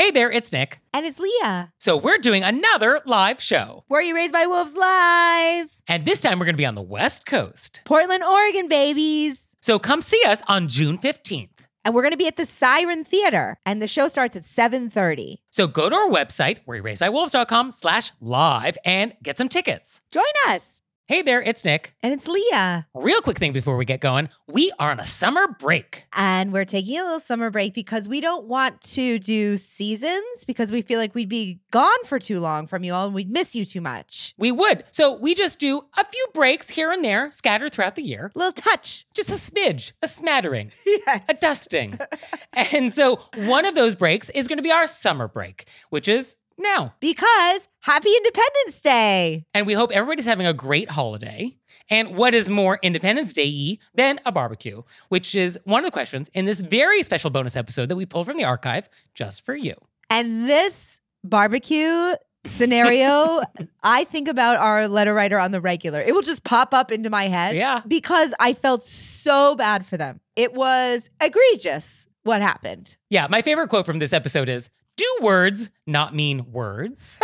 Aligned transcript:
Hey 0.00 0.10
there, 0.10 0.32
it's 0.32 0.50
Nick. 0.50 0.80
And 0.94 1.04
it's 1.04 1.18
Leah. 1.18 1.74
So 1.78 1.94
we're 1.94 2.16
doing 2.16 2.42
another 2.42 3.02
live 3.04 3.38
show. 3.38 3.84
Were 3.90 4.00
You 4.00 4.14
Raised 4.14 4.32
by 4.32 4.46
Wolves 4.46 4.72
Live? 4.74 5.78
And 5.86 6.06
this 6.06 6.22
time 6.22 6.38
we're 6.38 6.46
going 6.46 6.54
to 6.54 6.58
be 6.58 6.64
on 6.64 6.74
the 6.74 6.80
West 6.80 7.26
Coast. 7.26 7.82
Portland, 7.84 8.24
Oregon, 8.24 8.66
babies. 8.66 9.56
So 9.60 9.78
come 9.78 10.00
see 10.00 10.22
us 10.26 10.40
on 10.48 10.68
June 10.68 10.96
15th. 10.96 11.50
And 11.84 11.94
we're 11.94 12.00
going 12.00 12.12
to 12.12 12.16
be 12.16 12.26
at 12.26 12.38
the 12.38 12.46
Siren 12.46 13.04
Theater. 13.04 13.58
And 13.66 13.82
the 13.82 13.86
show 13.86 14.08
starts 14.08 14.34
at 14.36 14.44
7.30. 14.44 15.40
So 15.50 15.66
go 15.66 15.90
to 15.90 15.94
our 15.94 16.08
website, 16.08 16.64
wereraisedbywolves.com 16.66 17.70
slash 17.70 18.12
live 18.22 18.78
and 18.86 19.12
get 19.22 19.36
some 19.36 19.50
tickets. 19.50 20.00
Join 20.10 20.24
us. 20.48 20.80
Hey 21.10 21.22
there, 21.22 21.42
it's 21.42 21.64
Nick. 21.64 21.92
And 22.04 22.12
it's 22.12 22.28
Leah. 22.28 22.86
Real 22.94 23.20
quick 23.20 23.36
thing 23.36 23.52
before 23.52 23.76
we 23.76 23.84
get 23.84 23.98
going, 24.00 24.28
we 24.46 24.70
are 24.78 24.92
on 24.92 25.00
a 25.00 25.06
summer 25.08 25.48
break. 25.48 26.06
And 26.12 26.52
we're 26.52 26.64
taking 26.64 27.00
a 27.00 27.02
little 27.02 27.18
summer 27.18 27.50
break 27.50 27.74
because 27.74 28.08
we 28.08 28.20
don't 28.20 28.46
want 28.46 28.80
to 28.92 29.18
do 29.18 29.56
seasons 29.56 30.44
because 30.46 30.70
we 30.70 30.82
feel 30.82 31.00
like 31.00 31.12
we'd 31.16 31.28
be 31.28 31.58
gone 31.72 32.04
for 32.04 32.20
too 32.20 32.38
long 32.38 32.68
from 32.68 32.84
you 32.84 32.94
all 32.94 33.06
and 33.06 33.14
we'd 33.16 33.28
miss 33.28 33.56
you 33.56 33.64
too 33.64 33.80
much. 33.80 34.34
We 34.38 34.52
would. 34.52 34.84
So 34.92 35.12
we 35.16 35.34
just 35.34 35.58
do 35.58 35.82
a 35.98 36.04
few 36.04 36.26
breaks 36.32 36.68
here 36.68 36.92
and 36.92 37.04
there 37.04 37.32
scattered 37.32 37.72
throughout 37.72 37.96
the 37.96 38.04
year. 38.04 38.30
little 38.36 38.52
touch. 38.52 39.04
Just 39.12 39.30
a 39.30 39.32
smidge, 39.32 39.90
a 40.02 40.06
smattering, 40.06 40.70
Yes. 40.86 41.24
a 41.28 41.34
dusting. 41.34 41.98
and 42.52 42.92
so 42.92 43.18
one 43.34 43.66
of 43.66 43.74
those 43.74 43.96
breaks 43.96 44.30
is 44.30 44.46
going 44.46 44.58
to 44.58 44.62
be 44.62 44.70
our 44.70 44.86
summer 44.86 45.26
break, 45.26 45.64
which 45.88 46.06
is 46.06 46.36
now. 46.60 46.94
Because 47.00 47.68
happy 47.80 48.10
Independence 48.14 48.82
Day. 48.82 49.44
And 49.54 49.66
we 49.66 49.72
hope 49.72 49.90
everybody's 49.92 50.24
having 50.24 50.46
a 50.46 50.52
great 50.54 50.90
holiday. 50.90 51.56
And 51.88 52.16
what 52.16 52.34
is 52.34 52.48
more 52.48 52.78
Independence 52.82 53.32
Day 53.32 53.78
than 53.94 54.20
a 54.24 54.32
barbecue, 54.32 54.82
which 55.08 55.34
is 55.34 55.58
one 55.64 55.80
of 55.80 55.84
the 55.84 55.90
questions 55.90 56.28
in 56.34 56.44
this 56.44 56.60
very 56.60 57.02
special 57.02 57.30
bonus 57.30 57.56
episode 57.56 57.86
that 57.88 57.96
we 57.96 58.06
pulled 58.06 58.26
from 58.26 58.36
the 58.36 58.44
archive 58.44 58.88
just 59.14 59.44
for 59.44 59.56
you. 59.56 59.74
And 60.08 60.48
this 60.48 61.00
barbecue 61.24 62.14
scenario, 62.46 63.40
I 63.82 64.04
think 64.04 64.28
about 64.28 64.56
our 64.56 64.88
letter 64.88 65.14
writer 65.14 65.38
on 65.38 65.50
the 65.50 65.60
regular. 65.60 66.00
It 66.00 66.14
will 66.14 66.22
just 66.22 66.44
pop 66.44 66.72
up 66.72 66.92
into 66.92 67.10
my 67.10 67.28
head. 67.28 67.56
Yeah. 67.56 67.82
Because 67.86 68.34
I 68.38 68.54
felt 68.54 68.84
so 68.84 69.56
bad 69.56 69.84
for 69.84 69.96
them. 69.96 70.20
It 70.36 70.54
was 70.54 71.10
egregious 71.20 72.06
what 72.22 72.42
happened. 72.42 72.96
Yeah, 73.08 73.26
my 73.30 73.42
favorite 73.42 73.68
quote 73.68 73.86
from 73.86 73.98
this 73.98 74.12
episode 74.12 74.48
is 74.48 74.70
Do 75.00 75.18
words 75.22 75.70
not 75.86 76.14
mean 76.14 76.52
words? 76.52 77.18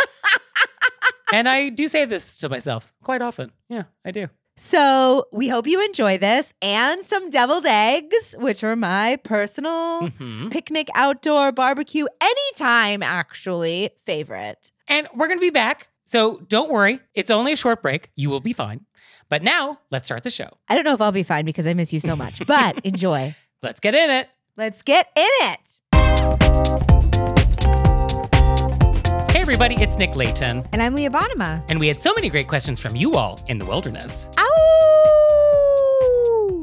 and 1.35 1.47
I 1.47 1.69
do 1.69 1.89
say 1.89 2.07
this 2.07 2.39
to 2.39 2.49
myself 2.49 2.95
quite 3.03 3.21
often. 3.21 3.53
Yeah, 3.69 3.83
I 4.03 4.13
do. 4.13 4.29
So 4.57 5.27
we 5.31 5.49
hope 5.49 5.67
you 5.67 5.85
enjoy 5.85 6.17
this 6.17 6.55
and 6.63 7.05
some 7.05 7.29
deviled 7.29 7.67
eggs, 7.67 8.35
which 8.39 8.65
are 8.65 8.77
my 8.77 9.17
personal 9.17 10.09
hmm 10.09 10.49
picnic 10.49 10.89
outdoor 10.95 11.53
barbecue 11.53 12.07
anytime 12.19 13.03
actually 13.03 13.91
favorite. 14.07 14.71
And 14.89 15.07
we're 15.15 15.27
going 15.27 15.39
to 15.39 15.45
be 15.45 15.51
back. 15.51 15.89
So 16.05 16.41
don't 16.49 16.71
worry, 16.71 17.01
it's 17.13 17.31
only 17.31 17.53
a 17.53 17.57
short 17.57 17.83
break. 17.83 18.11
You 18.17 18.31
will 18.31 18.41
be 18.41 18.55
fine. 18.55 18.87
But 19.29 19.43
now, 19.43 19.81
let's 19.91 20.07
start 20.07 20.23
the 20.23 20.31
show. 20.31 20.49
I 20.67 20.75
don't 20.75 20.85
know 20.85 20.95
if 20.95 21.03
I'll 21.03 21.13
be 21.13 21.25
fine 21.25 21.45
because 21.45 21.67
I 21.67 21.75
miss 21.75 21.93
you 21.93 22.01
so 22.01 22.17
much, 22.17 22.41
but 22.47 22.79
enjoy. 22.87 23.35
Let's 23.63 23.81
get 23.81 23.95
in 23.95 24.09
it. 24.09 24.31
Let's 24.57 24.81
get 24.81 25.11
in 25.15 25.29
it. 25.43 25.83
Everybody, 29.49 29.77
it's 29.77 29.97
Nick 29.97 30.17
Leighton. 30.17 30.65
And 30.73 30.83
I'm 30.83 30.93
Leah 30.93 31.09
Bonnema. 31.09 31.65
And 31.69 31.79
we 31.79 31.87
had 31.87 32.03
so 32.03 32.13
many 32.13 32.29
great 32.29 32.49
questions 32.49 32.81
from 32.81 32.97
you 32.97 33.15
all 33.15 33.41
in 33.47 33.59
the 33.59 33.65
wilderness 33.65 34.29
Ow! 34.37 34.47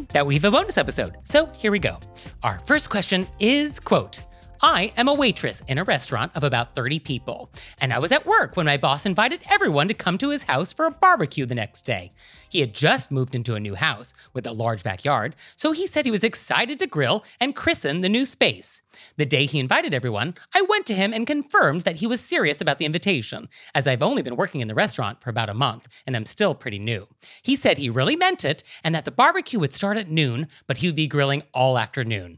that 0.10 0.26
we 0.26 0.34
have 0.34 0.44
a 0.44 0.52
bonus 0.52 0.78
episode. 0.78 1.16
So 1.24 1.46
here 1.58 1.72
we 1.72 1.80
go. 1.80 1.98
Our 2.44 2.60
first 2.66 2.90
question 2.90 3.26
is 3.40 3.80
quote, 3.80 4.24
I 4.62 4.92
am 4.98 5.08
a 5.08 5.14
waitress 5.14 5.62
in 5.70 5.78
a 5.78 5.86
restaurant 5.86 6.34
of 6.36 6.44
about 6.44 6.76
30 6.76 7.00
people, 7.00 7.50
and 7.80 7.94
I 7.94 8.00
was 8.00 8.12
at 8.12 8.26
work 8.26 8.58
when 8.58 8.66
my 8.66 8.76
boss 8.76 9.06
invited 9.06 9.40
everyone 9.50 9.88
to 9.88 9.94
come 9.94 10.18
to 10.18 10.30
his 10.30 10.44
house 10.44 10.74
for 10.74 10.86
a 10.86 10.92
barbecue 10.92 11.46
the 11.46 11.56
next 11.56 11.84
day. 11.84 12.12
He 12.54 12.60
had 12.60 12.76
just 12.76 13.10
moved 13.10 13.34
into 13.34 13.56
a 13.56 13.60
new 13.60 13.74
house 13.74 14.14
with 14.32 14.46
a 14.46 14.52
large 14.52 14.84
backyard, 14.84 15.36
so 15.56 15.72
he 15.72 15.88
said 15.88 16.06
he 16.06 16.12
was 16.12 16.24
excited 16.24 16.78
to 16.78 16.86
grill 16.86 17.24
and 17.40 17.56
christen 17.56 18.02
the 18.02 18.10
new 18.10 18.26
space. 18.26 18.84
The 19.18 19.26
day 19.26 19.48
he 19.48 19.58
invited 19.58 19.92
everyone, 19.92 20.36
I 20.54 20.62
went 20.62 20.86
to 20.86 20.94
him 20.94 21.14
and 21.14 21.26
confirmed 21.26 21.82
that 21.82 21.96
he 21.96 22.06
was 22.06 22.22
serious 22.22 22.62
about 22.62 22.78
the 22.78 22.86
invitation, 22.86 23.50
as 23.74 23.88
I've 23.88 24.04
only 24.04 24.22
been 24.22 24.36
working 24.36 24.62
in 24.62 24.68
the 24.68 24.76
restaurant 24.76 25.20
for 25.20 25.32
about 25.32 25.50
a 25.50 25.56
month 25.56 25.88
and 26.06 26.16
I'm 26.16 26.28
still 26.28 26.54
pretty 26.54 26.78
new. 26.78 27.08
He 27.42 27.56
said 27.56 27.80
he 27.80 27.90
really 27.90 28.16
meant 28.16 28.46
it 28.46 28.64
and 28.84 28.94
that 28.94 29.06
the 29.06 29.10
barbecue 29.10 29.58
would 29.58 29.74
start 29.74 29.98
at 29.98 30.12
noon, 30.12 30.48
but 30.68 30.78
he 30.78 30.88
would 30.88 30.96
be 30.96 31.08
grilling 31.08 31.42
all 31.56 31.80
afternoon. 31.80 32.38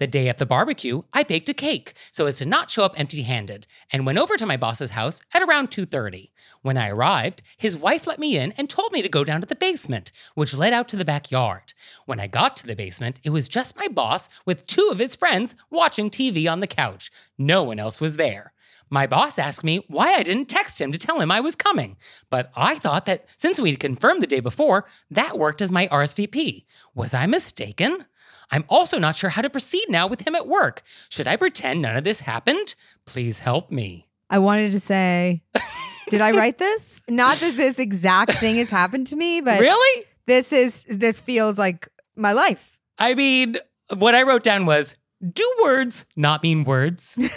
The 0.00 0.06
day 0.08 0.28
of 0.28 0.38
the 0.38 0.46
barbecue, 0.46 1.02
I 1.12 1.22
baked 1.22 1.48
a 1.48 1.54
cake 1.54 1.94
so 2.10 2.26
as 2.26 2.38
to 2.38 2.44
not 2.44 2.68
show 2.68 2.84
up 2.84 2.98
empty-handed 2.98 3.68
and 3.92 4.04
went 4.04 4.18
over 4.18 4.36
to 4.36 4.44
my 4.44 4.56
boss's 4.56 4.90
house 4.90 5.20
at 5.32 5.42
around 5.42 5.70
2:30. 5.70 6.32
When 6.62 6.76
I 6.76 6.88
arrived, 6.88 7.42
his 7.56 7.76
wife 7.76 8.04
let 8.06 8.18
me 8.18 8.36
in 8.36 8.52
and 8.52 8.68
told 8.68 8.90
me 8.90 9.02
to 9.02 9.08
go 9.08 9.22
down 9.22 9.40
to 9.40 9.46
the 9.46 9.54
basement, 9.54 10.10
which 10.34 10.52
led 10.52 10.72
out 10.72 10.88
to 10.88 10.96
the 10.96 11.04
backyard. 11.04 11.74
When 12.06 12.18
I 12.18 12.26
got 12.26 12.56
to 12.56 12.66
the 12.66 12.74
basement, 12.74 13.20
it 13.22 13.30
was 13.30 13.48
just 13.48 13.76
my 13.78 13.86
boss 13.86 14.28
with 14.44 14.66
two 14.66 14.88
of 14.90 14.98
his 14.98 15.14
friends 15.14 15.54
watching 15.70 16.10
TV 16.10 16.50
on 16.50 16.58
the 16.58 16.66
couch. 16.66 17.12
No 17.38 17.62
one 17.62 17.78
else 17.78 18.00
was 18.00 18.16
there. 18.16 18.52
My 18.90 19.06
boss 19.06 19.38
asked 19.38 19.64
me 19.64 19.84
why 19.88 20.14
I 20.14 20.22
didn't 20.24 20.48
text 20.48 20.80
him 20.80 20.90
to 20.92 20.98
tell 20.98 21.20
him 21.20 21.30
I 21.30 21.40
was 21.40 21.56
coming, 21.56 21.96
but 22.30 22.50
I 22.56 22.78
thought 22.78 23.06
that 23.06 23.26
since 23.36 23.60
we'd 23.60 23.80
confirmed 23.80 24.22
the 24.22 24.26
day 24.26 24.40
before, 24.40 24.86
that 25.10 25.38
worked 25.38 25.62
as 25.62 25.72
my 25.72 25.86
RSVP. 25.88 26.64
Was 26.94 27.14
I 27.14 27.26
mistaken? 27.26 28.06
I'm 28.54 28.64
also 28.68 29.00
not 29.00 29.16
sure 29.16 29.30
how 29.30 29.42
to 29.42 29.50
proceed 29.50 29.86
now 29.88 30.06
with 30.06 30.24
him 30.24 30.36
at 30.36 30.46
work. 30.46 30.82
Should 31.08 31.26
I 31.26 31.34
pretend 31.34 31.82
none 31.82 31.96
of 31.96 32.04
this 32.04 32.20
happened? 32.20 32.76
Please 33.04 33.40
help 33.40 33.72
me. 33.72 34.06
I 34.30 34.38
wanted 34.38 34.70
to 34.70 34.78
say, 34.78 35.42
did 36.08 36.20
I 36.20 36.30
write 36.30 36.58
this? 36.58 37.02
Not 37.08 37.38
that 37.38 37.56
this 37.56 37.80
exact 37.80 38.34
thing 38.34 38.54
has 38.56 38.70
happened 38.70 39.08
to 39.08 39.16
me, 39.16 39.40
but 39.40 39.58
really? 39.58 40.04
this 40.26 40.52
is 40.52 40.84
this 40.84 41.20
feels 41.20 41.58
like 41.58 41.88
my 42.14 42.30
life. 42.30 42.78
I 42.96 43.14
mean, 43.14 43.56
what 43.92 44.14
I 44.14 44.22
wrote 44.22 44.44
down 44.44 44.66
was 44.66 44.94
do 45.32 45.56
words 45.64 46.04
not 46.14 46.44
mean 46.44 46.62
words? 46.62 47.18
like, 47.18 47.32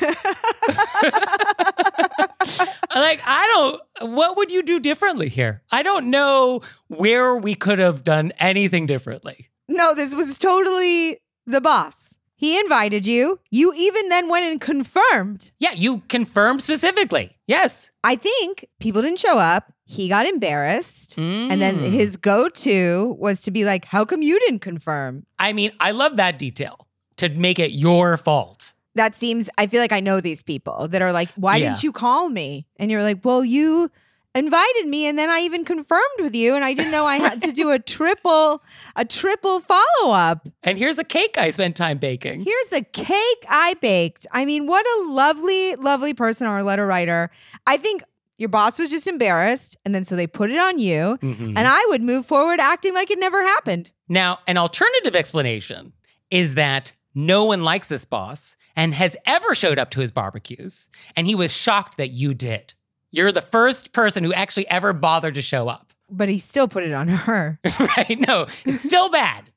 I 3.25 3.47
don't, 3.53 4.13
what 4.13 4.37
would 4.37 4.51
you 4.51 4.61
do 4.61 4.79
differently 4.79 5.29
here? 5.29 5.63
I 5.71 5.81
don't 5.81 6.11
know 6.11 6.61
where 6.89 7.35
we 7.35 7.55
could 7.55 7.79
have 7.79 8.03
done 8.03 8.33
anything 8.37 8.85
differently. 8.85 9.49
No, 9.67 9.93
this 9.93 10.15
was 10.15 10.37
totally 10.37 11.17
the 11.45 11.61
boss. 11.61 12.17
He 12.35 12.59
invited 12.59 13.05
you. 13.07 13.39
You 13.49 13.73
even 13.75 14.09
then 14.09 14.29
went 14.29 14.45
and 14.45 14.61
confirmed. 14.61 15.51
Yeah, 15.57 15.71
you 15.71 15.99
confirmed 16.07 16.61
specifically. 16.61 17.37
Yes. 17.47 17.89
I 18.03 18.15
think 18.15 18.67
people 18.79 19.01
didn't 19.01 19.19
show 19.19 19.39
up. 19.39 19.73
He 19.85 20.07
got 20.07 20.25
embarrassed. 20.27 21.17
And 21.17 21.59
then 21.61 21.79
Mm. 21.79 21.89
his 21.89 22.15
go 22.17 22.47
to 22.49 23.15
was 23.19 23.41
to 23.41 23.51
be 23.51 23.65
like, 23.65 23.85
How 23.85 24.05
come 24.05 24.21
you 24.21 24.39
didn't 24.41 24.59
confirm? 24.59 25.25
I 25.39 25.53
mean, 25.53 25.71
I 25.79 25.91
love 25.91 26.17
that 26.17 26.37
detail 26.37 26.87
to 27.17 27.29
make 27.29 27.57
it 27.57 27.71
your 27.71 28.17
fault. 28.17 28.73
That 28.95 29.15
seems, 29.17 29.49
I 29.57 29.67
feel 29.67 29.79
like 29.81 29.91
I 29.91 29.99
know 29.99 30.21
these 30.21 30.43
people 30.43 30.87
that 30.89 31.01
are 31.01 31.11
like, 31.11 31.29
Why 31.35 31.57
Yeah. 31.57 31.69
didn't 31.69 31.83
you 31.83 31.91
call 31.91 32.29
me? 32.29 32.67
And 32.77 32.91
you're 32.91 33.03
like, 33.03 33.23
Well, 33.25 33.43
you 33.43 33.89
invited 34.37 34.87
me 34.87 35.05
and 35.07 35.17
then 35.19 35.29
I 35.29 35.39
even 35.41 35.65
confirmed 35.65 36.19
with 36.19 36.35
you 36.35 36.55
and 36.55 36.63
I 36.63 36.73
didn't 36.73 36.91
know 36.91 37.05
I 37.05 37.17
had 37.17 37.41
to 37.41 37.51
do 37.51 37.71
a 37.71 37.79
triple 37.79 38.63
a 38.95 39.03
triple 39.05 39.59
follow 39.59 40.11
up. 40.13 40.47
And 40.63 40.77
here's 40.77 40.99
a 40.99 41.03
cake 41.03 41.37
I 41.37 41.49
spent 41.51 41.75
time 41.75 41.97
baking. 41.97 42.41
Here's 42.41 42.71
a 42.73 42.83
cake 42.83 43.45
I 43.49 43.75
baked. 43.81 44.25
I 44.31 44.45
mean, 44.45 44.67
what 44.67 44.85
a 44.85 45.11
lovely 45.11 45.75
lovely 45.75 46.13
person 46.13 46.47
our 46.47 46.63
letter 46.63 46.85
writer. 46.87 47.29
I 47.65 47.77
think 47.77 48.03
your 48.37 48.49
boss 48.49 48.77
was 48.77 48.89
just 48.91 49.07
embarrassed 49.07 49.75
and 49.83 49.95
then 49.95 50.03
so 50.03 50.15
they 50.15 50.27
put 50.27 50.51
it 50.51 50.59
on 50.59 50.77
you 50.79 51.17
Mhm. 51.23 51.53
and 51.57 51.67
I 51.67 51.83
would 51.89 52.01
move 52.03 52.25
forward 52.25 52.59
acting 52.59 52.93
like 52.93 53.09
it 53.11 53.19
never 53.19 53.41
happened. 53.41 53.91
Now, 54.07 54.39
an 54.47 54.57
alternative 54.57 55.15
explanation 55.15 55.93
is 56.29 56.53
that 56.55 56.93
no 57.15 57.45
one 57.45 57.63
likes 57.63 57.87
this 57.87 58.05
boss 58.05 58.55
and 58.75 58.93
has 58.93 59.17
ever 59.25 59.55
showed 59.55 59.79
up 59.79 59.89
to 59.89 59.99
his 60.01 60.11
barbecues, 60.11 60.87
and 61.15 61.25
he 61.25 61.33
was 61.33 61.51
shocked 61.51 61.97
that 61.97 62.11
you 62.11 62.35
did. 62.35 62.75
You're 63.11 63.31
the 63.31 63.41
first 63.41 63.93
person 63.93 64.23
who 64.23 64.33
actually 64.33 64.67
ever 64.69 64.93
bothered 64.93 65.35
to 65.35 65.41
show 65.41 65.67
up. 65.67 65.83
But 66.09 66.29
he 66.29 66.39
still 66.39 66.69
put 66.69 66.85
it 66.85 66.93
on 66.93 67.09
her. 67.09 67.59
right? 67.79 68.17
No, 68.17 68.47
it's 68.63 68.81
still 68.81 69.09
bad. 69.09 69.51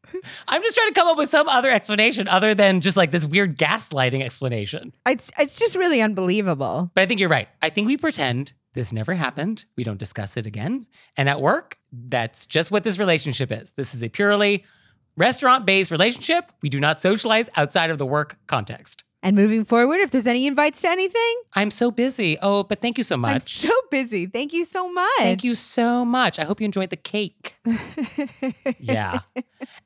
I'm 0.49 0.63
just 0.63 0.75
trying 0.75 0.89
to 0.89 0.95
come 0.95 1.07
up 1.07 1.17
with 1.17 1.29
some 1.29 1.49
other 1.49 1.71
explanation 1.71 2.27
other 2.27 2.57
than 2.57 2.81
just 2.81 2.97
like 2.97 3.13
this 3.13 3.25
weird 3.25 3.57
gaslighting 3.57 4.21
explanation. 4.21 4.93
It's 5.07 5.31
it's 5.39 5.61
just 5.61 5.77
really 5.77 6.01
unbelievable. 6.01 6.91
But 6.93 7.03
I 7.03 7.07
think 7.07 7.21
you're 7.21 7.29
right. 7.29 7.49
I 7.63 7.71
think 7.71 7.87
we 7.87 7.97
pretend 7.97 8.53
this 8.75 8.93
never 8.93 9.15
happened. 9.15 9.65
We 9.77 9.85
don't 9.85 9.99
discuss 9.99 10.37
it 10.37 10.45
again. 10.45 10.89
And 11.17 11.29
at 11.29 11.41
work, 11.41 11.79
that's 11.93 12.47
just 12.47 12.73
what 12.73 12.83
this 12.83 12.99
relationship 12.99 13.53
is. 13.53 13.71
This 13.75 13.95
is 13.95 14.03
a 14.03 14.09
purely 14.09 14.65
restaurant 15.17 15.67
based 15.67 15.93
relationship. 15.93 16.51
We 16.63 16.69
do 16.69 16.81
not 16.81 17.01
socialize 17.01 17.49
outside 17.57 17.91
of 17.91 17.99
the 17.99 18.07
work 18.07 18.39
context. 18.49 19.05
And 19.23 19.37
moving 19.37 19.65
forward, 19.67 20.01
if 20.01 20.11
there's 20.11 20.27
any 20.27 20.47
invites 20.47 20.81
to 20.81 20.89
anything, 20.89 21.43
I'm 21.55 21.71
so 21.71 21.91
busy. 21.91 22.39
Oh, 22.41 22.63
but 22.63 22.81
thank 22.81 22.97
you 22.97 23.05
so 23.05 23.19
much. 23.19 23.33
I'm 23.33 23.41
so 23.41 23.75
busy. 23.91 24.27
Thank 24.27 24.55
you 24.55 24.65
so 24.65 24.91
much. 24.91 25.11
Thank 25.19 25.45
you 25.45 25.55
so 25.55 26.07
much. 26.07 26.39
I 26.39 26.45
hope 26.45 26.61
you 26.61 26.65
enjoyed 26.65 26.89
the 26.89 26.97
cake. 26.97 27.57
yeah. 28.79 29.21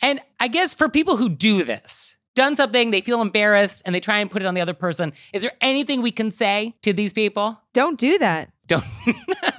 And 0.01 0.21
I 0.39 0.47
guess 0.47 0.73
for 0.73 0.89
people 0.89 1.17
who 1.17 1.29
do 1.29 1.65
this, 1.65 2.17
done 2.37 2.55
something, 2.55 2.93
they 2.93 3.01
feel 3.01 3.21
embarrassed 3.21 3.83
and 3.85 3.95
they 3.95 4.01
try 4.01 4.19
and 4.19 4.31
put 4.31 4.41
it 4.43 4.47
on 4.47 4.55
the 4.55 4.61
other 4.61 4.75
person, 4.75 5.13
is 5.33 5.43
there 5.43 5.53
anything 5.61 6.01
we 6.01 6.13
can 6.13 6.31
say 6.31 6.75
to 6.83 6.93
these 6.93 7.13
people? 7.13 7.61
Don't 7.73 7.99
do 7.99 8.19
that. 8.19 8.53
Don't. 8.69 8.85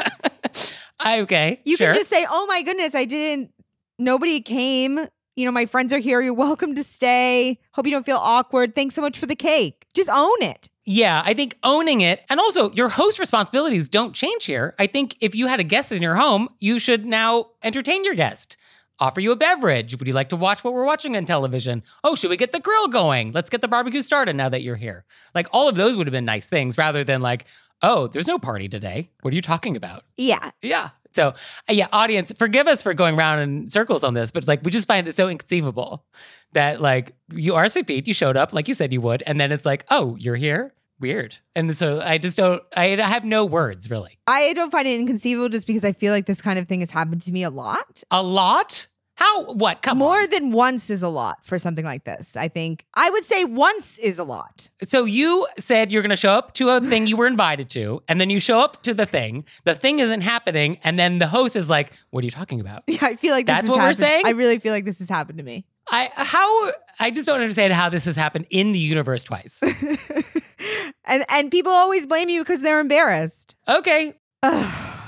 okay. 1.06 1.60
You 1.66 1.76
sure. 1.78 1.88
can 1.88 1.96
just 1.96 2.10
say, 2.10 2.26
"Oh 2.30 2.46
my 2.48 2.62
goodness, 2.62 2.96
I 2.96 3.06
didn't. 3.06 3.52
Nobody 4.00 4.42
came. 4.42 5.08
You 5.36 5.46
know, 5.46 5.52
my 5.52 5.66
friends 5.66 5.92
are 5.92 6.00
here. 6.00 6.22
You're 6.22 6.34
welcome 6.34 6.76
to 6.76 6.84
stay. 6.84 7.60
Hope 7.74 7.86
you 7.86 7.92
don't 7.92 8.06
feel 8.06 8.18
awkward. 8.18 8.74
Thanks 8.74 8.96
so 8.96 9.02
much 9.02 9.20
for 9.20 9.26
the 9.26 9.36
cake. 9.36 9.86
Just 9.94 10.10
own 10.10 10.42
it." 10.42 10.70
Yeah, 10.86 11.24
I 11.26 11.34
think 11.34 11.58
owning 11.64 12.02
it 12.02 12.24
and 12.30 12.40
also 12.40 12.72
your 12.72 12.90
host 12.90 13.18
responsibilities 13.18 13.90
don't 13.90 14.14
change 14.14 14.46
here. 14.46 14.76
I 14.78 14.86
think 14.88 15.18
if 15.20 15.34
you 15.34 15.48
had 15.48 15.60
a 15.60 15.64
guest 15.64 15.92
in 15.92 16.02
your 16.02 16.16
home, 16.16 16.48
you 16.60 16.78
should 16.78 17.06
now 17.06 17.48
entertain 17.64 18.06
your 18.06 18.14
guest. 18.14 18.56
Offer 19.00 19.20
you 19.20 19.32
a 19.32 19.36
beverage. 19.36 19.98
Would 19.98 20.08
you 20.08 20.14
like 20.14 20.30
to 20.30 20.38
watch 20.38 20.64
what 20.64 20.74
we're 20.74 20.86
watching 20.86 21.18
on 21.18 21.26
television? 21.26 21.84
Oh, 22.04 22.16
should 22.16 22.30
we 22.30 22.38
get 22.38 22.54
the 22.54 22.62
grill 22.62 22.88
going? 22.88 23.34
Let's 23.34 23.50
get 23.50 23.62
the 23.62 23.68
barbecue 23.68 24.02
started 24.02 24.36
now 24.36 24.48
that 24.48 24.62
you're 24.62 24.78
here. 24.78 25.06
Like 25.34 25.48
all 25.52 25.68
of 25.68 25.76
those 25.76 25.98
would 25.98 26.08
have 26.08 26.14
been 26.14 26.24
nice 26.24 26.48
things 26.48 26.78
rather 26.78 27.04
than 27.04 27.22
like, 27.22 27.46
oh, 27.82 28.08
there's 28.08 28.28
no 28.28 28.40
party 28.40 28.70
today. 28.70 29.10
What 29.22 29.34
are 29.34 29.36
you 29.36 29.42
talking 29.42 29.76
about? 29.76 30.06
Yeah. 30.16 30.52
Yeah. 30.62 30.92
So, 31.16 31.30
uh, 31.30 31.74
yeah, 31.74 31.88
audience, 31.92 32.34
forgive 32.38 32.68
us 32.68 32.82
for 32.82 32.94
going 32.94 33.16
round 33.16 33.42
in 33.42 33.70
circles 33.70 34.04
on 34.04 34.14
this, 34.14 34.32
but 34.32 34.48
like 34.48 34.64
we 34.64 34.72
just 34.72 34.88
find 34.88 35.08
it 35.08 35.16
so 35.16 35.30
inconceivable 35.30 36.06
that 36.54 36.82
like 36.82 37.16
you 37.34 37.54
RSVP'd, 37.54 38.08
you 38.08 38.14
showed 38.14 38.38
up 38.38 38.54
like 38.54 38.68
you 38.68 38.74
said 38.74 38.92
you 38.94 39.02
would, 39.02 39.24
and 39.26 39.40
then 39.40 39.52
it's 39.52 39.66
like, 39.66 39.86
oh, 39.90 40.16
you're 40.18 40.36
here? 40.36 40.74
Weird. 41.00 41.36
And 41.56 41.76
so 41.76 42.00
I 42.00 42.18
just 42.18 42.38
don't, 42.38 42.64
I 42.76 42.88
have 42.88 43.26
no 43.26 43.46
words 43.46 43.90
really. 43.90 44.18
I 44.28 44.54
don't 44.54 44.72
find 44.72 44.88
it 44.88 45.00
inconceivable 45.00 45.50
just 45.50 45.68
because 45.68 45.84
I 45.84 45.92
feel 45.92 46.14
like 46.14 46.26
this 46.26 46.42
kind 46.42 46.58
of 46.58 46.68
thing 46.68 46.80
has 46.80 46.92
happened 46.92 47.22
to 47.24 47.32
me 47.32 47.44
a 47.44 47.50
lot. 47.50 48.04
A 48.12 48.24
lot? 48.24 48.88
How? 49.16 49.54
What? 49.54 49.82
Come 49.82 50.02
on. 50.02 50.08
More 50.08 50.22
on. 50.22 50.30
than 50.30 50.52
once 50.52 50.90
is 50.90 51.02
a 51.02 51.10
lot 51.10 51.38
for 51.44 51.58
something 51.58 51.86
like 51.86 52.04
this. 52.04 52.36
I 52.36 52.48
think 52.48 52.86
I 52.94 53.10
would 53.10 53.26
say 53.26 53.46
once 53.46 53.98
is 53.98 54.20
a 54.20 54.24
lot. 54.24 54.70
So 54.86 55.06
you 55.06 55.48
said 55.58 55.92
you're 55.92 56.02
going 56.02 56.10
to 56.10 56.16
show 56.16 56.32
up 56.32 56.54
to 56.56 56.70
a 56.70 56.82
thing 56.82 57.08
you 57.08 57.16
were 57.18 57.28
invited 57.28 57.70
to, 57.72 58.04
and 58.08 58.20
then 58.20 58.30
you 58.30 58.40
show 58.40 58.60
up 58.60 58.84
to 58.84 58.94
the 58.94 59.06
thing. 59.06 59.46
The 59.64 59.74
thing 59.76 60.00
isn't 60.00 60.22
happening, 60.22 60.80
and 60.84 61.00
then 61.00 61.20
the 61.20 61.28
host 61.28 61.56
is 61.56 61.70
like, 61.70 61.94
"What 62.12 62.24
are 62.24 62.26
you 62.26 62.32
talking 62.32 62.60
about?" 62.60 62.84
Yeah, 62.96 63.00
I 63.02 63.16
feel 63.16 63.32
like 63.32 63.46
That's 63.46 63.68
what 63.68 63.80
we're 63.80 63.94
saying? 63.94 64.24
I 64.26 64.32
really 64.32 64.60
feel 64.60 64.72
like 64.72 64.86
this 64.86 65.00
has 65.00 65.10
happened 65.10 65.38
to 65.38 65.44
me. 65.44 65.66
I 65.90 66.10
how 66.16 66.72
I 67.00 67.12
just 67.12 67.28
don't 67.28 67.42
understand 67.42 67.74
how 67.74 67.90
this 67.90 68.06
has 68.06 68.16
happened 68.16 68.48
in 68.50 68.72
the 68.72 68.80
universe 68.80 69.24
twice. 69.24 69.62
and 71.06 71.26
and 71.30 71.52
people 71.52 71.72
always 71.72 72.08
blame 72.08 72.30
you 72.30 72.42
because 72.42 72.62
they're 72.62 72.80
embarrassed. 72.80 73.56
okay. 73.68 74.14
Ugh. 74.44 75.02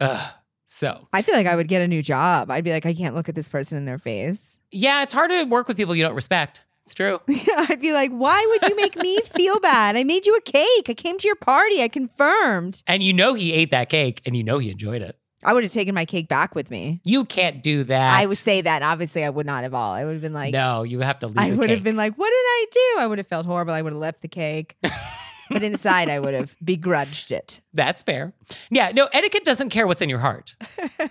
Ugh. 0.00 0.32
So 0.74 1.06
I 1.12 1.22
feel 1.22 1.36
like 1.36 1.46
I 1.46 1.54
would 1.54 1.68
get 1.68 1.82
a 1.82 1.86
new 1.86 2.02
job. 2.02 2.50
I'd 2.50 2.64
be 2.64 2.72
like, 2.72 2.84
I 2.84 2.94
can't 2.94 3.14
look 3.14 3.28
at 3.28 3.36
this 3.36 3.48
person 3.48 3.78
in 3.78 3.84
their 3.84 3.96
face. 3.98 4.58
yeah, 4.72 5.02
it's 5.04 5.12
hard 5.12 5.30
to 5.30 5.44
work 5.44 5.68
with 5.68 5.76
people 5.76 5.94
you 5.94 6.02
don't 6.02 6.16
respect. 6.16 6.64
It's 6.84 6.94
true. 6.94 7.20
I'd 7.28 7.80
be 7.80 7.92
like, 7.92 8.10
why 8.10 8.44
would 8.50 8.68
you 8.68 8.74
make 8.74 8.96
me 8.96 9.18
feel 9.36 9.60
bad? 9.60 9.94
I 9.94 10.02
made 10.02 10.26
you 10.26 10.34
a 10.34 10.40
cake. 10.40 10.90
I 10.90 10.94
came 10.94 11.16
to 11.18 11.28
your 11.28 11.36
party. 11.36 11.80
I 11.80 11.86
confirmed. 11.86 12.82
And 12.88 13.04
you 13.04 13.12
know 13.12 13.34
he 13.34 13.52
ate 13.52 13.70
that 13.70 13.88
cake, 13.88 14.20
and 14.26 14.36
you 14.36 14.42
know 14.42 14.58
he 14.58 14.68
enjoyed 14.68 15.00
it. 15.00 15.16
I 15.44 15.52
would 15.52 15.62
have 15.62 15.72
taken 15.72 15.94
my 15.94 16.04
cake 16.06 16.26
back 16.26 16.56
with 16.56 16.70
me. 16.72 17.00
You 17.04 17.24
can't 17.24 17.62
do 17.62 17.84
that. 17.84 18.18
I 18.18 18.26
would 18.26 18.36
say 18.36 18.60
that. 18.60 18.82
and 18.82 18.84
Obviously, 18.84 19.24
I 19.24 19.30
would 19.30 19.46
not 19.46 19.62
have 19.62 19.74
all. 19.74 19.92
I 19.92 20.04
would 20.04 20.14
have 20.14 20.22
been 20.22 20.32
like, 20.32 20.52
no. 20.52 20.82
You 20.82 21.00
have 21.00 21.20
to 21.20 21.28
leave. 21.28 21.38
I 21.38 21.50
the 21.50 21.56
would 21.56 21.70
have 21.70 21.84
been 21.84 21.96
like, 21.96 22.16
what 22.16 22.30
did 22.30 22.34
I 22.34 22.66
do? 22.72 23.00
I 23.00 23.06
would 23.06 23.18
have 23.18 23.28
felt 23.28 23.46
horrible. 23.46 23.74
I 23.74 23.80
would 23.80 23.92
have 23.92 24.00
left 24.00 24.22
the 24.22 24.28
cake. 24.28 24.76
but 25.54 25.62
inside, 25.62 26.10
I 26.10 26.20
would 26.20 26.34
have 26.34 26.54
begrudged 26.62 27.32
it. 27.32 27.60
That's 27.72 28.02
fair. 28.02 28.34
Yeah, 28.70 28.90
no, 28.94 29.08
etiquette 29.12 29.44
doesn't 29.44 29.70
care 29.70 29.86
what's 29.86 30.02
in 30.02 30.10
your 30.10 30.18
heart. 30.18 30.54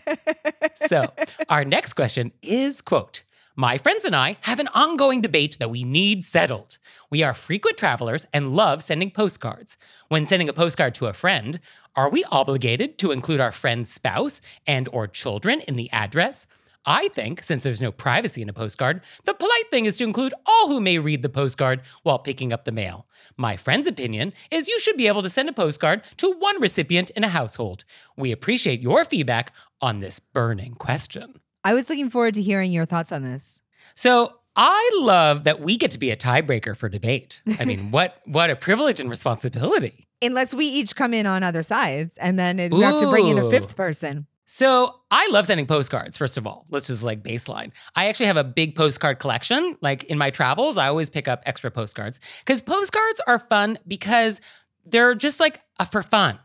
so, 0.75 1.11
our 1.49 1.65
next 1.65 1.93
question 1.93 2.31
is 2.43 2.81
quote, 2.81 3.23
my 3.55 3.77
friends 3.77 4.03
and 4.03 4.15
I 4.15 4.37
have 4.41 4.59
an 4.59 4.67
ongoing 4.69 5.21
debate 5.21 5.57
that 5.59 5.69
we 5.69 5.83
need 5.83 6.25
settled. 6.25 6.79
We 7.11 7.21
are 7.21 7.35
frequent 7.35 7.77
travelers 7.77 8.25
and 8.33 8.55
love 8.55 8.81
sending 8.81 9.11
postcards. 9.11 9.77
When 10.07 10.25
sending 10.25 10.49
a 10.49 10.53
postcard 10.53 10.95
to 10.95 11.05
a 11.05 11.13
friend, 11.13 11.59
are 11.95 12.09
we 12.09 12.23
obligated 12.25 12.97
to 12.97 13.11
include 13.11 13.39
our 13.39 13.51
friend's 13.51 13.91
spouse 13.91 14.41
and 14.65 14.89
or 14.91 15.07
children 15.07 15.61
in 15.61 15.75
the 15.75 15.91
address? 15.91 16.47
I 16.85 17.07
think, 17.09 17.43
since 17.43 17.63
there's 17.63 17.81
no 17.81 17.91
privacy 17.91 18.41
in 18.41 18.49
a 18.49 18.53
postcard, 18.53 19.01
the 19.23 19.33
polite 19.33 19.71
thing 19.71 19.85
is 19.85 19.97
to 19.97 20.03
include 20.03 20.33
all 20.45 20.67
who 20.67 20.81
may 20.81 20.99
read 20.99 21.21
the 21.21 21.29
postcard 21.29 21.81
while 22.03 22.19
picking 22.19 22.51
up 22.51 22.65
the 22.65 22.71
mail. 22.71 23.07
My 23.37 23.55
friend's 23.55 23.87
opinion 23.87 24.33
is 24.51 24.67
you 24.67 24.79
should 24.79 24.97
be 24.97 25.07
able 25.07 25.21
to 25.21 25.29
send 25.29 25.47
a 25.47 25.53
postcard 25.53 26.01
to 26.17 26.31
one 26.31 26.59
recipient 26.59 27.09
in 27.11 27.23
a 27.23 27.29
household. 27.29 27.85
We 28.17 28.31
appreciate 28.31 28.81
your 28.81 29.05
feedback 29.05 29.53
on 29.81 29.99
this 29.99 30.19
burning 30.19 30.75
question. 30.75 31.35
I 31.63 31.73
was 31.73 31.89
looking 31.89 32.09
forward 32.09 32.33
to 32.35 32.41
hearing 32.41 32.71
your 32.71 32.85
thoughts 32.85 33.11
on 33.11 33.23
this. 33.23 33.61
So, 33.95 34.39
I 34.55 34.91
love 35.01 35.45
that 35.45 35.61
we 35.61 35.77
get 35.77 35.91
to 35.91 35.97
be 35.97 36.11
a 36.11 36.15
tiebreaker 36.15 36.77
for 36.77 36.87
debate. 36.87 37.41
I 37.59 37.65
mean, 37.65 37.89
what 37.91 38.21
what 38.25 38.51
a 38.51 38.55
privilege 38.55 38.99
and 38.99 39.09
responsibility. 39.09 40.07
Unless 40.21 40.53
we 40.53 40.65
each 40.65 40.95
come 40.95 41.13
in 41.13 41.25
on 41.25 41.41
other 41.43 41.63
sides 41.63 42.17
and 42.17 42.37
then 42.37 42.59
it, 42.59 42.71
we 42.71 42.81
have 42.81 42.99
to 43.01 43.09
bring 43.09 43.27
in 43.27 43.37
a 43.39 43.49
fifth 43.49 43.75
person. 43.75 44.27
So 44.45 44.95
I 45.09 45.29
love 45.31 45.45
sending 45.45 45.65
postcards, 45.65 46.17
first 46.17 46.37
of 46.37 46.45
all. 46.45 46.65
Let's 46.69 46.87
just 46.87 47.03
like 47.03 47.23
baseline. 47.23 47.71
I 47.95 48.07
actually 48.07 48.25
have 48.25 48.37
a 48.37 48.43
big 48.43 48.75
postcard 48.75 49.19
collection. 49.19 49.77
Like 49.81 50.03
in 50.05 50.17
my 50.17 50.31
travels, 50.31 50.77
I 50.77 50.87
always 50.87 51.09
pick 51.09 51.27
up 51.27 51.43
extra 51.45 51.71
postcards 51.71 52.19
because 52.39 52.61
postcards 52.61 53.21
are 53.25 53.39
fun 53.39 53.77
because 53.87 54.41
they're 54.85 55.15
just 55.15 55.39
like 55.39 55.61
a, 55.79 55.85
for 55.85 56.03
fun. 56.03 56.39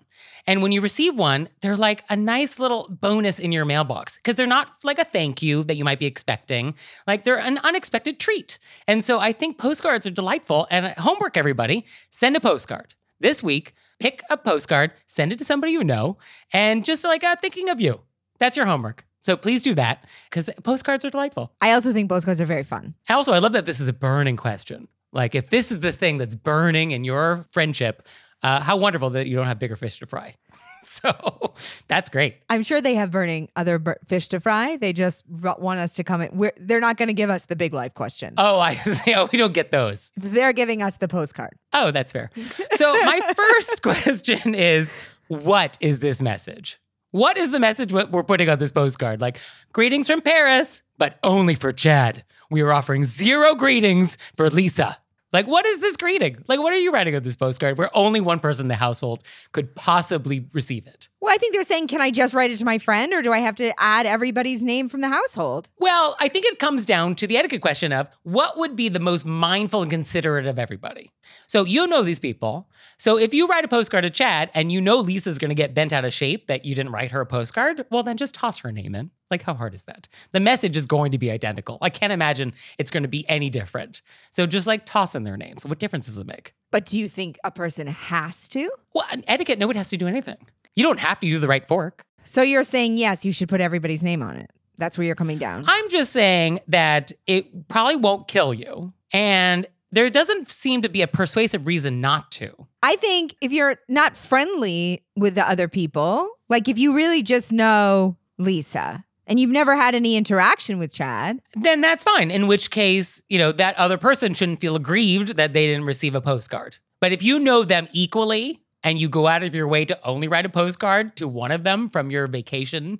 And 0.46 0.62
when 0.62 0.72
you 0.72 0.80
receive 0.80 1.14
one, 1.14 1.50
they're 1.60 1.76
like 1.76 2.04
a 2.08 2.16
nice 2.16 2.58
little 2.58 2.88
bonus 2.88 3.38
in 3.38 3.52
your 3.52 3.66
mailbox 3.66 4.16
because 4.16 4.36
they're 4.36 4.46
not 4.46 4.70
like 4.82 4.98
a 4.98 5.04
thank 5.04 5.42
you 5.42 5.62
that 5.64 5.76
you 5.76 5.84
might 5.84 5.98
be 5.98 6.06
expecting. 6.06 6.74
Like 7.06 7.24
they're 7.24 7.38
an 7.38 7.58
unexpected 7.58 8.18
treat. 8.18 8.58
And 8.86 9.04
so 9.04 9.20
I 9.20 9.32
think 9.32 9.58
postcards 9.58 10.06
are 10.06 10.10
delightful. 10.10 10.66
And 10.70 10.86
homework, 10.96 11.36
everybody, 11.36 11.84
send 12.10 12.34
a 12.34 12.40
postcard. 12.40 12.94
This 13.20 13.42
week, 13.42 13.74
pick 14.00 14.22
a 14.30 14.36
postcard, 14.36 14.92
send 15.06 15.32
it 15.32 15.38
to 15.38 15.44
somebody 15.44 15.72
you 15.72 15.84
know, 15.84 16.18
and 16.52 16.84
just 16.84 17.04
like 17.04 17.24
uh, 17.24 17.36
thinking 17.36 17.68
of 17.68 17.80
you. 17.80 18.00
That's 18.38 18.56
your 18.56 18.66
homework. 18.66 19.04
So 19.20 19.36
please 19.36 19.62
do 19.62 19.74
that 19.74 20.04
because 20.30 20.48
postcards 20.62 21.04
are 21.04 21.10
delightful. 21.10 21.52
I 21.60 21.72
also 21.72 21.92
think 21.92 22.08
postcards 22.08 22.40
are 22.40 22.46
very 22.46 22.62
fun. 22.62 22.94
Also, 23.10 23.32
I 23.32 23.38
love 23.38 23.52
that 23.52 23.66
this 23.66 23.80
is 23.80 23.88
a 23.88 23.92
burning 23.92 24.36
question. 24.36 24.88
Like, 25.12 25.34
if 25.34 25.50
this 25.50 25.72
is 25.72 25.80
the 25.80 25.92
thing 25.92 26.18
that's 26.18 26.34
burning 26.34 26.92
in 26.92 27.04
your 27.04 27.46
friendship, 27.50 28.06
uh, 28.42 28.60
how 28.60 28.76
wonderful 28.76 29.10
that 29.10 29.26
you 29.26 29.36
don't 29.36 29.46
have 29.46 29.58
bigger 29.58 29.76
fish 29.76 29.98
to 29.98 30.06
fry. 30.06 30.34
So 31.00 31.54
that's 31.86 32.08
great. 32.08 32.36
I'm 32.50 32.62
sure 32.62 32.80
they 32.80 32.94
have 32.94 33.10
burning 33.10 33.48
other 33.54 33.78
bur- 33.78 33.98
fish 34.06 34.28
to 34.28 34.40
fry. 34.40 34.76
They 34.76 34.92
just 34.92 35.24
want 35.28 35.80
us 35.80 35.92
to 35.94 36.04
come 36.04 36.22
in. 36.22 36.36
We're, 36.36 36.52
they're 36.58 36.80
not 36.80 36.96
going 36.96 37.08
to 37.08 37.14
give 37.14 37.30
us 37.30 37.44
the 37.44 37.56
big 37.56 37.72
life 37.72 37.94
question. 37.94 38.34
Oh, 38.36 38.58
I 38.58 38.74
see. 38.74 39.14
Oh, 39.14 39.28
we 39.30 39.38
don't 39.38 39.54
get 39.54 39.70
those. 39.70 40.10
They're 40.16 40.52
giving 40.52 40.82
us 40.82 40.96
the 40.96 41.06
postcard. 41.08 41.52
Oh, 41.72 41.90
that's 41.90 42.12
fair. 42.12 42.30
So, 42.72 42.92
my 43.04 43.20
first 43.36 43.82
question 43.82 44.54
is 44.54 44.94
what 45.28 45.76
is 45.80 46.00
this 46.00 46.20
message? 46.22 46.80
What 47.10 47.38
is 47.38 47.50
the 47.52 47.60
message 47.60 47.92
we're 47.92 48.22
putting 48.24 48.48
on 48.48 48.58
this 48.58 48.72
postcard? 48.72 49.20
Like, 49.20 49.38
greetings 49.72 50.06
from 50.08 50.20
Paris, 50.20 50.82
but 50.98 51.18
only 51.22 51.54
for 51.54 51.72
Chad. 51.72 52.24
We 52.50 52.60
are 52.62 52.72
offering 52.72 53.04
zero 53.04 53.54
greetings 53.54 54.18
for 54.36 54.50
Lisa. 54.50 54.98
Like, 55.32 55.46
what 55.46 55.66
is 55.66 55.80
this 55.80 55.96
greeting? 55.98 56.42
Like, 56.48 56.58
what 56.58 56.72
are 56.72 56.78
you 56.78 56.90
writing 56.90 57.14
on 57.14 57.22
this 57.22 57.36
postcard 57.36 57.76
where 57.76 57.94
only 57.96 58.20
one 58.20 58.40
person 58.40 58.64
in 58.64 58.68
the 58.68 58.76
household 58.76 59.22
could 59.52 59.74
possibly 59.74 60.46
receive 60.54 60.86
it? 60.86 61.08
Well, 61.20 61.34
I 61.34 61.36
think 61.36 61.52
they're 61.52 61.64
saying, 61.64 61.88
can 61.88 62.00
I 62.00 62.10
just 62.10 62.32
write 62.32 62.50
it 62.50 62.56
to 62.58 62.64
my 62.64 62.78
friend 62.78 63.12
or 63.12 63.20
do 63.20 63.32
I 63.32 63.40
have 63.40 63.56
to 63.56 63.72
add 63.78 64.06
everybody's 64.06 64.64
name 64.64 64.88
from 64.88 65.02
the 65.02 65.08
household? 65.08 65.68
Well, 65.78 66.16
I 66.18 66.28
think 66.28 66.46
it 66.46 66.58
comes 66.58 66.86
down 66.86 67.14
to 67.16 67.26
the 67.26 67.36
etiquette 67.36 67.60
question 67.60 67.92
of 67.92 68.08
what 68.22 68.56
would 68.56 68.74
be 68.74 68.88
the 68.88 69.00
most 69.00 69.26
mindful 69.26 69.82
and 69.82 69.90
considerate 69.90 70.46
of 70.46 70.58
everybody. 70.58 71.10
So 71.46 71.64
you 71.64 71.86
know 71.86 72.02
these 72.02 72.20
people. 72.20 72.70
So 72.96 73.18
if 73.18 73.34
you 73.34 73.46
write 73.48 73.64
a 73.64 73.68
postcard 73.68 74.04
to 74.04 74.10
Chad 74.10 74.50
and 74.54 74.72
you 74.72 74.80
know 74.80 74.98
Lisa's 74.98 75.38
going 75.38 75.50
to 75.50 75.54
get 75.54 75.74
bent 75.74 75.92
out 75.92 76.06
of 76.06 76.14
shape 76.14 76.46
that 76.46 76.64
you 76.64 76.74
didn't 76.74 76.92
write 76.92 77.10
her 77.10 77.20
a 77.20 77.26
postcard, 77.26 77.84
well, 77.90 78.02
then 78.02 78.16
just 78.16 78.34
toss 78.34 78.58
her 78.60 78.72
name 78.72 78.94
in. 78.94 79.10
Like, 79.30 79.42
how 79.42 79.54
hard 79.54 79.74
is 79.74 79.84
that? 79.84 80.08
The 80.32 80.40
message 80.40 80.76
is 80.76 80.86
going 80.86 81.12
to 81.12 81.18
be 81.18 81.30
identical. 81.30 81.78
I 81.82 81.90
can't 81.90 82.12
imagine 82.12 82.54
it's 82.78 82.90
going 82.90 83.02
to 83.02 83.08
be 83.08 83.28
any 83.28 83.50
different. 83.50 84.02
So 84.30 84.46
just 84.46 84.66
like 84.66 84.86
toss 84.86 85.14
in 85.14 85.24
their 85.24 85.36
names. 85.36 85.66
What 85.66 85.78
difference 85.78 86.06
does 86.06 86.18
it 86.18 86.26
make? 86.26 86.54
But 86.70 86.86
do 86.86 86.98
you 86.98 87.08
think 87.08 87.38
a 87.44 87.50
person 87.50 87.86
has 87.86 88.48
to? 88.48 88.70
Well, 88.94 89.06
an 89.10 89.24
etiquette, 89.26 89.58
no 89.58 89.66
one 89.66 89.76
has 89.76 89.90
to 89.90 89.96
do 89.96 90.06
anything. 90.06 90.38
You 90.74 90.82
don't 90.82 91.00
have 91.00 91.20
to 91.20 91.26
use 91.26 91.40
the 91.40 91.48
right 91.48 91.66
fork. 91.66 92.04
So 92.24 92.42
you're 92.42 92.64
saying, 92.64 92.98
yes, 92.98 93.24
you 93.24 93.32
should 93.32 93.48
put 93.48 93.60
everybody's 93.60 94.04
name 94.04 94.22
on 94.22 94.36
it. 94.36 94.50
That's 94.76 94.96
where 94.96 95.06
you're 95.06 95.16
coming 95.16 95.38
down. 95.38 95.64
I'm 95.66 95.88
just 95.90 96.12
saying 96.12 96.60
that 96.68 97.12
it 97.26 97.68
probably 97.68 97.96
won't 97.96 98.28
kill 98.28 98.54
you. 98.54 98.92
And 99.12 99.66
there 99.90 100.08
doesn't 100.10 100.50
seem 100.50 100.82
to 100.82 100.88
be 100.88 101.02
a 101.02 101.08
persuasive 101.08 101.66
reason 101.66 102.00
not 102.00 102.30
to. 102.32 102.66
I 102.82 102.96
think 102.96 103.34
if 103.40 103.52
you're 103.52 103.78
not 103.88 104.16
friendly 104.16 105.04
with 105.16 105.34
the 105.34 105.48
other 105.48 105.66
people, 105.66 106.28
like 106.48 106.68
if 106.68 106.78
you 106.78 106.94
really 106.94 107.22
just 107.22 107.52
know 107.52 108.16
Lisa 108.36 109.04
and 109.28 109.38
you've 109.38 109.50
never 109.50 109.76
had 109.76 109.94
any 109.94 110.16
interaction 110.16 110.78
with 110.78 110.92
Chad, 110.92 111.40
Then 111.54 111.80
that's 111.80 112.02
fine. 112.02 112.30
In 112.30 112.46
which 112.46 112.70
case, 112.70 113.22
you 113.28 113.38
know, 113.38 113.52
that 113.52 113.76
other 113.76 113.98
person 113.98 114.34
shouldn't 114.34 114.60
feel 114.60 114.74
aggrieved 114.74 115.36
that 115.36 115.52
they 115.52 115.66
didn't 115.66 115.84
receive 115.84 116.14
a 116.14 116.20
postcard. 116.20 116.78
But 117.00 117.12
if 117.12 117.22
you 117.22 117.38
know 117.38 117.62
them 117.62 117.86
equally 117.92 118.60
and 118.82 118.98
you 118.98 119.08
go 119.08 119.28
out 119.28 119.42
of 119.42 119.54
your 119.54 119.68
way 119.68 119.84
to 119.84 119.98
only 120.04 120.26
write 120.26 120.46
a 120.46 120.48
postcard 120.48 121.14
to 121.16 121.28
one 121.28 121.52
of 121.52 121.62
them 121.62 121.88
from 121.88 122.10
your 122.10 122.26
vacation, 122.26 122.98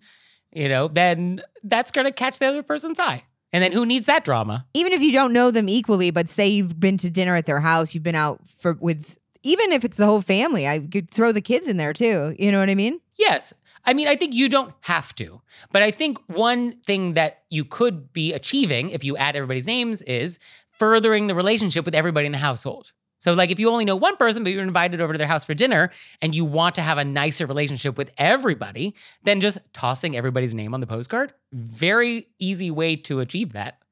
you 0.53 0.69
know, 0.69 0.87
then 0.89 1.41
that's 1.65 1.91
going 1.91 2.05
to 2.05 2.13
catch 2.13 2.39
the 2.39 2.47
other 2.47 2.63
person's 2.63 3.01
eye. 3.01 3.25
And 3.53 3.65
then 3.65 3.73
who 3.73 3.87
needs 3.87 4.07
that 4.07 4.25
drama? 4.25 4.67
even 4.75 4.93
if 4.93 5.01
you 5.01 5.11
don't 5.11 5.33
know 5.33 5.51
them 5.51 5.69
equally, 5.69 6.11
but 6.11 6.29
say 6.29 6.47
you've 6.47 6.79
been 6.79 6.99
to 6.99 7.09
dinner 7.11 7.35
at 7.35 7.47
their 7.47 7.61
house, 7.61 7.95
you've 7.95 8.05
been 8.05 8.15
out 8.15 8.41
for 8.59 8.75
with 8.75 9.17
even 9.43 9.73
if 9.73 9.85
it's 9.85 9.97
the 9.97 10.05
whole 10.05 10.21
family, 10.21 10.69
I 10.69 10.81
could 10.81 11.11
throw 11.11 11.33
the 11.33 11.41
kids 11.41 11.69
in 11.69 11.79
there 11.79 11.95
too. 11.95 12.35
You 12.39 12.53
know 12.53 12.59
what 12.61 12.69
I 12.69 12.75
mean? 12.75 13.01
Yes. 13.17 13.55
I 13.85 13.95
mean, 13.95 14.09
I 14.09 14.17
think 14.17 14.35
you 14.35 14.49
don't 14.49 14.75
have 14.81 15.15
to. 15.17 15.41
But 15.73 15.83
I 15.83 15.91
think 15.91 16.19
one 16.29 16.73
thing 16.81 17.15
that 17.15 17.43
you 17.51 17.65
could 17.65 18.13
be 18.13 18.33
achieving 18.33 18.91
if 18.91 19.05
you 19.05 19.17
add 19.17 19.37
everybody's 19.37 19.67
names 19.67 20.03
is 20.03 20.39
furthering 20.71 21.27
the 21.27 21.35
relationship 21.35 21.85
with 21.85 21.95
everybody 21.95 22.27
in 22.27 22.33
the 22.33 22.39
household. 22.39 22.93
So, 23.21 23.35
like, 23.35 23.51
if 23.51 23.59
you 23.59 23.69
only 23.69 23.85
know 23.85 23.97
one 23.97 24.17
person, 24.17 24.45
but 24.45 24.53
you're 24.53 24.63
invited 24.63 25.01
over 25.01 25.13
to 25.13 25.19
their 25.19 25.27
house 25.27 25.45
for 25.45 25.55
dinner 25.55 25.91
and 26.23 26.35
you 26.35 26.45
want 26.45 26.77
to 26.77 26.83
have 26.83 26.99
a 26.99 27.05
nicer 27.05 27.47
relationship 27.47 27.99
with 27.99 28.13
everybody, 28.17 28.95
then 29.25 29.41
just 29.41 29.59
tossing 29.73 30.17
everybody's 30.17 30.55
name 30.55 30.73
on 30.73 30.81
the 30.81 30.87
postcard, 30.87 31.35
very 31.53 32.29
easy 32.39 32.71
way 32.71 32.95
to 32.95 33.19
achieve 33.19 33.55
that. 33.55 33.83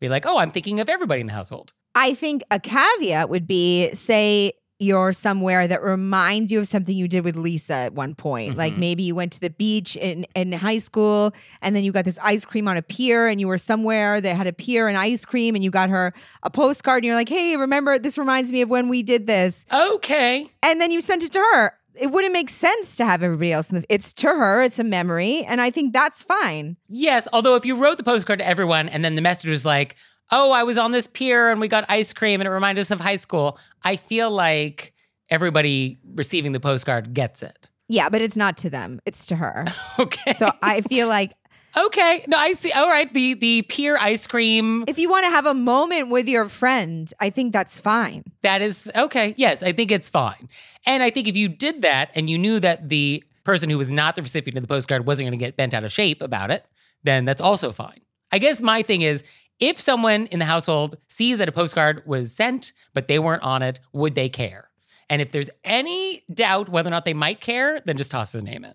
Be 0.00 0.08
like, 0.10 0.26
oh, 0.26 0.36
I'm 0.36 0.50
thinking 0.50 0.80
of 0.80 0.90
everybody 0.90 1.22
in 1.22 1.28
the 1.28 1.32
household. 1.32 1.72
I 1.94 2.14
think 2.14 2.42
a 2.50 2.60
caveat 2.60 3.30
would 3.30 3.46
be 3.46 3.94
say 3.94 4.52
you're 4.80 5.12
somewhere 5.12 5.68
that 5.68 5.82
reminds 5.82 6.50
you 6.50 6.58
of 6.58 6.66
something 6.66 6.96
you 6.96 7.06
did 7.06 7.24
with 7.24 7.36
Lisa 7.36 7.74
at 7.74 7.92
one 7.94 8.14
point. 8.14 8.56
Like 8.56 8.74
Mhm. 8.74 8.78
maybe 8.78 9.02
you 9.04 9.14
went 9.14 9.32
to 9.34 9.40
the 9.40 9.50
beach 9.50 9.94
in, 9.96 10.26
in 10.34 10.50
high 10.52 10.78
school 10.78 11.32
and 11.62 11.76
then 11.76 11.84
you 11.84 11.92
got 11.92 12.04
this 12.04 12.18
ice 12.22 12.44
cream 12.44 12.66
on 12.66 12.76
a 12.76 12.82
pier 12.82 13.28
and 13.28 13.40
you 13.40 13.46
were 13.46 13.56
somewhere 13.58 14.20
that 14.20 14.36
had 14.36 14.46
a 14.48 14.52
pier 14.52 14.88
and 14.88 14.98
ice 14.98 15.24
cream 15.24 15.54
and 15.54 15.62
you 15.62 15.70
got 15.70 15.90
her 15.90 16.12
a 16.42 16.50
postcard 16.50 16.98
and 16.98 17.04
you're 17.06 17.14
like, 17.14 17.28
hey, 17.28 17.56
remember, 17.56 17.98
this 18.00 18.18
reminds 18.18 18.50
me 18.50 18.62
of 18.62 18.68
when 18.68 18.88
we 18.88 19.02
did 19.04 19.26
this. 19.28 19.64
Okay. 19.72 20.48
And 20.62 20.80
then 20.80 20.90
you 20.90 21.00
sent 21.00 21.22
it 21.22 21.32
to 21.32 21.38
her. 21.54 21.74
It 21.96 22.08
wouldn't 22.10 22.32
make 22.32 22.50
sense 22.50 22.96
to 22.96 23.04
have 23.04 23.22
everybody 23.22 23.52
else. 23.52 23.70
In 23.70 23.76
the, 23.80 23.84
it's 23.88 24.12
to 24.14 24.26
her, 24.26 24.62
it's 24.62 24.80
a 24.80 24.84
memory. 24.84 25.44
And 25.44 25.60
I 25.60 25.70
think 25.70 25.92
that's 25.92 26.24
fine. 26.24 26.76
Yes, 26.88 27.28
although 27.32 27.54
if 27.54 27.64
you 27.64 27.76
wrote 27.76 27.98
the 27.98 28.02
postcard 28.02 28.40
to 28.40 28.46
everyone 28.46 28.88
and 28.88 29.04
then 29.04 29.14
the 29.14 29.22
message 29.22 29.48
was 29.48 29.64
like, 29.64 29.94
"Oh, 30.30 30.52
I 30.52 30.62
was 30.62 30.78
on 30.78 30.92
this 30.92 31.06
pier 31.06 31.50
and 31.50 31.60
we 31.60 31.68
got 31.68 31.84
ice 31.88 32.12
cream 32.12 32.40
and 32.40 32.48
it 32.48 32.50
reminded 32.50 32.80
us 32.82 32.90
of 32.90 33.00
high 33.00 33.16
school," 33.16 33.58
I 33.82 33.96
feel 33.96 34.30
like 34.30 34.92
everybody 35.30 35.98
receiving 36.14 36.52
the 36.52 36.60
postcard 36.60 37.14
gets 37.14 37.42
it. 37.42 37.58
Yeah, 37.88 38.08
but 38.08 38.22
it's 38.22 38.36
not 38.36 38.56
to 38.58 38.70
them, 38.70 39.00
it's 39.06 39.26
to 39.26 39.36
her. 39.36 39.66
Okay. 39.98 40.32
So 40.34 40.50
I 40.62 40.80
feel 40.82 41.06
like 41.08 41.32
okay, 41.76 42.24
no, 42.28 42.36
I 42.36 42.52
see. 42.52 42.70
All 42.72 42.88
right, 42.88 43.12
the 43.12 43.34
the 43.34 43.62
pier 43.62 43.96
ice 44.00 44.26
cream 44.26 44.84
if 44.86 44.98
you 44.98 45.08
want 45.10 45.24
to 45.24 45.30
have 45.30 45.46
a 45.46 45.54
moment 45.54 46.08
with 46.08 46.28
your 46.28 46.48
friend, 46.48 47.12
I 47.20 47.30
think 47.30 47.52
that's 47.52 47.78
fine. 47.80 48.24
that 48.42 48.62
is 48.62 48.90
okay. 48.96 49.34
Yes, 49.36 49.62
I 49.62 49.72
think 49.72 49.90
it's 49.90 50.10
fine. 50.10 50.48
And 50.86 51.02
I 51.02 51.10
think 51.10 51.28
if 51.28 51.36
you 51.36 51.48
did 51.48 51.82
that 51.82 52.10
and 52.14 52.28
you 52.28 52.38
knew 52.38 52.60
that 52.60 52.88
the 52.88 53.22
person 53.44 53.70
who 53.70 53.78
was 53.78 53.90
not 53.90 54.16
the 54.16 54.22
recipient 54.22 54.56
of 54.56 54.62
the 54.62 54.68
postcard 54.68 55.06
wasn't 55.06 55.26
going 55.26 55.38
to 55.38 55.44
get 55.44 55.56
bent 55.56 55.74
out 55.74 55.84
of 55.84 55.92
shape 55.92 56.22
about 56.22 56.50
it, 56.50 56.64
then 57.02 57.24
that's 57.24 57.40
also 57.40 57.72
fine. 57.72 58.00
I 58.32 58.38
guess 58.38 58.60
my 58.62 58.82
thing 58.82 59.02
is 59.02 59.22
if 59.60 59.80
someone 59.80 60.26
in 60.26 60.38
the 60.38 60.44
household 60.44 60.96
sees 61.08 61.38
that 61.38 61.48
a 61.48 61.52
postcard 61.52 62.02
was 62.06 62.34
sent, 62.34 62.72
but 62.92 63.08
they 63.08 63.18
weren't 63.18 63.42
on 63.42 63.62
it, 63.62 63.80
would 63.92 64.14
they 64.14 64.28
care? 64.28 64.70
And 65.08 65.20
if 65.20 65.32
there's 65.32 65.50
any 65.62 66.24
doubt 66.32 66.68
whether 66.68 66.88
or 66.88 66.90
not 66.90 67.04
they 67.04 67.14
might 67.14 67.40
care, 67.40 67.80
then 67.84 67.96
just 67.96 68.10
toss 68.10 68.32
the 68.32 68.42
name 68.42 68.64
in. 68.64 68.74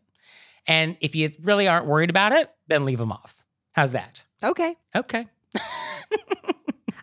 And 0.67 0.98
if 1.01 1.15
you 1.15 1.31
really 1.41 1.67
aren't 1.67 1.88
worried 1.88 2.09
about 2.09 2.31
it, 2.31 2.50
then 2.67 2.86
leave 2.86 3.00
them 3.00 3.12
off. 3.12 3.36
How's 3.74 3.91
that? 3.93 4.25
Okay. 4.43 4.75
Okay. 4.95 5.27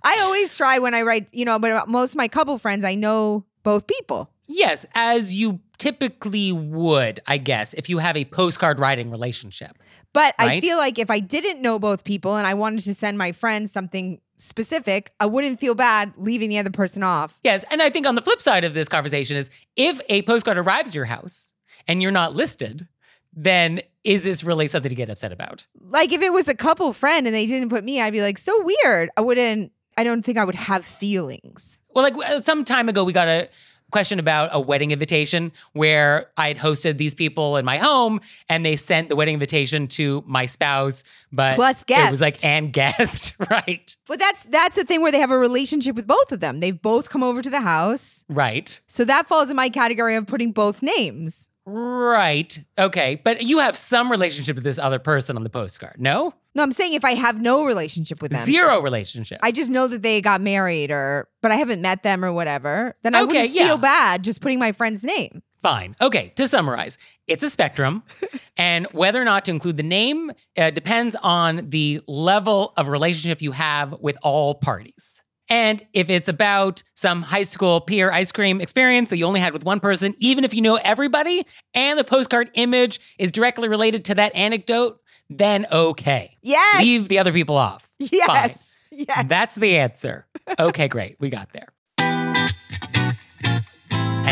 I 0.05 0.21
always 0.23 0.57
try 0.57 0.79
when 0.79 0.95
I 0.95 1.03
write, 1.03 1.29
you 1.33 1.45
know, 1.45 1.59
but 1.59 1.89
most 1.89 2.13
of 2.13 2.17
my 2.17 2.29
couple 2.29 2.57
friends, 2.59 2.85
I 2.85 2.95
know 2.95 3.45
both 3.65 3.87
people. 3.87 4.31
Yes, 4.47 4.87
as 4.95 5.35
you 5.35 5.61
typically 5.79 6.53
would, 6.53 7.21
I 7.27 7.39
guess, 7.39 7.75
if 7.75 7.89
you 7.89 7.99
have 7.99 8.17
a 8.17 8.25
postcard 8.25 8.79
writing 8.79 9.11
relationship. 9.11 9.77
But 10.17 10.35
I 10.39 10.61
feel 10.61 10.79
like 10.79 10.99
if 10.99 11.11
I 11.11 11.21
didn't 11.21 11.61
know 11.61 11.79
both 11.79 12.03
people 12.03 12.37
and 12.37 12.47
I 12.47 12.55
wanted 12.55 12.81
to 12.85 12.95
send 12.95 13.19
my 13.19 13.33
friend 13.33 13.69
something 13.69 14.19
specific, 14.39 15.13
I 15.21 15.27
wouldn't 15.27 15.61
feel 15.61 15.75
bad 15.75 16.15
leaving 16.17 16.49
the 16.49 16.57
other 16.57 16.71
person 16.71 17.03
off. 17.03 17.39
Yes, 17.45 17.67
and 17.71 17.83
I 17.83 17.91
think 17.91 18.07
on 18.07 18.15
the 18.15 18.23
flip 18.23 18.41
side 18.41 18.65
of 18.65 18.73
this 18.73 18.89
conversation 18.89 19.37
is 19.37 19.51
if 19.77 20.01
a 20.09 20.23
postcard 20.23 20.57
arrives 20.57 20.95
your 20.95 21.05
house 21.05 21.53
and 21.87 22.01
you're 22.01 22.13
not 22.13 22.35
listed, 22.35 22.89
then 23.35 23.83
is 24.05 24.25
this 24.25 24.43
really 24.43 24.69
something 24.69 24.89
to 24.89 24.95
get 24.95 25.11
upset 25.11 25.33
about? 25.33 25.67
Like 25.79 26.13
if 26.13 26.23
it 26.23 26.33
was 26.33 26.49
a 26.49 26.55
couple 26.55 26.95
friend 26.95 27.27
and 27.27 27.35
they 27.37 27.45
didn't 27.45 27.69
put 27.69 27.85
me, 27.85 28.01
I'd 28.01 28.15
be 28.15 28.23
like, 28.23 28.39
so 28.39 28.55
weird. 28.65 29.11
I 29.19 29.21
wouldn't, 29.21 29.71
I 29.99 30.05
don't 30.05 30.23
think 30.23 30.39
I 30.39 30.45
would 30.45 30.55
have 30.55 30.87
feelings. 30.87 31.79
Well, 31.95 32.03
like 32.03 32.17
uh, 32.17 32.41
some 32.41 32.65
time 32.65 32.89
ago, 32.89 33.05
we 33.05 33.13
got 33.13 33.29
a 33.29 33.51
question 33.91 34.19
about 34.19 34.51
a 34.53 34.61
wedding 34.61 34.91
invitation 34.91 35.53
where 35.73 36.31
I'd 36.37 36.57
hosted 36.59 36.99
these 36.99 37.15
people 37.15 37.57
in 37.57 37.65
my 37.65 37.79
home 37.79 38.21
and 38.49 38.65
they 38.65 38.77
sent 38.77 39.09
the 39.09 39.17
wedding 39.17 39.35
invitation 39.35 39.89
to 39.89 40.23
my 40.27 40.47
spouse, 40.47 41.05
but 41.33 41.55
Plus 41.55 41.85
guest. 41.85 42.09
it 42.09 42.11
was 42.11 42.21
like 42.21 42.45
and 42.45 42.73
guest, 42.73 43.35
right? 43.51 43.97
But 44.07 44.19
that's 44.19 44.45
that's 44.45 44.77
the 44.77 44.85
thing 44.85 45.03
where 45.03 45.13
they 45.13 45.21
have 45.21 45.31
a 45.31 45.39
relationship 45.39 45.97
with 45.97 46.07
both 46.07 46.33
of 46.33 46.41
them. 46.41 46.61
They've 46.61 46.81
both 46.81 47.11
come 47.11 47.23
over 47.23 47.43
to 47.43 47.51
the 47.51 47.61
house. 47.61 48.25
Right. 48.29 48.81
So 48.87 49.05
that 49.05 49.27
falls 49.29 49.51
in 49.51 49.57
my 49.57 49.69
category 49.69 50.17
of 50.17 50.27
putting 50.27 50.53
both 50.53 50.83
names. 50.83 51.49
Right. 51.69 52.65
Okay. 52.79 53.21
But 53.25 53.43
you 53.43 53.59
have 53.59 53.77
some 53.77 54.11
relationship 54.11 54.55
with 54.55 54.65
this 54.65 54.79
other 54.79 55.01
person 55.01 55.37
on 55.37 55.43
the 55.43 55.51
postcard. 55.51 55.97
No? 55.99 56.33
No, 56.57 56.63
I'm 56.63 56.73
saying 56.73 56.95
if 56.95 57.05
I 57.05 57.13
have 57.15 57.41
no 57.41 57.65
relationship 57.67 58.23
with 58.23 58.33
them. 58.33 58.45
Zero 58.47 58.81
relationship. 58.81 59.39
I 59.43 59.53
just 59.53 59.71
know 59.71 59.87
that 59.89 60.03
they 60.03 60.21
got 60.23 60.41
married 60.41 60.91
or 60.91 61.29
but 61.43 61.53
I 61.53 61.57
haven't 61.57 61.83
met 61.83 62.03
them 62.03 62.25
or 62.25 62.33
whatever. 62.33 62.97
Then 63.03 63.15
I 63.15 63.21
Okay, 63.21 63.27
wouldn't 63.27 63.51
yeah. 63.51 63.67
feel 63.67 63.79
bad 63.79 64.25
just 64.25 64.41
putting 64.41 64.59
my 64.59 64.73
friend's 64.73 65.05
name. 65.05 65.43
Fine. 65.63 65.97
Okay, 66.01 66.33
to 66.37 66.49
summarize, 66.49 66.97
it's 67.27 67.43
a 67.43 67.51
spectrum, 67.51 68.03
and 68.57 68.87
whether 68.93 69.21
or 69.21 69.25
not 69.25 69.45
to 69.47 69.51
include 69.51 69.77
the 69.77 69.83
name 69.83 70.31
uh, 70.57 70.71
depends 70.71 71.15
on 71.23 71.69
the 71.71 72.01
level 72.09 72.73
of 72.77 72.89
relationship 72.89 73.43
you 73.43 73.53
have 73.53 73.95
with 74.01 74.17
all 74.23 74.55
parties. 74.55 75.23
And 75.49 75.85
if 75.93 76.09
it's 76.11 76.29
about 76.29 76.83
some 76.95 77.23
high 77.23 77.45
school 77.45 77.81
peer 77.81 78.11
ice 78.11 78.33
cream 78.33 78.61
experience 78.61 79.11
that 79.11 79.17
you 79.19 79.25
only 79.27 79.39
had 79.41 79.53
with 79.53 79.63
one 79.65 79.79
person, 79.81 80.15
even 80.19 80.43
if 80.45 80.53
you 80.55 80.61
know 80.63 80.77
everybody 80.83 81.47
and 81.75 81.99
the 81.99 82.05
postcard 82.05 82.51
image 82.55 82.99
is 83.19 83.31
directly 83.31 83.69
related 83.69 84.05
to 84.07 84.15
that 84.17 84.35
anecdote, 84.35 84.99
then 85.29 85.67
okay. 85.71 86.37
Yes. 86.43 86.83
Leave 86.83 87.09
the 87.09 87.19
other 87.19 87.33
people 87.33 87.57
off. 87.57 87.89
Yes. 87.99 88.79
Yes. 88.91 89.27
That's 89.29 89.55
the 89.57 89.79
answer. 89.79 90.27
Okay, 90.59 90.89
great. 90.89 91.17
We 91.19 91.29
got 91.29 91.53
there. 91.53 91.69
And 91.99 92.55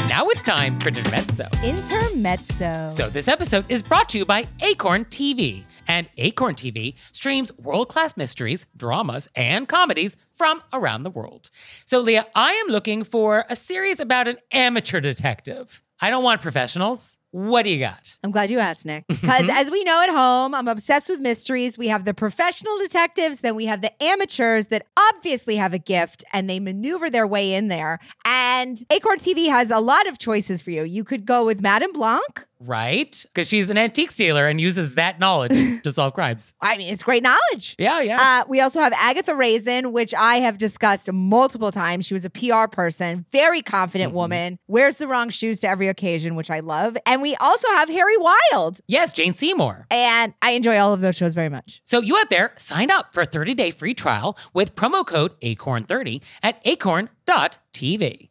now 0.09 0.27
it's 0.29 0.43
time 0.43 0.79
for 0.81 0.89
Intermezzo. 0.89 1.49
Intermezzo. 1.63 2.91
So, 2.91 3.09
this 3.09 3.29
episode 3.29 3.71
is 3.71 3.83
brought 3.83 4.09
to 4.11 4.19
you 4.19 4.27
by 4.27 4.47
Acorn 4.61 5.05
TV. 5.07 5.65
And 5.87 6.09
Acorn 6.17 6.55
TV 6.55 6.95
streams 7.13 7.57
world 7.59 7.89
class 7.89 8.17
mysteries, 8.17 8.67
dramas, 8.77 9.29
and 9.37 9.69
comedies 9.69 10.17
from 10.33 10.63
around 10.73 11.05
the 11.05 11.11
world. 11.11 11.51
So, 11.85 12.01
Leah, 12.01 12.27
I 12.35 12.53
am 12.53 12.69
looking 12.69 13.05
for 13.05 13.45
a 13.49 13.57
series 13.57 14.01
about 14.01 14.29
an 14.29 14.39
amateur 14.53 15.01
detective. 15.01 15.83
I 16.01 16.11
don't 16.11 16.25
want 16.25 16.43
professionals. 16.43 17.19
What 17.35 17.65
do 17.65 17.71
you 17.71 17.81
got? 17.81 18.17
I'm 18.23 18.31
glad 18.31 18.49
you 18.49 18.61
asked, 18.61 18.87
Nick. 18.87 19.09
Mm-hmm. 19.09 19.27
Because 19.27 19.49
as 19.51 19.69
we 19.69 19.83
know 19.83 20.01
at 20.01 20.09
home, 20.09 20.55
I'm 20.55 20.69
obsessed 20.69 21.09
with 21.09 21.19
mysteries. 21.19 21.77
We 21.77 21.89
have 21.89 22.05
the 22.05 22.15
professional 22.15 22.79
detectives, 22.79 23.41
then 23.41 23.57
we 23.57 23.67
have 23.67 23.83
the 23.83 23.91
amateurs 24.01 24.69
that 24.69 24.87
obviously 25.13 25.57
have 25.57 25.75
a 25.75 25.79
gift 25.81 26.23
and 26.33 26.49
they 26.49 26.61
maneuver 26.61 27.11
their 27.11 27.27
way 27.27 27.55
in 27.55 27.67
there. 27.67 27.99
And 28.25 28.44
Acorn 28.91 29.19
TV 29.19 29.49
has 29.49 29.71
a 29.71 29.81
lot 29.81 30.07
of 30.07 30.19
choices 30.19 30.63
for 30.63 30.71
you. 30.71 30.85
You 30.85 31.05
could 31.05 31.27
go 31.27 31.45
with 31.45 31.61
Madame 31.61 31.93
Blanc. 31.93 32.47
Right? 32.61 33.27
Because 33.35 33.47
she's 33.49 33.69
an 33.69 33.77
antique 33.77 34.15
dealer 34.15 34.49
and 34.49 34.59
uses 34.59 34.95
that 34.95 35.19
knowledge 35.21 35.51
to 35.83 35.91
solve 35.91 36.15
crimes. 36.15 36.55
I 36.63 36.79
mean, 36.79 36.91
it's 36.91 37.03
great 37.03 37.23
knowledge. 37.23 37.77
Yeah, 37.79 38.01
yeah. 38.01 38.19
Uh, 38.43 38.45
we 38.49 38.61
also 38.61 38.81
have 38.81 38.95
Agatha 38.95 39.35
Raisin, 39.37 39.93
which 39.93 40.15
I 40.15 40.37
have 40.37 40.57
discussed 40.57 41.13
multiple 41.13 41.71
times. 41.71 42.07
She 42.07 42.15
was 42.15 42.25
a 42.25 42.31
PR 42.31 42.67
person, 42.71 43.27
very 43.31 43.61
confident 43.61 44.13
Mhm. 44.13 44.17
woman, 44.17 44.59
wears 44.67 44.97
the 44.97 45.07
wrong 45.07 45.29
shoes 45.29 45.59
to 45.59 45.69
every 45.69 45.89
occasion, 45.89 46.37
which 46.37 46.51
I 46.51 46.61
love. 46.61 46.97
And 47.05 47.21
we 47.21 47.37
also 47.37 47.69
have 47.73 47.91
Harry 47.91 48.17
Wild. 48.17 48.81
yes, 48.87 49.13
Jane 49.13 49.35
Seymour. 49.35 49.87
And 49.91 50.33
I 50.41 50.53
enjoy 50.53 50.79
all 50.79 50.95
of 50.95 51.03
those 51.03 51.17
shows 51.17 51.35
very 51.35 51.51
much. 51.51 51.83
So 51.85 52.01
you 52.01 52.17
out 52.17 52.31
there, 52.31 52.55
sign 52.57 52.91
up 52.91 53.13
for 53.13 53.21
a 53.21 53.27
30-day 53.27 53.73
free 53.73 53.93
trial 53.95 54.39
with 54.55 54.75
promo 54.75 55.05
code 55.07 55.39
ACORN30 55.43 56.23
at 56.43 56.63
acorn.tv. 56.65 58.31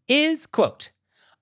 is 0.11 0.45
quote, 0.45 0.89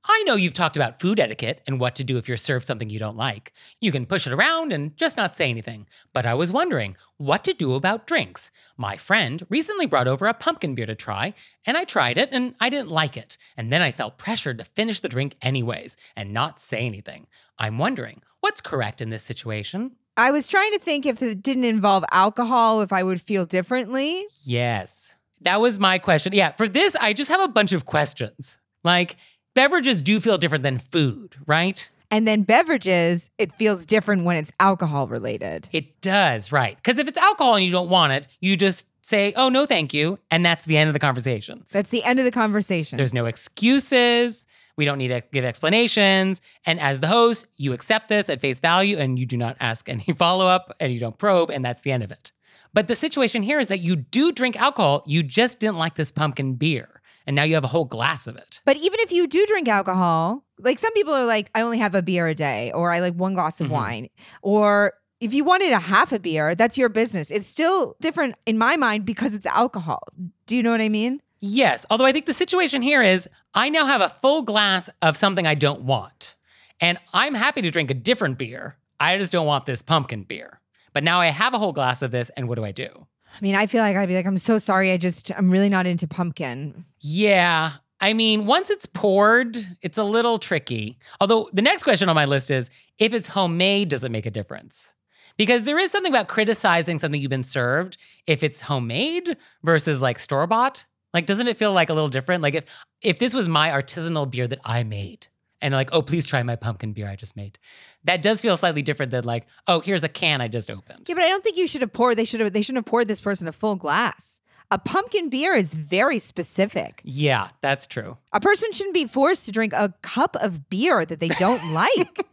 I 0.08 0.24
know 0.24 0.36
you've 0.36 0.54
talked 0.54 0.78
about 0.78 1.02
food 1.02 1.20
etiquette 1.20 1.62
and 1.68 1.80
what 1.80 1.96
to 1.96 2.04
do 2.04 2.18
if 2.18 2.28
you're 2.28 2.38
served 2.38 2.68
something 2.68 2.90
you 2.90 3.00
don't 3.00 3.18
like. 3.18 3.52
You 3.82 3.92
can 3.92 4.06
push 4.06 4.28
it 4.28 4.32
around 4.32 4.72
and 4.72 4.96
just 4.96 5.18
not 5.18 5.36
say 5.36 5.50
anything. 5.50 5.88
But 6.14 6.28
I 6.28 6.36
was 6.36 6.52
wondering 6.52 6.96
what 7.18 7.44
to 7.46 7.54
do 7.54 7.74
about 7.74 8.06
drinks. 8.08 8.52
My 8.78 8.96
friend 8.96 9.44
recently 9.50 9.88
brought 9.88 10.08
over 10.08 10.28
a 10.28 10.34
pumpkin 10.34 10.76
beer 10.76 10.86
to 10.86 10.96
try, 10.96 11.34
and 11.66 11.78
I 11.78 11.84
tried 11.84 12.18
it 12.18 12.30
and 12.32 12.54
I 12.60 12.70
didn't 12.70 12.92
like 12.92 13.18
it. 13.18 13.38
And 13.58 13.74
then 13.74 13.82
I 13.82 13.92
felt 13.92 14.18
pressured 14.18 14.60
to 14.60 14.64
finish 14.64 15.00
the 15.00 15.10
drink 15.10 15.36
anyways 15.42 15.98
and 16.16 16.32
not 16.32 16.62
say 16.62 16.86
anything. 16.86 17.26
I'm 17.58 17.78
wondering 17.78 18.22
what's 18.40 18.62
correct 18.62 19.02
in 19.02 19.10
this 19.10 19.24
situation? 19.24 19.96
I 20.16 20.32
was 20.32 20.48
trying 20.48 20.74
to 20.74 20.80
think 20.80 21.06
if 21.06 21.22
it 21.22 21.42
didn't 21.42 21.64
involve 21.64 22.06
alcohol, 22.12 22.82
if 22.82 22.94
I 22.94 23.04
would 23.04 23.22
feel 23.22 23.46
differently. 23.46 24.26
Yes. 24.44 25.16
That 25.42 25.62
was 25.62 25.80
my 25.80 26.00
question. 26.00 26.34
Yeah, 26.34 26.52
for 26.52 26.68
this, 26.68 26.96
I 26.96 27.14
just 27.14 27.32
have 27.32 27.42
a 27.42 27.48
bunch 27.48 27.74
of 27.74 27.86
questions. 27.86 28.60
Like, 28.84 29.18
beverages 29.56 30.02
do 30.02 30.20
feel 30.20 30.38
different 30.38 30.64
than 30.64 30.80
food, 30.80 31.36
right? 31.46 31.90
And 32.12 32.28
then 32.28 32.44
beverages, 32.44 33.30
it 33.38 33.54
feels 33.54 33.86
different 33.86 34.26
when 34.26 34.36
it's 34.38 34.52
alcohol 34.60 35.08
related. 35.08 35.70
It 35.72 36.02
does, 36.02 36.52
right. 36.52 36.76
Because 36.76 36.98
if 36.98 37.08
it's 37.08 37.18
alcohol 37.18 37.56
and 37.56 37.64
you 37.64 37.72
don't 37.72 37.90
want 37.90 38.14
it, 38.14 38.28
you 38.40 38.58
just 38.58 38.88
say, 39.02 39.34
oh, 39.36 39.50
no, 39.50 39.66
thank 39.66 39.94
you. 39.94 40.18
And 40.32 40.46
that's 40.46 40.66
the 40.66 40.78
end 40.78 40.88
of 40.88 40.94
the 40.94 41.00
conversation. 41.00 41.66
That's 41.72 41.90
the 41.90 42.04
end 42.04 42.20
of 42.20 42.26
the 42.26 42.32
conversation. 42.32 42.98
There's 42.98 43.14
no 43.14 43.26
excuses. 43.26 44.48
We 44.76 44.86
don't 44.86 44.98
need 44.98 45.10
to 45.10 45.22
give 45.32 45.46
explanations. 45.46 46.42
And 46.66 46.80
as 46.80 47.00
the 47.00 47.08
host, 47.08 47.46
you 47.58 47.74
accept 47.74 48.08
this 48.08 48.30
at 48.30 48.42
face 48.42 48.60
value 48.60 48.98
and 48.98 49.20
you 49.20 49.26
do 49.26 49.38
not 49.38 49.58
ask 49.60 49.88
any 49.90 50.04
follow 50.18 50.48
up 50.48 50.76
and 50.80 50.94
you 50.94 51.00
don't 51.00 51.18
probe, 51.18 51.52
and 51.52 51.64
that's 51.64 51.82
the 51.82 51.92
end 51.92 52.04
of 52.04 52.12
it. 52.12 52.32
But 52.74 52.88
the 52.88 52.96
situation 52.96 53.44
here 53.44 53.60
is 53.60 53.68
that 53.70 53.82
you 53.82 53.96
do 53.96 54.32
drink 54.32 54.60
alcohol, 54.60 55.04
you 55.06 55.24
just 55.24 55.60
didn't 55.60 55.78
like 55.78 55.96
this 55.96 56.12
pumpkin 56.12 56.56
beer. 56.56 57.02
And 57.26 57.36
now 57.36 57.44
you 57.44 57.54
have 57.56 57.64
a 57.64 57.68
whole 57.68 57.86
glass 57.86 58.26
of 58.28 58.38
it. 58.38 58.62
But 58.66 58.78
even 58.78 59.00
if 59.02 59.12
you 59.12 59.28
do 59.28 59.46
drink 59.48 59.68
alcohol, 59.68 60.44
like 60.60 60.80
some 60.80 60.94
people 60.94 61.14
are 61.14 61.26
like, 61.26 61.52
I 61.54 61.62
only 61.62 61.78
have 61.78 61.94
a 61.94 62.02
beer 62.02 62.28
a 62.28 62.34
day, 62.36 62.72
or 62.72 62.92
I 62.92 63.00
like 63.00 63.14
one 63.14 63.34
glass 63.36 63.62
of 63.62 63.68
Mhm. 63.68 63.72
wine, 63.72 64.10
or 64.42 64.94
if 65.20 65.34
you 65.34 65.44
wanted 65.44 65.72
a 65.72 65.80
half 65.80 66.12
a 66.12 66.20
beer, 66.20 66.56
that's 66.56 66.78
your 66.78 66.90
business. 66.90 67.30
It's 67.30 67.46
still 67.46 67.96
different 68.02 68.36
in 68.46 68.58
my 68.58 68.78
mind 68.78 69.06
because 69.06 69.34
it's 69.34 69.46
alcohol. 69.46 70.02
Do 70.48 70.56
you 70.56 70.64
know 70.64 70.72
what 70.72 70.82
I 70.82 70.90
mean? 70.90 71.22
Yes, 71.40 71.86
although 71.90 72.06
I 72.06 72.12
think 72.12 72.26
the 72.26 72.34
situation 72.34 72.82
here 72.82 73.02
is 73.02 73.30
I 73.54 73.70
now 73.70 73.86
have 73.86 74.02
a 74.02 74.10
full 74.10 74.42
glass 74.42 74.90
of 75.02 75.16
something 75.18 75.46
I 75.46 75.56
don't 75.56 75.82
want. 75.84 76.36
And 76.82 76.98
I'm 77.14 77.36
happy 77.36 77.62
to 77.62 77.70
drink 77.72 77.92
a 77.92 77.94
different 77.94 78.38
beer. 78.38 78.78
I 79.00 79.18
just 79.18 79.32
don't 79.32 79.46
want 79.46 79.66
this 79.66 79.82
pumpkin 79.82 80.24
beer. 80.24 80.59
But 80.94 81.04
now 81.04 81.20
I 81.20 81.28
have 81.28 81.54
a 81.54 81.60
whole 81.60 81.74
glass 81.74 82.02
of 82.02 82.12
this, 82.12 82.30
and 82.32 82.48
what 82.48 82.56
do 82.56 82.66
I 82.66 82.72
do? 82.72 83.08
I 83.28 83.42
mean, 83.42 83.56
I 83.56 83.68
feel 83.68 83.82
like 83.82 83.96
I'd 83.96 84.10
be 84.10 84.16
like, 84.16 84.26
I'm 84.26 84.38
so 84.38 84.58
sorry. 84.58 84.92
I 84.92 84.98
just, 84.98 85.32
I'm 85.38 85.52
really 85.52 85.70
not 85.70 85.86
into 85.86 86.08
pumpkin. 86.08 86.86
Yeah, 87.00 87.74
I 88.02 88.14
mean, 88.14 88.46
once 88.46 88.70
it's 88.70 88.86
poured, 88.86 89.58
it's 89.82 89.98
a 89.98 90.04
little 90.04 90.40
tricky. 90.40 90.98
Although 91.20 91.50
the 91.52 91.62
next 91.62 91.84
question 91.84 92.10
on 92.10 92.16
my 92.16 92.26
list 92.26 92.50
is 92.50 92.70
if 92.98 93.14
it's 93.14 93.30
homemade, 93.30 93.90
does 93.90 94.04
it 94.04 94.12
make 94.12 94.26
a 94.26 94.32
difference? 94.32 94.96
Because 95.38 95.66
there 95.66 95.78
is 95.78 95.92
something 95.92 96.12
about 96.12 96.28
criticizing 96.28 97.00
something 97.00 97.22
you've 97.22 97.30
been 97.30 97.44
served 97.44 97.98
if 98.26 98.44
it's 98.44 98.62
homemade 98.62 99.38
versus 99.64 100.02
like 100.02 100.20
store 100.20 100.48
bought. 100.48 100.86
Like, 101.14 101.26
doesn't 101.26 101.48
it 101.48 101.58
feel 101.58 101.74
like 101.74 101.90
a 101.90 101.94
little 101.94 102.10
different? 102.10 102.44
Like, 102.44 102.56
if 102.56 102.66
if 103.02 103.20
this 103.20 103.34
was 103.34 103.48
my 103.48 103.70
artisanal 103.70 104.30
beer 104.30 104.48
that 104.48 104.60
I 104.64 104.84
made, 104.84 105.28
and 105.62 105.74
like, 105.74 105.90
oh, 105.94 106.02
please 106.02 106.26
try 106.26 106.42
my 106.44 106.56
pumpkin 106.56 106.94
beer 106.94 107.08
I 107.08 107.16
just 107.16 107.36
made, 107.36 107.60
that 108.06 108.22
does 108.22 108.42
feel 108.42 108.56
slightly 108.58 108.82
different 108.82 109.12
than 109.12 109.24
like, 109.24 109.46
oh, 109.68 109.80
here's 109.82 110.04
a 110.04 110.10
can 110.10 110.42
I 110.42 110.48
just 110.48 110.70
opened. 110.72 111.06
Yeah, 111.08 111.16
but 111.16 111.24
I 111.24 111.30
don't 111.30 111.44
think 111.44 111.58
you 111.58 111.68
should 111.68 111.82
have 111.82 111.94
poured, 111.94 112.18
they 112.18 112.26
should 112.26 112.40
have, 112.40 112.54
they 112.54 112.62
shouldn't 112.62 112.86
have 112.86 112.90
poured 112.90 113.08
this 113.08 113.22
person 113.22 113.48
a 113.48 113.52
full 113.52 113.76
glass. 113.76 114.40
A 114.72 114.78
pumpkin 114.78 115.30
beer 115.30 115.56
is 115.56 115.74
very 115.74 116.20
specific. 116.20 117.02
Yeah, 117.04 117.48
that's 117.62 117.88
true. 117.88 118.18
A 118.34 118.40
person 118.40 118.72
shouldn't 118.72 118.94
be 118.94 119.06
forced 119.06 119.46
to 119.46 119.52
drink 119.52 119.74
a 119.74 119.96
cup 120.04 120.36
of 120.40 120.70
beer 120.70 121.06
that 121.06 121.20
they 121.20 121.30
don't 121.30 121.74
like. 121.74 122.24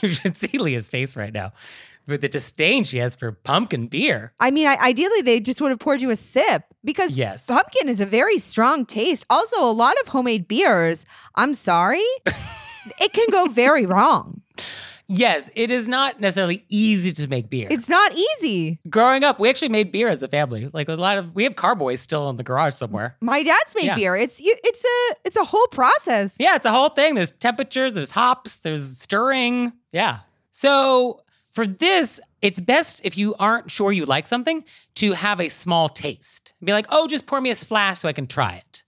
you 0.00 0.08
should 0.08 0.36
see 0.38 0.56
Leah's 0.56 0.88
face 0.88 1.16
right 1.16 1.34
now 1.34 1.52
with 2.06 2.22
the 2.22 2.28
disdain 2.30 2.84
she 2.84 2.96
has 2.96 3.14
for 3.14 3.30
pumpkin 3.30 3.88
beer. 3.88 4.32
I 4.40 4.50
mean, 4.50 4.66
I, 4.66 4.76
ideally, 4.76 5.20
they 5.20 5.38
just 5.38 5.60
would 5.60 5.68
have 5.70 5.78
poured 5.80 6.00
you 6.00 6.08
a 6.08 6.16
sip 6.16 6.64
because 6.82 7.10
Yes. 7.12 7.46
pumpkin 7.46 7.88
is 7.90 8.00
a 8.00 8.06
very 8.06 8.38
strong 8.38 8.86
taste. 8.86 9.26
Also, 9.28 9.62
a 9.62 9.70
lot 9.70 9.94
of 10.00 10.08
homemade 10.08 10.48
beers, 10.48 11.04
I'm 11.36 11.52
sorry, 11.54 12.02
it 13.00 13.12
can 13.12 13.26
go 13.30 13.46
very 13.46 13.86
wrong. 13.86 14.42
Yes, 15.08 15.50
it 15.54 15.70
is 15.70 15.88
not 15.88 16.20
necessarily 16.20 16.64
easy 16.70 17.12
to 17.12 17.26
make 17.28 17.50
beer. 17.50 17.66
It's 17.70 17.88
not 17.88 18.12
easy. 18.14 18.78
Growing 18.88 19.24
up, 19.24 19.38
we 19.38 19.50
actually 19.50 19.68
made 19.68 19.92
beer 19.92 20.08
as 20.08 20.22
a 20.22 20.28
family. 20.28 20.70
Like 20.72 20.88
a 20.88 20.94
lot 20.94 21.18
of, 21.18 21.34
we 21.34 21.44
have 21.44 21.54
carboys 21.54 22.00
still 22.00 22.30
in 22.30 22.36
the 22.36 22.42
garage 22.42 22.74
somewhere. 22.74 23.16
My 23.20 23.42
dad's 23.42 23.74
made 23.74 23.86
Yeah. 23.86 23.96
beer. 23.96 24.16
It's 24.16 24.40
you. 24.40 24.56
It's 24.64 24.84
a. 24.84 25.16
It's 25.24 25.36
a 25.36 25.44
whole 25.44 25.66
process. 25.66 26.36
Yeah, 26.38 26.54
it's 26.54 26.64
a 26.64 26.70
whole 26.70 26.88
thing. 26.88 27.14
There's 27.14 27.32
temperatures, 27.32 27.92
there's 27.94 28.12
hops, 28.12 28.60
there's 28.60 28.96
stirring. 28.98 29.72
Yeah. 29.92 30.20
So 30.50 31.20
for 31.52 31.66
this, 31.66 32.20
it's 32.40 32.60
best 32.60 33.00
if 33.04 33.18
you 33.18 33.34
aren't 33.38 33.70
sure 33.70 33.92
you 33.92 34.06
like 34.06 34.26
something 34.26 34.64
to 34.94 35.12
have 35.12 35.40
a 35.40 35.48
small 35.50 35.88
taste. 35.90 36.54
Be 36.64 36.72
like, 36.72 36.86
oh, 36.88 37.06
just 37.06 37.26
pour 37.26 37.40
me 37.40 37.50
a 37.50 37.54
splash 37.56 37.98
so 37.98 38.08
I 38.08 38.12
can 38.14 38.26
try 38.26 38.54
it. 38.54 38.82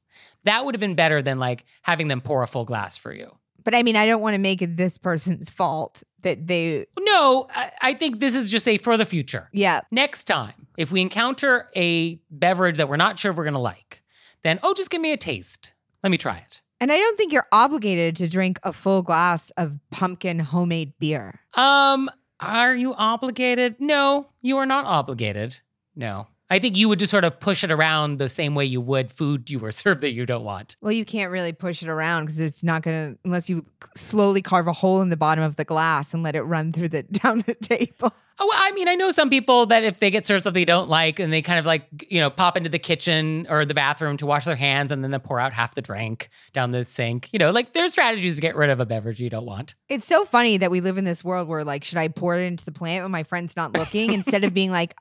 That 0.45 0.65
would 0.65 0.75
have 0.75 0.81
been 0.81 0.95
better 0.95 1.21
than 1.21 1.39
like 1.39 1.65
having 1.83 2.09
them 2.09 2.21
pour 2.23 2.43
a 2.43 2.47
full 2.47 2.65
glass 2.65 2.97
for 2.97 3.13
you. 3.13 3.37
But 3.65 3.75
I 3.75 3.83
mean, 3.83 3.97
I 3.97 4.07
don't 4.07 4.21
want 4.21 4.35
to 4.35 4.39
make 4.39 4.63
it 4.63 4.77
this 4.77 4.99
person's 4.99 5.51
fault 5.51 6.03
that 6.23 6.47
they. 6.47 6.87
No, 6.99 7.49
I, 7.51 7.71
I 7.81 7.95
think 7.95 8.21
this 8.21 8.35
is 8.35 8.51
just 8.51 8.69
a 8.69 8.79
for 8.79 8.97
the 8.97 9.07
future. 9.07 9.49
Yeah. 9.53 9.81
Next 9.91 10.25
time, 10.25 10.69
if 10.77 10.93
we 10.93 11.01
encounter 11.01 11.71
a 11.75 12.21
beverage 12.31 12.77
that 12.77 12.89
we're 12.89 12.97
not 12.97 13.19
sure 13.19 13.31
if 13.31 13.37
we're 13.37 13.45
gonna 13.45 13.59
like, 13.59 14.03
then 14.43 14.61
oh, 14.63 14.75
just 14.75 14.91
give 14.91 15.01
me 15.01 15.13
a 15.13 15.17
taste. 15.17 15.73
Let 16.03 16.11
me 16.11 16.19
try 16.19 16.37
it. 16.37 16.61
And 16.81 16.93
I 16.93 16.99
don't 16.99 17.17
think 17.17 17.33
you're 17.33 17.47
obligated 17.51 18.17
to 18.17 18.29
drink 18.29 18.59
a 18.63 18.73
full 18.73 19.03
glass 19.03 19.51
of 19.57 19.79
pumpkin 19.91 20.39
homemade 20.41 20.93
beer. 20.99 21.41
Um, 21.55 22.11
are 22.41 22.75
you 22.75 22.95
obligated? 22.95 23.77
No, 23.81 24.29
you 24.43 24.59
are 24.59 24.67
not 24.67 24.85
obligated. 24.85 25.61
No. 25.97 26.27
I 26.51 26.59
think 26.59 26.77
you 26.77 26.89
would 26.89 26.99
just 26.99 27.11
sort 27.11 27.25
of 27.25 27.41
push 27.41 27.65
it 27.65 27.73
around 27.73 28.19
the 28.19 28.29
same 28.29 28.55
way 28.55 28.65
you 28.65 28.81
would 28.81 29.11
food 29.11 29.49
you 29.49 29.59
were 29.59 29.73
served 29.85 30.03
that 30.03 30.13
you 30.13 30.27
don't 30.27 30.45
want. 30.45 30.77
Well, 30.81 30.93
you 30.93 31.05
can't 31.05 31.31
really 31.31 31.53
push 31.53 31.83
it 31.83 31.89
around 31.89 32.25
because 32.25 32.39
it's 32.39 32.63
not 32.63 32.83
gonna 32.83 33.17
unless 33.25 33.49
you 33.49 33.65
slowly 33.97 34.43
carve 34.43 34.67
a 34.67 34.73
hole 34.73 35.01
in 35.01 35.11
the 35.11 35.17
bottom 35.17 35.43
of 35.43 35.57
the 35.57 35.65
glass 35.65 36.15
and 36.15 36.23
let 36.23 36.37
it 36.37 36.43
run 36.43 36.73
through 36.73 36.91
the 36.91 37.03
down 37.23 37.41
the 37.41 37.55
table. 37.55 38.13
Oh, 38.39 38.47
well, 38.49 38.59
I 38.61 38.73
mean, 38.73 38.89
I 38.89 38.97
know 38.97 39.11
some 39.11 39.31
people 39.31 39.67
that 39.67 39.85
if 39.85 40.01
they 40.01 40.11
get 40.11 40.27
served 40.27 40.43
something 40.43 40.61
they 40.61 40.65
don't 40.65 40.89
like 40.89 41.21
and 41.21 41.33
they 41.33 41.41
kind 41.41 41.59
of 41.59 41.67
like, 41.67 41.87
you 42.11 42.19
know, 42.19 42.31
pop 42.31 42.57
into 42.57 42.69
the 42.69 42.81
kitchen 42.81 43.47
or 43.49 43.65
the 43.65 43.75
bathroom 43.75 44.17
to 44.17 44.27
wash 44.27 44.45
their 44.45 44.57
hands 44.57 44.91
and 44.91 45.05
then 45.05 45.13
they 45.13 45.19
pour 45.19 45.39
out 45.39 45.53
half 45.53 45.77
the 45.77 45.83
drink 45.83 46.31
down 46.53 46.73
the 46.73 46.85
sink. 46.85 47.29
You 47.33 47.39
know, 47.39 47.53
like 47.53 47.75
there's 47.75 47.93
strategies 47.93 48.35
to 48.35 48.41
get 48.41 48.57
rid 48.57 48.71
of 48.71 48.81
a 48.81 48.87
beverage 48.87 49.21
you 49.21 49.31
don't 49.31 49.47
want. 49.47 49.77
It's 49.89 50.07
so 50.07 50.25
funny 50.25 50.57
that 50.57 50.71
we 50.71 50.81
live 50.81 50.99
in 50.99 51.05
this 51.05 51.23
world 51.23 51.47
where 51.47 51.63
like, 51.63 51.85
should 51.85 51.99
I 51.99 52.09
pour 52.09 52.37
it 52.37 52.45
into 52.45 52.65
the 52.65 52.73
plant 52.73 53.05
when 53.05 53.13
my 53.13 53.23
friend's 53.23 53.57
not 53.57 53.77
looking 53.77 54.13
instead 54.15 54.43
of 54.43 54.53
being 54.53 54.73
like, 54.73 54.97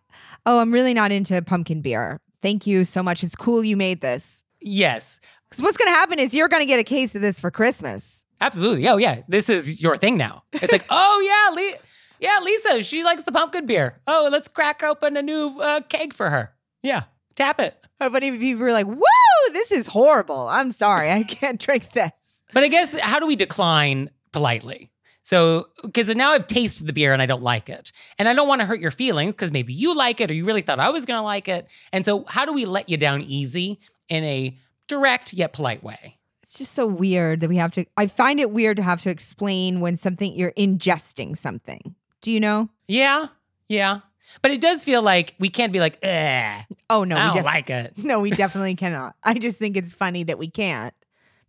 oh, 0.46 0.60
I'm 0.60 0.72
really 0.72 0.94
not 0.94 1.12
into 1.12 1.42
pumpkin 1.42 1.82
beer. 1.82 2.22
Thank 2.44 2.68
you 2.68 2.86
so 2.86 3.02
much. 3.02 3.24
It's 3.24 3.36
cool 3.36 3.64
you 3.64 3.78
made 3.78 4.02
this. 4.02 4.44
Yes. 4.60 5.20
Because 5.50 5.64
what's 5.64 5.78
going 5.78 5.88
to 5.88 5.96
happen 5.96 6.20
is 6.20 6.36
you're 6.36 6.48
going 6.48 6.62
to 6.62 6.68
get 6.68 6.80
a 6.80 6.84
case 6.84 7.16
of 7.16 7.22
this 7.22 7.40
for 7.40 7.52
Christmas. 7.52 8.26
Absolutely. 8.42 8.88
Oh, 8.90 8.98
yeah. 8.98 9.22
This 9.28 9.50
is 9.50 9.80
your 9.82 9.98
thing 9.98 10.18
now. 10.18 10.44
It's 10.52 10.72
like, 10.72 10.86
oh, 10.90 11.20
yeah, 11.56 11.62
Le- 11.62 11.80
yeah, 12.24 12.40
Lisa, 12.42 12.82
she 12.82 13.04
likes 13.04 13.24
the 13.24 13.34
pumpkin 13.34 13.66
beer. 13.66 14.00
Oh, 14.08 14.30
let's 14.32 14.48
crack 14.48 14.82
open 14.82 15.18
a 15.18 15.22
new 15.22 15.60
uh, 15.60 15.82
keg 15.82 16.14
for 16.14 16.30
her. 16.30 16.54
Yeah, 16.82 17.04
tap 17.36 17.60
it. 17.60 17.78
How 18.00 18.10
funny 18.10 18.30
if 18.30 18.42
you 18.42 18.58
were 18.58 18.72
like, 18.72 18.86
whoa, 18.88 19.52
this 19.52 19.74
is 19.74 19.88
horrible. 19.88 20.48
I'm 20.48 20.72
sorry. 20.72 21.12
I 21.12 21.24
can't 21.28 21.60
drink 21.60 21.92
this. 21.92 22.44
But 22.54 22.64
I 22.64 22.70
guess, 22.70 22.98
how 22.98 23.20
do 23.20 23.28
we 23.28 23.36
decline 23.36 24.10
politely? 24.32 24.90
So, 25.22 25.68
because 25.84 26.16
now 26.16 26.32
I've 26.32 26.48
tasted 26.48 26.88
the 26.88 26.94
beer 26.94 27.12
and 27.12 27.22
I 27.22 27.26
don't 27.26 27.44
like 27.44 27.68
it. 27.68 27.92
And 28.18 28.30
I 28.30 28.34
don't 28.34 28.48
want 28.48 28.62
to 28.62 28.68
hurt 28.68 28.80
your 28.80 28.92
feelings 28.92 29.34
because 29.34 29.52
maybe 29.52 29.74
you 29.74 29.94
like 29.94 30.22
it 30.22 30.32
or 30.32 30.34
you 30.34 30.46
really 30.46 30.62
thought 30.62 30.80
I 30.80 30.90
was 30.90 31.06
going 31.06 31.18
to 31.18 31.24
like 31.24 31.50
it. 31.50 31.68
And 31.92 32.06
so, 32.06 32.24
how 32.24 32.46
do 32.46 32.54
we 32.54 32.64
let 32.64 32.88
you 32.88 32.96
down 32.96 33.22
easy 33.22 33.82
in 34.08 34.24
a 34.24 34.58
direct 34.88 35.34
yet 35.34 35.52
polite 35.52 35.84
way? 35.84 36.20
It's 36.44 36.58
just 36.58 36.74
so 36.74 36.88
weird 36.88 37.42
that 37.42 37.50
we 37.50 37.58
have 37.58 37.72
to. 37.74 37.86
I 37.98 38.08
find 38.08 38.40
it 38.40 38.52
weird 38.52 38.78
to 38.78 38.84
have 38.84 39.02
to 39.02 39.10
explain 39.10 39.82
when 39.82 39.98
something 39.98 40.34
you're 40.34 40.54
ingesting 40.54 41.38
something. 41.38 41.96
Do 42.24 42.32
you 42.32 42.40
know? 42.40 42.70
Yeah, 42.88 43.28
yeah. 43.68 44.00
But 44.42 44.52
it 44.52 44.62
does 44.62 44.84
feel 44.84 45.02
like 45.02 45.36
we 45.40 45.50
can't 45.50 45.74
be 45.74 45.80
like, 45.82 46.00
eh, 46.02 46.62
Oh 46.90 47.04
no, 47.04 47.18
I 47.18 47.28
we 47.28 47.34
don't 47.34 47.36
def- 47.36 47.46
like 47.46 47.70
it. 47.70 47.94
no, 48.04 48.22
we 48.22 48.32
definitely 48.32 48.76
cannot. 48.76 49.16
I 49.24 49.36
just 49.36 49.60
think 49.60 49.76
it's 49.78 49.94
funny 49.94 50.24
that 50.24 50.40
we 50.40 50.50
can't, 50.50 50.94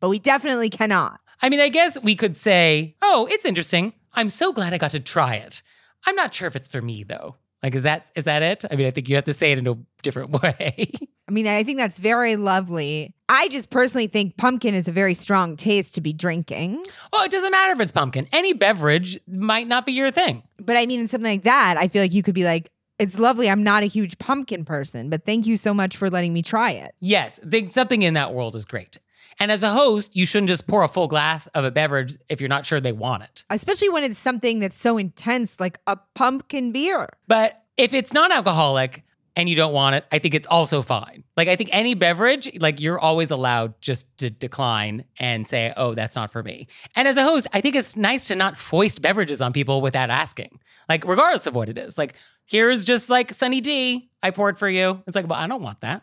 but 0.00 0.08
we 0.08 0.18
definitely 0.18 0.68
cannot. 0.68 1.20
I 1.40 1.48
mean, 1.48 1.60
I 1.60 1.68
guess 1.68 1.98
we 2.02 2.14
could 2.16 2.36
say, 2.36 2.96
oh, 3.00 3.26
it's 3.30 3.44
interesting. 3.44 3.92
I'm 4.14 4.28
so 4.28 4.52
glad 4.52 4.74
I 4.74 4.78
got 4.78 4.90
to 4.90 5.00
try 5.00 5.36
it. 5.36 5.62
I'm 6.06 6.16
not 6.16 6.34
sure 6.34 6.48
if 6.48 6.56
it's 6.56 6.68
for 6.68 6.82
me 6.82 7.04
though. 7.04 7.36
Like, 7.62 7.74
is 7.74 7.84
that 7.84 8.10
is 8.16 8.24
that 8.24 8.42
it? 8.42 8.64
I 8.70 8.74
mean, 8.76 8.86
I 8.86 8.90
think 8.90 9.08
you 9.08 9.14
have 9.14 9.24
to 9.24 9.32
say 9.32 9.52
it 9.52 9.58
in 9.58 9.66
a 9.68 9.76
different 10.02 10.30
way. 10.42 10.90
I 11.28 11.30
mean, 11.30 11.46
I 11.46 11.62
think 11.62 11.78
that's 11.78 11.98
very 11.98 12.36
lovely. 12.36 13.13
I 13.28 13.48
just 13.48 13.70
personally 13.70 14.06
think 14.06 14.36
pumpkin 14.36 14.74
is 14.74 14.86
a 14.86 14.92
very 14.92 15.14
strong 15.14 15.56
taste 15.56 15.94
to 15.94 16.00
be 16.00 16.12
drinking. 16.12 16.84
well, 17.12 17.24
it 17.24 17.30
doesn't 17.30 17.50
matter 17.50 17.72
if 17.72 17.80
it's 17.80 17.92
pumpkin. 17.92 18.28
Any 18.32 18.52
beverage 18.52 19.18
might 19.26 19.66
not 19.66 19.86
be 19.86 19.92
your 19.92 20.10
thing. 20.10 20.42
But 20.58 20.76
I 20.76 20.86
mean, 20.86 21.00
in 21.00 21.08
something 21.08 21.30
like 21.30 21.42
that, 21.42 21.76
I 21.78 21.88
feel 21.88 22.02
like 22.02 22.12
you 22.12 22.22
could 22.22 22.34
be 22.34 22.44
like, 22.44 22.70
it's 22.98 23.18
lovely. 23.18 23.50
I'm 23.50 23.62
not 23.62 23.82
a 23.82 23.86
huge 23.86 24.18
pumpkin 24.18 24.64
person, 24.64 25.10
but 25.10 25.24
thank 25.24 25.46
you 25.46 25.56
so 25.56 25.74
much 25.74 25.96
for 25.96 26.10
letting 26.10 26.32
me 26.32 26.42
try 26.42 26.70
it. 26.72 26.94
Yes, 27.00 27.38
think 27.38 27.72
something 27.72 28.02
in 28.02 28.14
that 28.14 28.32
world 28.34 28.54
is 28.54 28.64
great. 28.64 29.00
And 29.40 29.50
as 29.50 29.62
a 29.64 29.70
host, 29.70 30.14
you 30.14 30.26
shouldn't 30.26 30.48
just 30.48 30.66
pour 30.66 30.84
a 30.84 30.88
full 30.88 31.08
glass 31.08 31.48
of 31.48 31.64
a 31.64 31.70
beverage 31.70 32.18
if 32.28 32.40
you're 32.40 32.48
not 32.48 32.66
sure 32.66 32.80
they 32.80 32.92
want 32.92 33.24
it. 33.24 33.44
Especially 33.50 33.88
when 33.88 34.04
it's 34.04 34.18
something 34.18 34.60
that's 34.60 34.78
so 34.78 34.96
intense, 34.96 35.58
like 35.58 35.78
a 35.86 35.98
pumpkin 36.14 36.70
beer. 36.70 37.08
But 37.26 37.62
if 37.76 37.92
it's 37.92 38.12
non-alcoholic 38.12 39.02
and 39.36 39.48
you 39.48 39.56
don't 39.56 39.72
want 39.72 39.96
it, 39.96 40.04
I 40.12 40.18
think 40.18 40.34
it's 40.34 40.46
also 40.46 40.82
fine. 40.82 41.24
Like 41.36 41.48
I 41.48 41.56
think 41.56 41.70
any 41.72 41.94
beverage, 41.94 42.50
like 42.60 42.80
you're 42.80 42.98
always 42.98 43.30
allowed 43.30 43.80
just 43.80 44.06
to 44.18 44.30
decline 44.30 45.04
and 45.18 45.46
say, 45.46 45.72
"Oh, 45.76 45.94
that's 45.94 46.16
not 46.16 46.32
for 46.32 46.42
me." 46.42 46.68
And 46.94 47.08
as 47.08 47.16
a 47.16 47.24
host, 47.24 47.46
I 47.52 47.60
think 47.60 47.74
it's 47.74 47.96
nice 47.96 48.28
to 48.28 48.36
not 48.36 48.58
foist 48.58 49.02
beverages 49.02 49.40
on 49.40 49.52
people 49.52 49.80
without 49.80 50.10
asking. 50.10 50.60
Like 50.88 51.04
regardless 51.06 51.46
of 51.46 51.54
what 51.54 51.68
it 51.68 51.78
is. 51.78 51.98
Like 51.98 52.14
here's 52.46 52.84
just 52.84 53.10
like 53.10 53.32
Sunny 53.32 53.60
D, 53.60 54.10
I 54.22 54.30
poured 54.30 54.58
for 54.58 54.68
you. 54.68 55.02
It's 55.06 55.16
like, 55.16 55.28
"Well, 55.28 55.38
I 55.38 55.46
don't 55.46 55.62
want 55.62 55.80
that." 55.80 56.02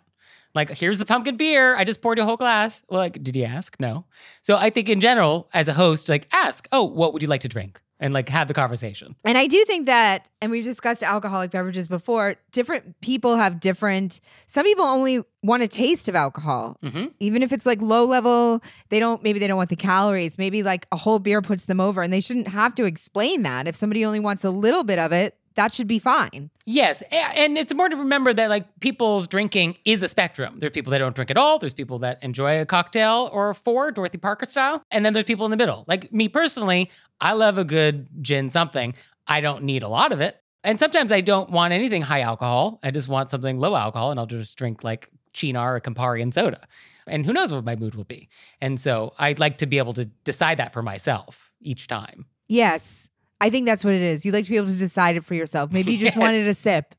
Like, 0.54 0.70
here's 0.70 1.00
the 1.00 1.06
pumpkin 1.06 1.38
beer. 1.38 1.76
I 1.78 1.84
just 1.86 2.02
poured 2.02 2.18
you 2.18 2.24
a 2.24 2.28
whole 2.28 2.38
glass. 2.38 2.84
Well, 2.90 3.00
like, 3.00 3.24
did 3.24 3.36
you 3.36 3.46
ask? 3.46 3.78
No. 3.80 4.06
So 4.42 4.58
I 4.58 4.70
think 4.70 4.90
in 4.90 5.00
general, 5.00 5.50
as 5.54 5.70
a 5.70 5.74
host, 5.74 6.10
like 6.10 6.28
ask, 6.34 6.68
oh, 6.72 6.84
what 6.84 7.14
would 7.14 7.22
you 7.22 7.30
like 7.30 7.42
to 7.42 7.48
drink? 7.48 7.82
And 8.02 8.14
like 8.14 8.28
have 8.30 8.48
the 8.48 8.54
conversation. 8.56 9.16
And 9.24 9.38
I 9.38 9.46
do 9.48 9.64
think 9.66 9.86
that, 9.86 10.28
and 10.42 10.52
we've 10.52 10.64
discussed 10.64 11.04
alcoholic 11.04 11.52
beverages 11.52 11.88
before, 11.88 12.36
different 12.52 13.00
people 13.00 13.38
have 13.38 13.60
different, 13.60 14.20
some 14.48 14.66
people 14.66 14.84
only 14.86 15.24
want 15.44 15.62
a 15.62 15.68
taste 15.68 16.10
of 16.10 16.16
alcohol. 16.16 16.78
Mhm. 16.84 17.14
Even 17.20 17.44
if 17.44 17.54
it's 17.54 17.66
like 17.66 17.80
low 17.80 18.04
level, 18.04 18.62
they 18.90 19.00
don't, 19.00 19.22
maybe 19.22 19.38
they 19.38 19.48
don't 19.48 19.58
want 19.58 19.70
the 19.70 19.76
calories. 19.76 20.38
Maybe 20.40 20.64
like 20.64 20.88
a 20.92 20.98
whole 20.98 21.20
beer 21.20 21.42
puts 21.44 21.66
them 21.66 21.80
over 21.80 22.02
and 22.02 22.12
they 22.12 22.20
shouldn't 22.20 22.48
have 22.48 22.74
to 22.76 22.86
explain 22.86 23.44
that. 23.44 23.68
If 23.68 23.76
somebody 23.76 24.04
only 24.04 24.20
wants 24.20 24.44
a 24.44 24.50
little 24.52 24.84
bit 24.84 24.98
of 24.98 25.12
it, 25.12 25.38
that 25.56 25.74
should 25.74 25.88
be 25.88 26.00
fine. 26.00 26.50
Yes, 26.66 27.02
and 27.12 27.58
it's 27.58 27.72
important 27.72 27.98
to 27.98 28.04
remember 28.04 28.34
that 28.34 28.50
like 28.50 28.68
people's 28.80 29.28
drinking 29.28 29.78
is 29.86 30.04
a 30.04 30.08
spectrum. 30.08 30.60
There 30.60 30.68
are 30.68 30.72
people 30.72 30.92
that 30.92 31.00
don't 31.00 31.16
drink 31.16 31.32
at 31.32 31.38
all. 31.38 31.60
There's 31.60 31.74
people 31.74 32.00
that 32.00 32.24
enjoy 32.24 32.62
a 32.62 32.66
cocktail 32.66 33.30
or 33.34 33.54
four, 33.54 33.92
Dorothy 33.92 34.18
Parker 34.18 34.46
style, 34.46 34.84
and 34.92 35.06
then 35.06 35.14
there's 35.14 35.26
people 35.26 35.46
in 35.46 35.52
the 35.52 35.58
middle. 35.58 35.86
Like 35.88 36.12
me 36.14 36.30
personally, 36.30 36.90
I 37.20 37.34
love 37.34 37.58
a 37.58 37.66
good 37.66 38.08
gin 38.22 38.52
something. 38.52 38.94
I 39.28 39.42
don't 39.42 39.64
need 39.64 39.84
a 39.84 39.88
lot 39.88 40.12
of 40.12 40.22
it, 40.22 40.42
and 40.64 40.80
sometimes 40.80 41.12
I 41.12 41.22
don't 41.22 41.50
want 41.50 41.74
anything 41.74 42.02
high 42.02 42.22
alcohol. 42.22 42.80
I 42.84 42.92
just 42.92 43.08
want 43.08 43.32
something 43.32 43.60
low 43.60 43.76
alcohol, 43.76 44.12
and 44.12 44.20
I'll 44.20 44.26
just 44.26 44.58
drink 44.58 44.84
like 44.84 45.10
Cynar 45.34 45.78
or 45.78 45.80
Campari 45.80 46.22
and 46.22 46.34
soda. 46.34 46.68
And 47.08 47.26
who 47.26 47.34
knows 47.34 47.52
what 47.52 47.66
my 47.66 47.76
mood 47.76 47.96
will 47.96 48.04
be. 48.04 48.30
And 48.62 48.80
so 48.80 49.14
I'd 49.18 49.40
like 49.40 49.58
to 49.60 49.66
be 49.66 49.80
able 49.80 49.94
to 49.96 50.06
decide 50.06 50.60
that 50.60 50.72
for 50.72 50.84
myself 50.84 51.52
each 51.60 51.88
time. 51.88 52.26
Yes. 52.48 53.10
I 53.42 53.50
think 53.50 53.66
that's 53.66 53.84
what 53.84 53.94
it 53.94 54.02
is. 54.02 54.26
You 54.26 54.32
like 54.32 54.46
to 54.46 54.52
be 54.52 54.56
able 54.58 54.68
to 54.68 54.76
decide 54.76 55.18
it 55.18 55.26
for 55.26 55.34
yourself. 55.36 55.72
Maybe 55.72 55.92
you 55.92 55.98
just 55.98 56.16
Yes. 56.16 56.22
wanted 56.22 56.48
a 56.48 56.56
sip. 56.56 56.96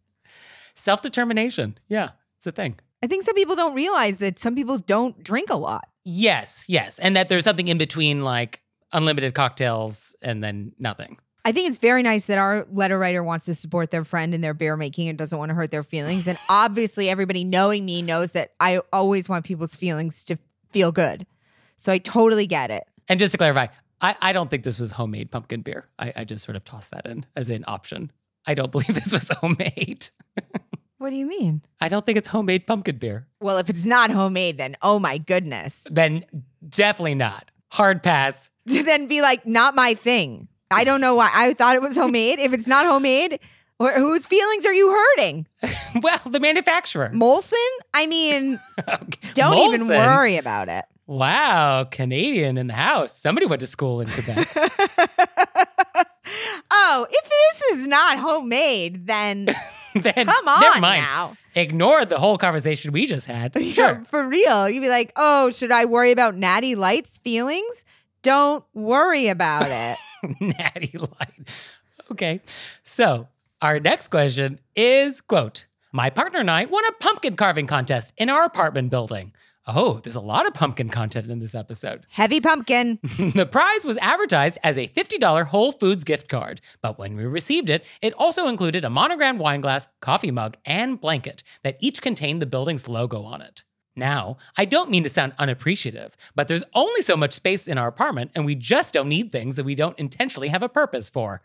Self 0.74 1.00
determination. 1.02 1.78
Yeah, 1.88 2.10
it's 2.38 2.46
a 2.46 2.52
thing. 2.52 2.78
I 3.02 3.06
think 3.06 3.24
some 3.24 3.34
people 3.34 3.56
don't 3.56 3.74
realize 3.74 4.18
that 4.18 4.38
some 4.38 4.54
people 4.54 4.78
don't 4.78 5.22
drink 5.22 5.50
a 5.50 5.56
lot. 5.56 5.88
Yes, 6.04 6.64
yes. 6.68 6.98
And 6.98 7.16
that 7.16 7.28
there's 7.28 7.44
something 7.44 7.68
in 7.68 7.78
between 7.78 8.22
like 8.24 8.62
unlimited 8.92 9.34
cocktails 9.34 10.14
and 10.22 10.42
then 10.42 10.72
nothing. 10.78 11.18
I 11.44 11.50
think 11.52 11.68
it's 11.68 11.78
very 11.78 12.02
nice 12.04 12.26
that 12.26 12.38
our 12.38 12.66
letter 12.70 12.98
writer 12.98 13.22
wants 13.24 13.46
to 13.46 13.54
support 13.54 13.90
their 13.90 14.04
friend 14.04 14.32
in 14.34 14.40
their 14.42 14.54
beer 14.54 14.76
making 14.76 15.08
and 15.08 15.18
doesn't 15.18 15.36
want 15.36 15.48
to 15.48 15.54
hurt 15.54 15.70
their 15.72 15.82
feelings. 15.82 16.28
And 16.28 16.38
obviously, 16.48 17.08
everybody 17.08 17.44
knowing 17.44 17.84
me 17.84 18.02
knows 18.02 18.32
that 18.32 18.52
I 18.60 18.80
always 18.92 19.28
want 19.28 19.44
people's 19.44 19.74
feelings 19.74 20.22
to 20.24 20.38
feel 20.72 20.92
good. 20.92 21.26
So 21.76 21.92
I 21.92 21.98
totally 21.98 22.46
get 22.46 22.70
it. 22.70 22.84
And 23.08 23.18
just 23.18 23.32
to 23.32 23.38
clarify, 23.38 23.66
I, 24.02 24.16
I 24.20 24.32
don't 24.32 24.50
think 24.50 24.64
this 24.64 24.78
was 24.78 24.92
homemade 24.92 25.30
pumpkin 25.30 25.62
beer. 25.62 25.84
I, 25.98 26.12
I 26.16 26.24
just 26.24 26.44
sort 26.44 26.56
of 26.56 26.64
tossed 26.64 26.90
that 26.90 27.06
in 27.06 27.24
as 27.36 27.48
an 27.48 27.64
option. 27.68 28.10
I 28.46 28.54
don't 28.54 28.72
believe 28.72 28.94
this 28.94 29.12
was 29.12 29.28
homemade. 29.30 30.10
What 30.98 31.10
do 31.10 31.16
you 31.16 31.26
mean? 31.26 31.62
I 31.80 31.88
don't 31.88 32.06
think 32.06 32.16
it's 32.16 32.28
homemade 32.28 32.64
pumpkin 32.64 32.96
beer. 32.98 33.26
Well, 33.40 33.58
if 33.58 33.68
it's 33.68 33.84
not 33.84 34.10
homemade, 34.12 34.56
then 34.56 34.76
oh 34.82 35.00
my 35.00 35.18
goodness. 35.18 35.84
Then 35.90 36.24
definitely 36.68 37.16
not. 37.16 37.50
Hard 37.72 38.04
pass. 38.04 38.52
To 38.68 38.82
then 38.84 39.08
be 39.08 39.20
like, 39.20 39.44
not 39.44 39.74
my 39.74 39.94
thing. 39.94 40.46
I 40.70 40.84
don't 40.84 41.00
know 41.00 41.16
why. 41.16 41.28
I 41.34 41.54
thought 41.54 41.74
it 41.74 41.82
was 41.82 41.96
homemade. 41.96 42.38
If 42.38 42.52
it's 42.52 42.68
not 42.68 42.86
homemade, 42.86 43.40
wh- 43.82 43.92
whose 43.96 44.28
feelings 44.28 44.64
are 44.64 44.72
you 44.72 44.92
hurting? 44.92 45.48
well, 46.02 46.20
the 46.24 46.38
manufacturer. 46.38 47.10
Molson? 47.12 47.56
I 47.92 48.06
mean, 48.06 48.60
Okay. 48.88 49.28
don't 49.34 49.58
even 49.74 49.88
worry 49.88 50.36
about 50.36 50.68
it. 50.68 50.84
Wow, 51.12 51.84
Canadian 51.84 52.56
in 52.56 52.68
the 52.68 52.72
house. 52.74 53.16
Somebody 53.18 53.46
went 53.46 53.60
to 53.60 53.66
school 53.66 54.00
in 54.00 54.08
Quebec. 54.08 54.48
oh, 56.70 57.06
if 57.10 57.28
this 57.30 57.78
is 57.78 57.86
not 57.86 58.18
homemade, 58.18 59.06
then 59.06 59.44
then 59.94 60.26
come 60.26 60.48
on 60.48 60.60
never 60.60 60.80
mind. 60.80 61.02
now. 61.02 61.34
Ignore 61.54 62.06
the 62.06 62.18
whole 62.18 62.38
conversation 62.38 62.92
we 62.92 63.04
just 63.06 63.26
had. 63.26 63.52
Yeah, 63.60 63.72
Sure. 63.74 64.06
for 64.08 64.26
real. 64.26 64.68
You'd 64.70 64.80
be 64.80 64.88
like, 64.88 65.12
oh, 65.16 65.50
should 65.50 65.70
I 65.70 65.84
worry 65.84 66.12
about 66.12 66.34
Natty 66.34 66.74
Light's 66.74 67.18
feelings? 67.18 67.84
Don't 68.22 68.64
worry 68.72 69.28
about 69.28 69.66
it. 69.70 69.98
Natty 70.40 70.96
Light. 70.96 71.48
Okay. 72.10 72.40
So 72.84 73.28
our 73.60 73.80
next 73.80 74.08
question 74.08 74.60
is 74.74 75.20
quote, 75.20 75.66
my 75.92 76.08
partner 76.08 76.38
and 76.38 76.50
I 76.50 76.64
won 76.64 76.84
a 76.86 76.92
pumpkin 76.92 77.36
carving 77.36 77.66
contest 77.66 78.14
in 78.16 78.30
our 78.30 78.44
apartment 78.44 78.90
building. 78.90 79.34
Oh, 79.66 80.00
there's 80.02 80.16
a 80.16 80.20
lot 80.20 80.46
of 80.46 80.54
pumpkin 80.54 80.88
content 80.88 81.30
in 81.30 81.38
this 81.38 81.54
episode. 81.54 82.04
Heavy 82.10 82.40
pumpkin. 82.40 82.98
the 83.02 83.46
prize 83.46 83.84
was 83.84 83.96
advertised 83.98 84.58
as 84.64 84.76
a 84.76 84.88
$50 84.88 85.46
Whole 85.46 85.70
Foods 85.70 86.02
gift 86.02 86.28
card, 86.28 86.60
but 86.80 86.98
when 86.98 87.16
we 87.16 87.24
received 87.24 87.70
it, 87.70 87.84
it 88.00 88.12
also 88.14 88.48
included 88.48 88.84
a 88.84 88.90
monogrammed 88.90 89.38
wine 89.38 89.60
glass, 89.60 89.86
coffee 90.00 90.32
mug, 90.32 90.56
and 90.66 91.00
blanket 91.00 91.44
that 91.62 91.76
each 91.80 92.02
contained 92.02 92.42
the 92.42 92.46
building's 92.46 92.88
logo 92.88 93.22
on 93.22 93.40
it. 93.40 93.62
Now, 93.94 94.38
I 94.56 94.64
don't 94.64 94.90
mean 94.90 95.02
to 95.04 95.10
sound 95.10 95.34
unappreciative, 95.38 96.16
but 96.34 96.48
there's 96.48 96.64
only 96.74 97.02
so 97.02 97.14
much 97.16 97.34
space 97.34 97.68
in 97.68 97.76
our 97.76 97.88
apartment, 97.88 98.30
and 98.34 98.46
we 98.46 98.54
just 98.54 98.94
don't 98.94 99.08
need 99.08 99.30
things 99.30 99.56
that 99.56 99.66
we 99.66 99.74
don't 99.74 99.98
intentionally 99.98 100.48
have 100.48 100.62
a 100.62 100.68
purpose 100.68 101.10
for. 101.10 101.42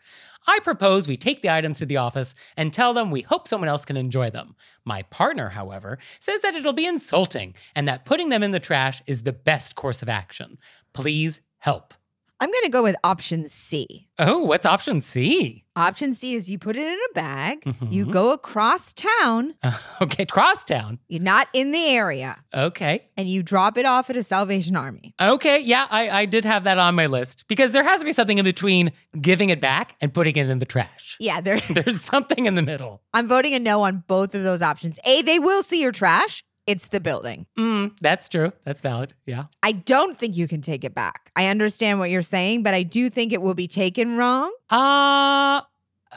I 0.48 0.60
propose 0.64 1.08
we 1.08 1.18
take 1.18 1.42
the 1.42 1.54
items 1.54 1.80
to 1.80 1.86
the 1.86 1.98
office 1.98 2.36
and 2.56 2.74
tell 2.74 2.94
them 2.94 3.12
we 3.12 3.22
hope 3.22 3.50
someone 3.50 3.68
else 3.68 3.84
can 3.84 3.98
enjoy 3.98 4.30
them. 4.30 4.56
My 4.86 5.02
partner, 5.04 5.50
however, 5.50 6.00
says 6.20 6.42
that 6.42 6.56
it'll 6.56 6.72
be 6.72 6.86
insulting 6.86 7.54
and 7.76 7.86
that 7.88 8.06
putting 8.06 8.30
them 8.30 8.44
in 8.44 8.52
the 8.52 8.60
trash 8.62 9.02
is 9.06 9.24
the 9.24 9.34
best 9.34 9.76
course 9.76 10.02
of 10.02 10.08
action. 10.08 10.58
Please 10.94 11.42
help. 11.58 11.94
I'm 12.40 12.50
going 12.52 12.64
to 12.66 12.70
go 12.70 12.84
with 12.84 12.96
option 13.04 13.50
C. 13.50 14.08
Oh, 14.20 14.40
what's 14.40 14.66
option 14.66 15.02
C? 15.02 15.64
Option 15.76 16.14
C 16.14 16.34
is 16.36 16.50
you 16.50 16.58
put 16.60 16.76
it 16.76 16.82
in 16.88 16.98
a 17.10 17.14
bag, 17.14 17.64
you 17.92 18.06
Mhm. 18.08 18.12
go 18.12 18.32
across 18.32 18.94
town, 18.94 19.56
Okay, 20.02 20.26
crosstown. 20.26 20.98
you're 21.08 21.22
not 21.22 21.48
in 21.54 21.72
the 21.72 21.86
area, 21.88 22.38
Okay. 22.54 23.04
and 23.16 23.28
you 23.30 23.44
drop 23.44 23.78
it 23.78 23.86
off 23.86 24.10
at 24.10 24.16
a 24.18 24.24
Salvation 24.24 24.76
Army. 24.76 25.14
Okay, 25.22 25.60
yeah, 25.60 25.86
I, 25.92 26.10
I 26.10 26.26
did 26.26 26.46
have 26.46 26.64
that 26.66 26.80
on 26.80 26.96
my 26.96 27.06
list 27.06 27.46
because 27.48 27.74
there 27.74 27.84
has 27.84 28.00
to 28.02 28.06
be 28.06 28.12
something 28.12 28.38
in 28.40 28.44
between 28.46 28.92
giving 29.22 29.50
it 29.50 29.60
back 29.62 29.96
and 30.02 30.12
putting 30.14 30.36
it 30.36 30.50
in 30.50 30.58
the 30.60 30.66
trash. 30.66 31.16
Yeah, 31.20 31.42
there, 31.42 31.60
There's 31.70 32.02
something 32.02 32.46
in 32.48 32.56
the 32.56 32.64
middle. 32.64 33.04
I'm 33.14 33.28
voting 33.28 33.54
a 33.54 33.60
no 33.60 33.82
on 33.84 34.04
both 34.08 34.34
of 34.34 34.44
those 34.44 34.62
options. 34.64 35.00
A, 35.06 35.22
they 35.22 35.38
will 35.40 35.62
see 35.64 35.82
your 35.82 35.92
trash. 35.92 36.44
It's 36.68 36.90
the 36.90 37.00
building. 37.00 37.46
Mm, 37.58 37.98
that's 38.02 38.28
true. 38.28 38.52
That's 38.66 38.82
valid. 38.82 39.14
Yeah. 39.26 39.46
I 39.64 39.72
don't 39.72 40.20
think 40.20 40.36
you 40.36 40.48
can 40.48 40.62
take 40.62 40.84
it 40.84 40.94
back. 40.94 41.32
I 41.36 41.48
understand 41.48 41.98
what 42.00 42.10
you're 42.10 42.22
saying, 42.22 42.64
but 42.64 42.74
I 42.74 42.84
do 42.84 43.10
think 43.10 43.32
it 43.32 43.42
will 43.42 43.54
be 43.54 43.68
taken 43.68 44.18
wrong. 44.18 44.54
Uh, 44.70 45.62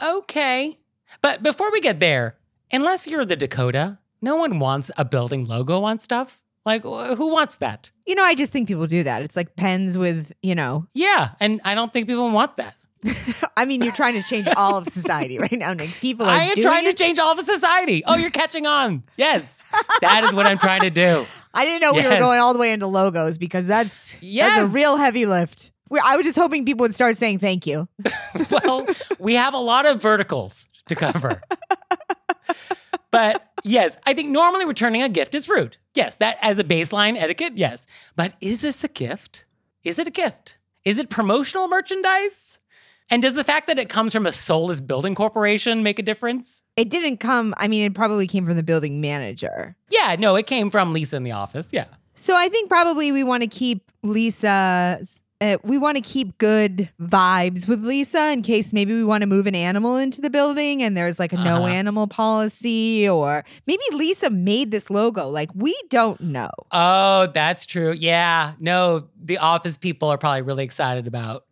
okay. 0.03 0.77
But 1.21 1.41
before 1.41 1.71
we 1.71 1.79
get 1.79 1.99
there, 1.99 2.35
unless 2.71 3.07
you're 3.07 3.25
the 3.25 3.37
Dakota, 3.37 3.99
no 4.21 4.35
one 4.35 4.59
wants 4.59 4.91
a 4.97 5.05
building 5.05 5.45
logo 5.45 5.83
on 5.83 5.99
stuff. 6.01 6.41
Like, 6.65 6.83
who 6.83 7.27
wants 7.31 7.55
that? 7.55 7.89
You 8.05 8.13
know, 8.13 8.23
I 8.23 8.35
just 8.35 8.51
think 8.51 8.67
people 8.67 8.85
do 8.85 9.01
that. 9.03 9.23
It's 9.23 9.35
like 9.35 9.55
pens 9.55 9.97
with, 9.97 10.31
you 10.43 10.53
know, 10.53 10.85
Yeah, 10.93 11.29
and 11.39 11.59
I 11.65 11.73
don't 11.73 11.91
think 11.91 12.07
people 12.07 12.29
want 12.29 12.57
that. 12.57 12.75
I 13.57 13.65
mean, 13.65 13.81
you're 13.81 13.93
trying 13.93 14.13
to 14.13 14.23
change 14.27 14.47
all 14.55 14.77
of 14.77 14.87
society 14.87 15.37
right 15.37 15.51
now, 15.51 15.73
Nick. 15.73 15.89
People 16.01 16.25
are 16.25 16.31
I 16.31 16.43
am 16.43 16.55
trying 16.55 16.85
it. 16.85 16.97
to 16.97 17.03
change 17.03 17.19
all 17.19 17.31
of 17.31 17.39
society. 17.45 18.03
Oh, 18.05 18.15
you're 18.15 18.29
catching 18.31 18.65
on. 18.65 19.03
Yes, 19.17 19.63
that 20.01 20.23
is 20.23 20.33
what 20.33 20.45
I'm 20.45 20.57
trying 20.57 20.81
to 20.81 20.89
do. 20.89 21.25
I 21.53 21.65
didn't 21.65 21.81
know 21.81 21.93
we 21.93 22.03
were 22.03 22.19
going 22.19 22.39
all 22.39 22.53
the 22.53 22.59
way 22.59 22.71
into 22.71 22.87
logos 22.87 23.37
because 23.37 23.67
that's 23.67 24.15
that's 24.21 24.57
a 24.57 24.65
real 24.65 24.97
heavy 24.97 25.25
lift. 25.25 25.71
I 26.03 26.15
was 26.15 26.25
just 26.25 26.37
hoping 26.37 26.65
people 26.65 26.83
would 26.83 26.95
start 26.95 27.17
saying 27.17 27.39
thank 27.39 27.67
you. 27.67 27.89
well, 28.51 28.87
we 29.19 29.33
have 29.33 29.53
a 29.53 29.57
lot 29.59 29.85
of 29.85 30.01
verticals 30.01 30.69
to 30.87 30.95
cover. 30.95 31.41
but 33.11 33.51
yes, 33.63 33.97
I 34.05 34.13
think 34.13 34.29
normally 34.29 34.65
returning 34.65 35.03
a 35.03 35.09
gift 35.09 35.35
is 35.35 35.49
rude. 35.49 35.77
Yes, 35.93 36.15
that 36.15 36.37
as 36.41 36.59
a 36.59 36.63
baseline 36.63 37.17
etiquette, 37.17 37.57
yes. 37.57 37.85
But 38.15 38.33
is 38.39 38.61
this 38.61 38.83
a 38.85 38.87
gift? 38.87 39.43
Is 39.83 39.99
it 39.99 40.07
a 40.07 40.11
gift? 40.11 40.57
Is 40.85 40.97
it 40.97 41.09
promotional 41.09 41.67
merchandise? 41.67 42.59
And 43.11 43.21
does 43.21 43.33
the 43.35 43.43
fact 43.43 43.67
that 43.67 43.77
it 43.77 43.89
comes 43.89 44.13
from 44.13 44.25
a 44.25 44.31
soulless 44.31 44.79
building 44.81 45.13
corporation 45.15 45.83
make 45.83 45.99
a 45.99 46.03
difference? 46.03 46.61
It 46.77 46.89
didn't 46.89 47.17
come, 47.17 47.53
I 47.57 47.67
mean, 47.67 47.83
it 47.85 47.93
probably 47.93 48.25
came 48.25 48.45
from 48.45 48.55
the 48.55 48.63
building 48.63 49.01
manager. 49.01 49.75
Yeah, 49.89 50.15
no, 50.17 50.35
it 50.37 50.47
came 50.47 50.71
from 50.71 50.93
Lisa 50.93 51.17
in 51.17 51.23
the 51.23 51.33
office. 51.33 51.69
Yeah. 51.73 51.85
So 52.15 52.35
I 52.35 52.47
think 52.49 52.69
probably 52.69 53.11
we 53.11 53.23
want 53.23 53.43
to 53.43 53.47
keep 53.49 53.91
Lisa's. 54.03 55.21
Uh, 55.41 55.57
we 55.63 55.75
want 55.79 55.97
to 55.97 56.01
keep 56.01 56.37
good 56.37 56.87
vibes 57.01 57.67
with 57.67 57.83
Lisa 57.83 58.31
in 58.31 58.43
case 58.43 58.71
maybe 58.73 58.93
we 58.93 59.03
want 59.03 59.21
to 59.23 59.25
move 59.27 59.47
an 59.47 59.55
animal 59.55 59.97
into 59.97 60.21
the 60.21 60.29
building 60.29 60.83
and 60.83 60.95
there's 60.95 61.17
like 61.17 61.33
a 61.33 61.35
no 61.35 61.63
Uh-huh. 61.63 61.65
animal 61.65 62.05
policy, 62.05 63.09
or 63.09 63.43
maybe 63.65 63.81
Lisa 63.91 64.29
made 64.29 64.69
this 64.69 64.91
logo. 64.91 65.27
Like, 65.29 65.49
we 65.55 65.75
don't 65.89 66.21
know. 66.21 66.51
Oh, 66.71 67.25
that's 67.33 67.65
true. 67.65 67.91
Yeah. 67.91 68.53
No, 68.59 69.07
the 69.19 69.39
office 69.39 69.77
people 69.77 70.09
are 70.09 70.17
probably 70.19 70.43
really 70.43 70.63
excited 70.63 71.07
about 71.07 71.45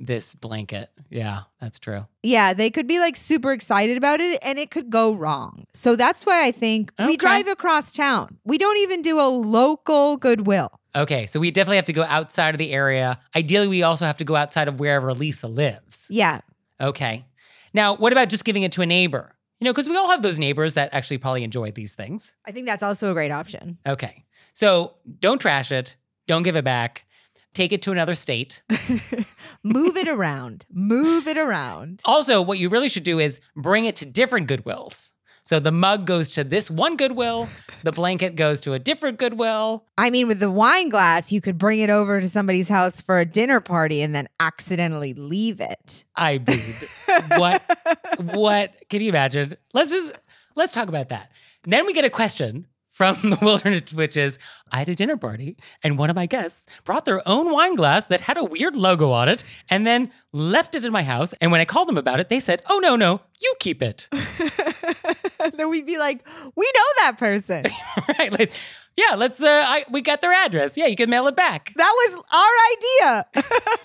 this 0.00 0.34
blanket. 0.34 0.88
Yeah, 1.10 1.40
that's 1.60 1.78
true. 1.78 2.06
Yeah, 2.22 2.54
they 2.54 2.70
could 2.70 2.86
be 2.86 2.98
like 2.98 3.14
super 3.16 3.52
excited 3.52 3.96
about 3.96 4.20
it 4.20 4.38
and 4.42 4.58
it 4.58 4.70
could 4.70 4.90
go 4.90 5.12
wrong. 5.12 5.66
So 5.74 5.94
that's 5.94 6.24
why 6.24 6.44
I 6.46 6.52
think 6.52 6.92
Okay. 6.98 7.06
we 7.06 7.16
drive 7.16 7.46
across 7.46 7.92
town. 7.92 8.38
We 8.44 8.58
don't 8.58 8.78
even 8.78 9.02
do 9.02 9.20
a 9.20 9.28
local 9.28 10.16
goodwill. 10.16 10.80
Okay, 10.96 11.26
so 11.26 11.38
we 11.38 11.50
definitely 11.50 11.76
have 11.76 11.84
to 11.84 11.92
go 11.92 12.02
outside 12.04 12.54
of 12.54 12.58
the 12.58 12.72
area. 12.72 13.20
Ideally, 13.36 13.68
we 13.68 13.82
also 13.82 14.06
have 14.06 14.16
to 14.16 14.24
go 14.24 14.34
outside 14.34 14.66
of 14.66 14.80
wherever 14.80 15.12
Lisa 15.14 15.46
lives. 15.46 16.06
Yeah. 16.10 16.40
Okay. 16.80 17.26
Now, 17.72 17.94
what 17.94 18.10
about 18.12 18.28
just 18.28 18.44
giving 18.44 18.64
it 18.64 18.72
to 18.72 18.82
a 18.82 18.86
neighbor? 18.86 19.36
You 19.60 19.66
know, 19.66 19.72
because 19.72 19.88
we 19.88 19.96
all 19.96 20.10
have 20.10 20.22
those 20.22 20.38
neighbors 20.38 20.74
that 20.74 20.92
actually 20.94 21.18
probably 21.18 21.44
enjoy 21.44 21.70
these 21.70 21.94
things. 21.94 22.34
I 22.46 22.50
think 22.52 22.66
that's 22.66 22.82
also 22.82 23.10
a 23.10 23.12
great 23.14 23.30
option. 23.30 23.78
Okay. 23.86 24.24
So 24.54 24.94
don't 25.20 25.40
trash 25.40 25.70
it. 25.70 25.94
Don't 26.26 26.42
give 26.42 26.56
it 26.56 26.64
back. 26.64 27.04
Take 27.52 27.72
it 27.72 27.82
to 27.82 27.92
another 27.92 28.14
state. 28.14 28.62
Move 29.62 29.96
it 29.96 30.08
around. 30.08 30.66
Move 30.70 31.26
it 31.26 31.36
around. 31.36 32.00
Also, 32.04 32.40
what 32.40 32.58
you 32.58 32.68
really 32.68 32.88
should 32.88 33.02
do 33.02 33.18
is 33.18 33.40
bring 33.56 33.84
it 33.84 33.96
to 33.96 34.06
different 34.06 34.48
Goodwills. 34.48 35.12
So 35.42 35.58
the 35.58 35.72
mug 35.72 36.06
goes 36.06 36.32
to 36.34 36.44
this 36.44 36.70
one 36.70 36.96
Goodwill, 36.96 37.48
the 37.82 37.90
blanket 37.90 38.36
goes 38.36 38.60
to 38.60 38.72
a 38.72 38.78
different 38.78 39.18
Goodwill. 39.18 39.84
I 39.98 40.10
mean, 40.10 40.28
with 40.28 40.38
the 40.38 40.50
wine 40.50 40.90
glass, 40.90 41.32
you 41.32 41.40
could 41.40 41.58
bring 41.58 41.80
it 41.80 41.90
over 41.90 42.20
to 42.20 42.28
somebody's 42.28 42.68
house 42.68 43.00
for 43.00 43.18
a 43.18 43.24
dinner 43.24 43.58
party 43.58 44.00
and 44.02 44.14
then 44.14 44.28
accidentally 44.38 45.12
leave 45.12 45.60
it. 45.60 46.04
I 46.14 46.38
mean, 46.38 47.38
what 47.38 47.62
what 48.20 48.76
can 48.88 49.00
you 49.00 49.08
imagine? 49.08 49.56
Let's 49.72 49.90
just 49.90 50.14
let's 50.54 50.72
talk 50.72 50.88
about 50.88 51.08
that. 51.08 51.32
Then 51.64 51.84
we 51.84 51.94
get 51.94 52.04
a 52.04 52.10
question 52.10 52.66
from 53.00 53.30
the 53.30 53.38
wilderness 53.42 53.94
witches. 53.94 54.38
I 54.70 54.80
had 54.80 54.90
a 54.90 54.94
dinner 54.94 55.16
party, 55.16 55.56
and 55.82 55.96
one 55.96 56.10
of 56.10 56.16
my 56.16 56.26
guests 56.26 56.66
brought 56.84 57.06
their 57.06 57.26
own 57.26 57.50
wine 57.50 57.74
glass 57.74 58.04
that 58.08 58.20
had 58.20 58.36
a 58.36 58.44
weird 58.44 58.76
logo 58.76 59.10
on 59.10 59.26
it, 59.26 59.42
and 59.70 59.86
then 59.86 60.10
left 60.34 60.74
it 60.74 60.84
in 60.84 60.92
my 60.92 61.02
house. 61.02 61.32
And 61.40 61.50
when 61.50 61.62
I 61.62 61.64
called 61.64 61.88
them 61.88 61.96
about 61.96 62.20
it, 62.20 62.28
they 62.28 62.40
said, 62.40 62.62
"Oh 62.68 62.78
no, 62.78 62.96
no, 62.96 63.22
you 63.40 63.54
keep 63.58 63.82
it." 63.82 64.06
then 65.56 65.70
we'd 65.70 65.86
be 65.86 65.98
like, 65.98 66.26
we 66.54 66.72
know 66.74 66.84
that 66.98 67.16
person. 67.18 67.64
right? 68.18 68.32
Like, 68.38 68.52
yeah, 69.00 69.16
let's. 69.16 69.42
Uh, 69.42 69.64
I, 69.66 69.84
we 69.90 70.00
got 70.02 70.20
their 70.20 70.32
address. 70.32 70.76
Yeah, 70.76 70.86
you 70.86 70.96
can 70.96 71.08
mail 71.10 71.26
it 71.26 71.36
back. 71.36 71.72
That 71.80 71.94
was 71.96 72.22
our 72.32 72.52
idea. 72.74 73.26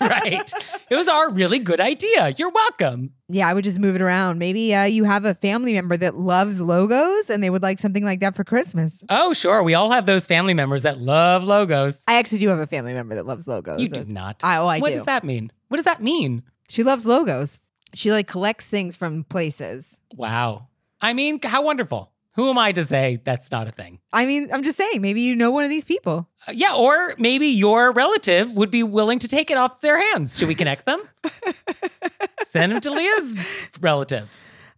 right? 0.00 0.52
It 0.90 0.96
was 0.96 1.08
our 1.08 1.30
really 1.30 1.58
good 1.58 1.80
idea. 1.80 2.28
You're 2.30 2.50
welcome. 2.50 3.12
yeah, 3.28 3.48
I 3.48 3.54
would 3.54 3.64
just 3.64 3.78
move 3.78 3.96
it 3.96 4.02
around. 4.02 4.38
Maybe 4.38 4.74
uh, 4.74 4.84
you 4.84 5.04
have 5.04 5.24
a 5.24 5.34
family 5.34 5.72
member 5.72 5.96
that 5.96 6.14
loves 6.16 6.60
logos 6.60 7.30
and 7.30 7.42
they 7.42 7.48
would 7.48 7.62
like 7.62 7.78
something 7.78 8.04
like 8.04 8.20
that 8.20 8.36
for 8.36 8.44
Christmas. 8.44 9.02
Oh, 9.08 9.32
sure. 9.32 9.62
We 9.62 9.72
all 9.72 9.90
have 9.92 10.04
those 10.04 10.26
family 10.26 10.52
members 10.52 10.82
that 10.82 10.98
love 10.98 11.42
logos. 11.42 12.04
I 12.06 12.18
actually 12.18 12.38
do 12.38 12.48
have 12.48 12.58
a 12.58 12.66
family 12.66 12.92
member 12.92 13.14
that 13.14 13.24
loves 13.24 13.48
logos. 13.48 13.80
You 13.80 13.88
do 13.88 14.04
not. 14.04 14.40
I, 14.42 14.58
oh, 14.58 14.66
I 14.66 14.78
what 14.78 14.88
do. 14.88 14.92
What 14.92 14.92
does 14.92 15.04
that 15.06 15.24
mean? 15.24 15.50
What 15.68 15.78
does 15.78 15.86
that 15.86 16.02
mean? 16.02 16.42
She 16.68 16.82
loves 16.82 17.06
logos. 17.06 17.60
She 17.94 18.12
like 18.12 18.26
collects 18.26 18.66
things 18.66 18.94
from 18.94 19.24
places. 19.24 19.98
Wow. 20.14 20.68
I 21.00 21.14
mean, 21.14 21.40
how 21.42 21.62
wonderful. 21.62 22.12
Who 22.36 22.50
am 22.50 22.58
I 22.58 22.72
to 22.72 22.84
say 22.84 23.18
that's 23.24 23.50
not 23.50 23.66
a 23.66 23.70
thing? 23.70 23.98
I 24.12 24.26
mean, 24.26 24.50
I'm 24.52 24.62
just 24.62 24.76
saying, 24.76 25.00
maybe 25.00 25.22
you 25.22 25.34
know 25.34 25.50
one 25.50 25.64
of 25.64 25.70
these 25.70 25.86
people. 25.86 26.28
Uh, 26.46 26.52
yeah, 26.54 26.74
or 26.74 27.14
maybe 27.18 27.46
your 27.46 27.92
relative 27.92 28.52
would 28.52 28.70
be 28.70 28.82
willing 28.82 29.18
to 29.20 29.28
take 29.28 29.50
it 29.50 29.56
off 29.56 29.80
their 29.80 29.98
hands. 30.12 30.38
Should 30.38 30.48
we 30.48 30.54
connect 30.54 30.84
them? 30.84 31.00
Send 32.46 32.72
them 32.72 32.80
to 32.82 32.90
Leah's 32.90 33.36
relative. 33.80 34.28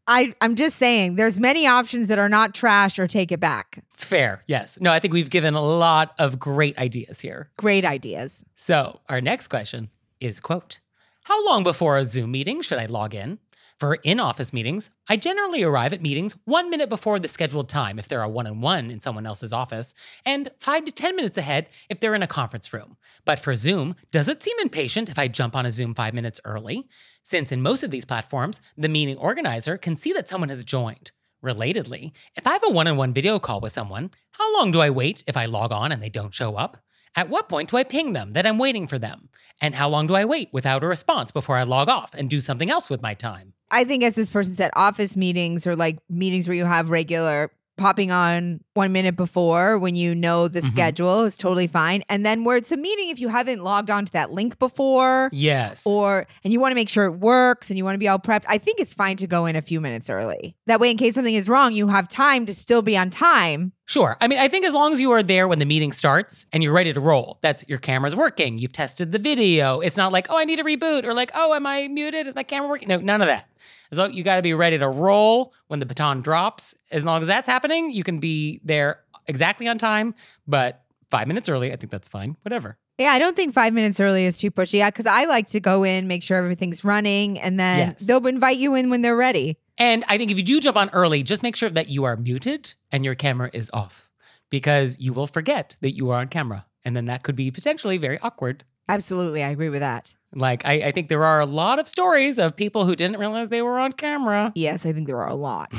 I, 0.06 0.34
I'm 0.40 0.54
just 0.54 0.76
saying, 0.76 1.16
there's 1.16 1.40
many 1.40 1.66
options 1.66 2.06
that 2.08 2.18
are 2.18 2.28
not 2.28 2.54
trash 2.54 2.96
or 2.98 3.08
take 3.08 3.32
it 3.32 3.40
back. 3.40 3.84
Fair. 3.92 4.44
Yes. 4.46 4.78
No, 4.80 4.92
I 4.92 5.00
think 5.00 5.12
we've 5.12 5.28
given 5.28 5.54
a 5.54 5.60
lot 5.60 6.14
of 6.18 6.38
great 6.38 6.78
ideas 6.78 7.20
here. 7.20 7.50
Great 7.56 7.84
ideas. 7.84 8.44
So, 8.54 9.00
our 9.08 9.20
next 9.20 9.48
question 9.48 9.90
is 10.20 10.38
quote, 10.38 10.78
How 11.24 11.44
long 11.44 11.64
before 11.64 11.98
a 11.98 12.04
Zoom 12.04 12.30
meeting 12.30 12.62
should 12.62 12.78
I 12.78 12.86
log 12.86 13.14
in? 13.14 13.40
For 13.78 13.94
in 14.02 14.18
office 14.18 14.52
meetings, 14.52 14.90
I 15.08 15.16
generally 15.16 15.62
arrive 15.62 15.92
at 15.92 16.02
meetings 16.02 16.36
one 16.44 16.68
minute 16.68 16.88
before 16.88 17.20
the 17.20 17.28
scheduled 17.28 17.68
time 17.68 18.00
if 18.00 18.08
they're 18.08 18.22
a 18.22 18.28
one 18.28 18.48
on 18.48 18.60
one 18.60 18.90
in 18.90 19.00
someone 19.00 19.24
else's 19.24 19.52
office, 19.52 19.94
and 20.26 20.50
five 20.58 20.84
to 20.86 20.90
10 20.90 21.14
minutes 21.14 21.38
ahead 21.38 21.68
if 21.88 22.00
they're 22.00 22.16
in 22.16 22.22
a 22.24 22.26
conference 22.26 22.72
room. 22.72 22.96
But 23.24 23.38
for 23.38 23.54
Zoom, 23.54 23.94
does 24.10 24.28
it 24.28 24.42
seem 24.42 24.56
impatient 24.60 25.08
if 25.08 25.16
I 25.16 25.28
jump 25.28 25.54
on 25.54 25.64
a 25.64 25.70
Zoom 25.70 25.94
five 25.94 26.12
minutes 26.12 26.40
early? 26.44 26.88
Since 27.22 27.52
in 27.52 27.62
most 27.62 27.84
of 27.84 27.92
these 27.92 28.04
platforms, 28.04 28.60
the 28.76 28.88
meeting 28.88 29.16
organizer 29.16 29.78
can 29.78 29.96
see 29.96 30.12
that 30.12 30.28
someone 30.28 30.48
has 30.48 30.64
joined. 30.64 31.12
Relatedly, 31.44 32.10
if 32.34 32.48
I 32.48 32.54
have 32.54 32.64
a 32.66 32.72
one 32.72 32.88
on 32.88 32.96
one 32.96 33.14
video 33.14 33.38
call 33.38 33.60
with 33.60 33.72
someone, 33.72 34.10
how 34.32 34.56
long 34.56 34.72
do 34.72 34.80
I 34.80 34.90
wait 34.90 35.22
if 35.28 35.36
I 35.36 35.44
log 35.44 35.70
on 35.70 35.92
and 35.92 36.02
they 36.02 36.10
don't 36.10 36.34
show 36.34 36.56
up? 36.56 36.78
At 37.14 37.28
what 37.30 37.48
point 37.48 37.70
do 37.70 37.76
I 37.76 37.84
ping 37.84 38.12
them 38.12 38.32
that 38.32 38.44
I'm 38.44 38.58
waiting 38.58 38.88
for 38.88 38.98
them? 38.98 39.28
And 39.62 39.76
how 39.76 39.88
long 39.88 40.08
do 40.08 40.16
I 40.16 40.24
wait 40.24 40.48
without 40.52 40.82
a 40.82 40.88
response 40.88 41.30
before 41.30 41.54
I 41.54 41.62
log 41.62 41.88
off 41.88 42.12
and 42.12 42.28
do 42.28 42.40
something 42.40 42.70
else 42.70 42.90
with 42.90 43.02
my 43.02 43.14
time? 43.14 43.54
I 43.70 43.84
think, 43.84 44.02
as 44.02 44.14
this 44.14 44.30
person 44.30 44.54
said, 44.54 44.70
office 44.74 45.16
meetings 45.16 45.66
or 45.66 45.76
like 45.76 45.98
meetings 46.08 46.48
where 46.48 46.56
you 46.56 46.64
have 46.64 46.90
regular 46.90 47.50
popping 47.78 48.10
on 48.10 48.60
one 48.74 48.92
minute 48.92 49.16
before 49.16 49.78
when 49.78 49.96
you 49.96 50.14
know 50.14 50.48
the 50.48 50.60
Mhm. 50.60 50.68
schedule 50.68 51.24
is 51.24 51.36
totally 51.36 51.66
fine. 51.66 52.02
And 52.08 52.26
then 52.26 52.44
where 52.44 52.56
it's 52.56 52.70
a 52.72 52.76
meeting, 52.76 53.08
if 53.08 53.18
you 53.18 53.28
haven't 53.28 53.62
logged 53.64 53.90
on 53.90 54.04
to 54.04 54.12
that 54.12 54.32
link 54.32 54.58
before, 54.58 55.30
Yes. 55.32 55.84
or 55.86 56.26
and 56.44 56.52
you 56.52 56.60
want 56.60 56.72
to 56.72 56.74
make 56.74 56.88
sure 56.88 57.06
it 57.06 57.12
works 57.18 57.70
and 57.70 57.78
you 57.78 57.84
want 57.84 57.94
to 57.94 57.98
be 57.98 58.08
all 58.08 58.18
prepped, 58.18 58.44
I 58.48 58.58
think 58.58 58.80
it's 58.80 58.92
fine 58.94 59.16
to 59.18 59.26
go 59.26 59.46
in 59.46 59.56
a 59.56 59.62
few 59.62 59.80
minutes 59.80 60.10
early. 60.10 60.54
That 60.66 60.80
way, 60.80 60.90
in 60.90 60.96
case 60.96 61.14
something 61.14 61.34
is 61.34 61.48
wrong, 61.48 61.72
you 61.72 61.88
have 61.88 62.08
time 62.08 62.44
to 62.46 62.54
still 62.54 62.82
be 62.82 62.96
on 62.96 63.10
time. 63.10 63.72
Sure. 63.86 64.18
I 64.20 64.28
mean, 64.28 64.38
I 64.38 64.48
think 64.48 64.66
as 64.66 64.74
long 64.74 64.92
as 64.92 65.00
you 65.00 65.10
are 65.12 65.22
there 65.22 65.48
when 65.48 65.60
the 65.60 65.64
meeting 65.64 65.92
starts 65.92 66.44
and 66.52 66.62
you're 66.62 66.74
ready 66.74 66.92
to 66.92 67.00
roll, 67.00 67.38
that's 67.40 67.64
your 67.68 67.78
camera's 67.78 68.14
working. 68.14 68.58
You've 68.58 68.72
tested 68.72 69.12
the 69.12 69.18
video. 69.18 69.80
It's 69.80 69.96
not 69.96 70.12
like, 70.12 70.26
oh, 70.28 70.36
I 70.36 70.44
need 70.44 70.58
a 70.58 70.62
reboot 70.62 71.04
or 71.04 71.14
like, 71.14 71.30
oh, 71.34 71.54
am 71.54 71.66
I 71.66 71.88
muted? 71.88 72.26
Is 72.26 72.34
my 72.34 72.42
camera 72.42 72.68
working? 72.68 72.88
No, 72.88 72.98
none 72.98 73.22
of 73.22 73.28
that. 73.28 73.46
As 73.90 73.98
long 73.98 74.12
you 74.12 74.22
got 74.22 74.36
to 74.36 74.42
be 74.42 74.54
ready 74.54 74.78
to 74.78 74.88
roll 74.88 75.52
when 75.68 75.80
the 75.80 75.86
baton 75.86 76.20
drops. 76.20 76.74
As 76.90 77.04
long 77.04 77.20
as 77.22 77.26
that's 77.28 77.48
happening, 77.48 77.90
you 77.90 78.04
can 78.04 78.18
be 78.18 78.60
there 78.64 79.00
exactly 79.26 79.68
on 79.68 79.78
time, 79.78 80.14
but 80.46 80.82
five 81.10 81.26
minutes 81.28 81.48
early, 81.48 81.72
I 81.72 81.76
think 81.76 81.90
that's 81.90 82.08
fine. 82.08 82.36
Whatever. 82.42 82.78
Yeah, 82.98 83.10
I 83.12 83.18
don't 83.20 83.36
think 83.36 83.54
five 83.54 83.72
minutes 83.72 84.00
early 84.00 84.24
is 84.24 84.38
too 84.38 84.50
pushy. 84.50 84.78
Yeah, 84.78 84.90
because 84.90 85.06
I 85.06 85.24
like 85.24 85.46
to 85.48 85.60
go 85.60 85.84
in, 85.84 86.08
make 86.08 86.22
sure 86.22 86.36
everything's 86.36 86.82
running, 86.84 87.38
and 87.38 87.58
then 87.58 87.78
Yes. 87.90 88.06
they'll 88.06 88.26
invite 88.26 88.56
you 88.56 88.74
in 88.74 88.90
when 88.90 89.02
they're 89.02 89.14
ready. 89.16 89.56
And 89.78 90.04
I 90.08 90.18
think 90.18 90.32
if 90.32 90.36
you 90.36 90.42
do 90.42 90.58
jump 90.60 90.76
on 90.76 90.90
early, 90.90 91.22
just 91.22 91.44
make 91.44 91.54
sure 91.54 91.70
that 91.70 91.88
you 91.88 92.02
are 92.04 92.16
muted 92.16 92.74
and 92.90 93.04
your 93.04 93.14
camera 93.14 93.50
is 93.52 93.70
off 93.72 94.10
because 94.50 94.98
you 94.98 95.12
will 95.12 95.28
forget 95.28 95.76
that 95.80 95.92
you 95.92 96.10
are 96.10 96.18
on 96.18 96.26
camera. 96.28 96.66
And 96.84 96.96
then 96.96 97.06
that 97.06 97.22
could 97.22 97.36
be 97.36 97.50
potentially 97.52 97.98
very 97.98 98.18
awkward. 98.20 98.64
Absolutely, 98.88 99.42
I 99.42 99.50
agree 99.50 99.68
with 99.68 99.80
that. 99.80 100.14
Like, 100.34 100.64
I, 100.64 100.74
I 100.74 100.90
think 100.92 101.08
there 101.08 101.24
are 101.24 101.40
a 101.40 101.46
lot 101.46 101.78
of 101.78 101.88
stories 101.88 102.38
of 102.38 102.54
people 102.54 102.84
who 102.84 102.94
didn't 102.96 103.18
realize 103.18 103.48
they 103.48 103.62
were 103.62 103.78
on 103.78 103.92
camera. 103.92 104.52
Yes, 104.54 104.84
I 104.84 104.92
think 104.92 105.06
there 105.06 105.20
are 105.20 105.28
a 105.28 105.34
lot. 105.34 105.72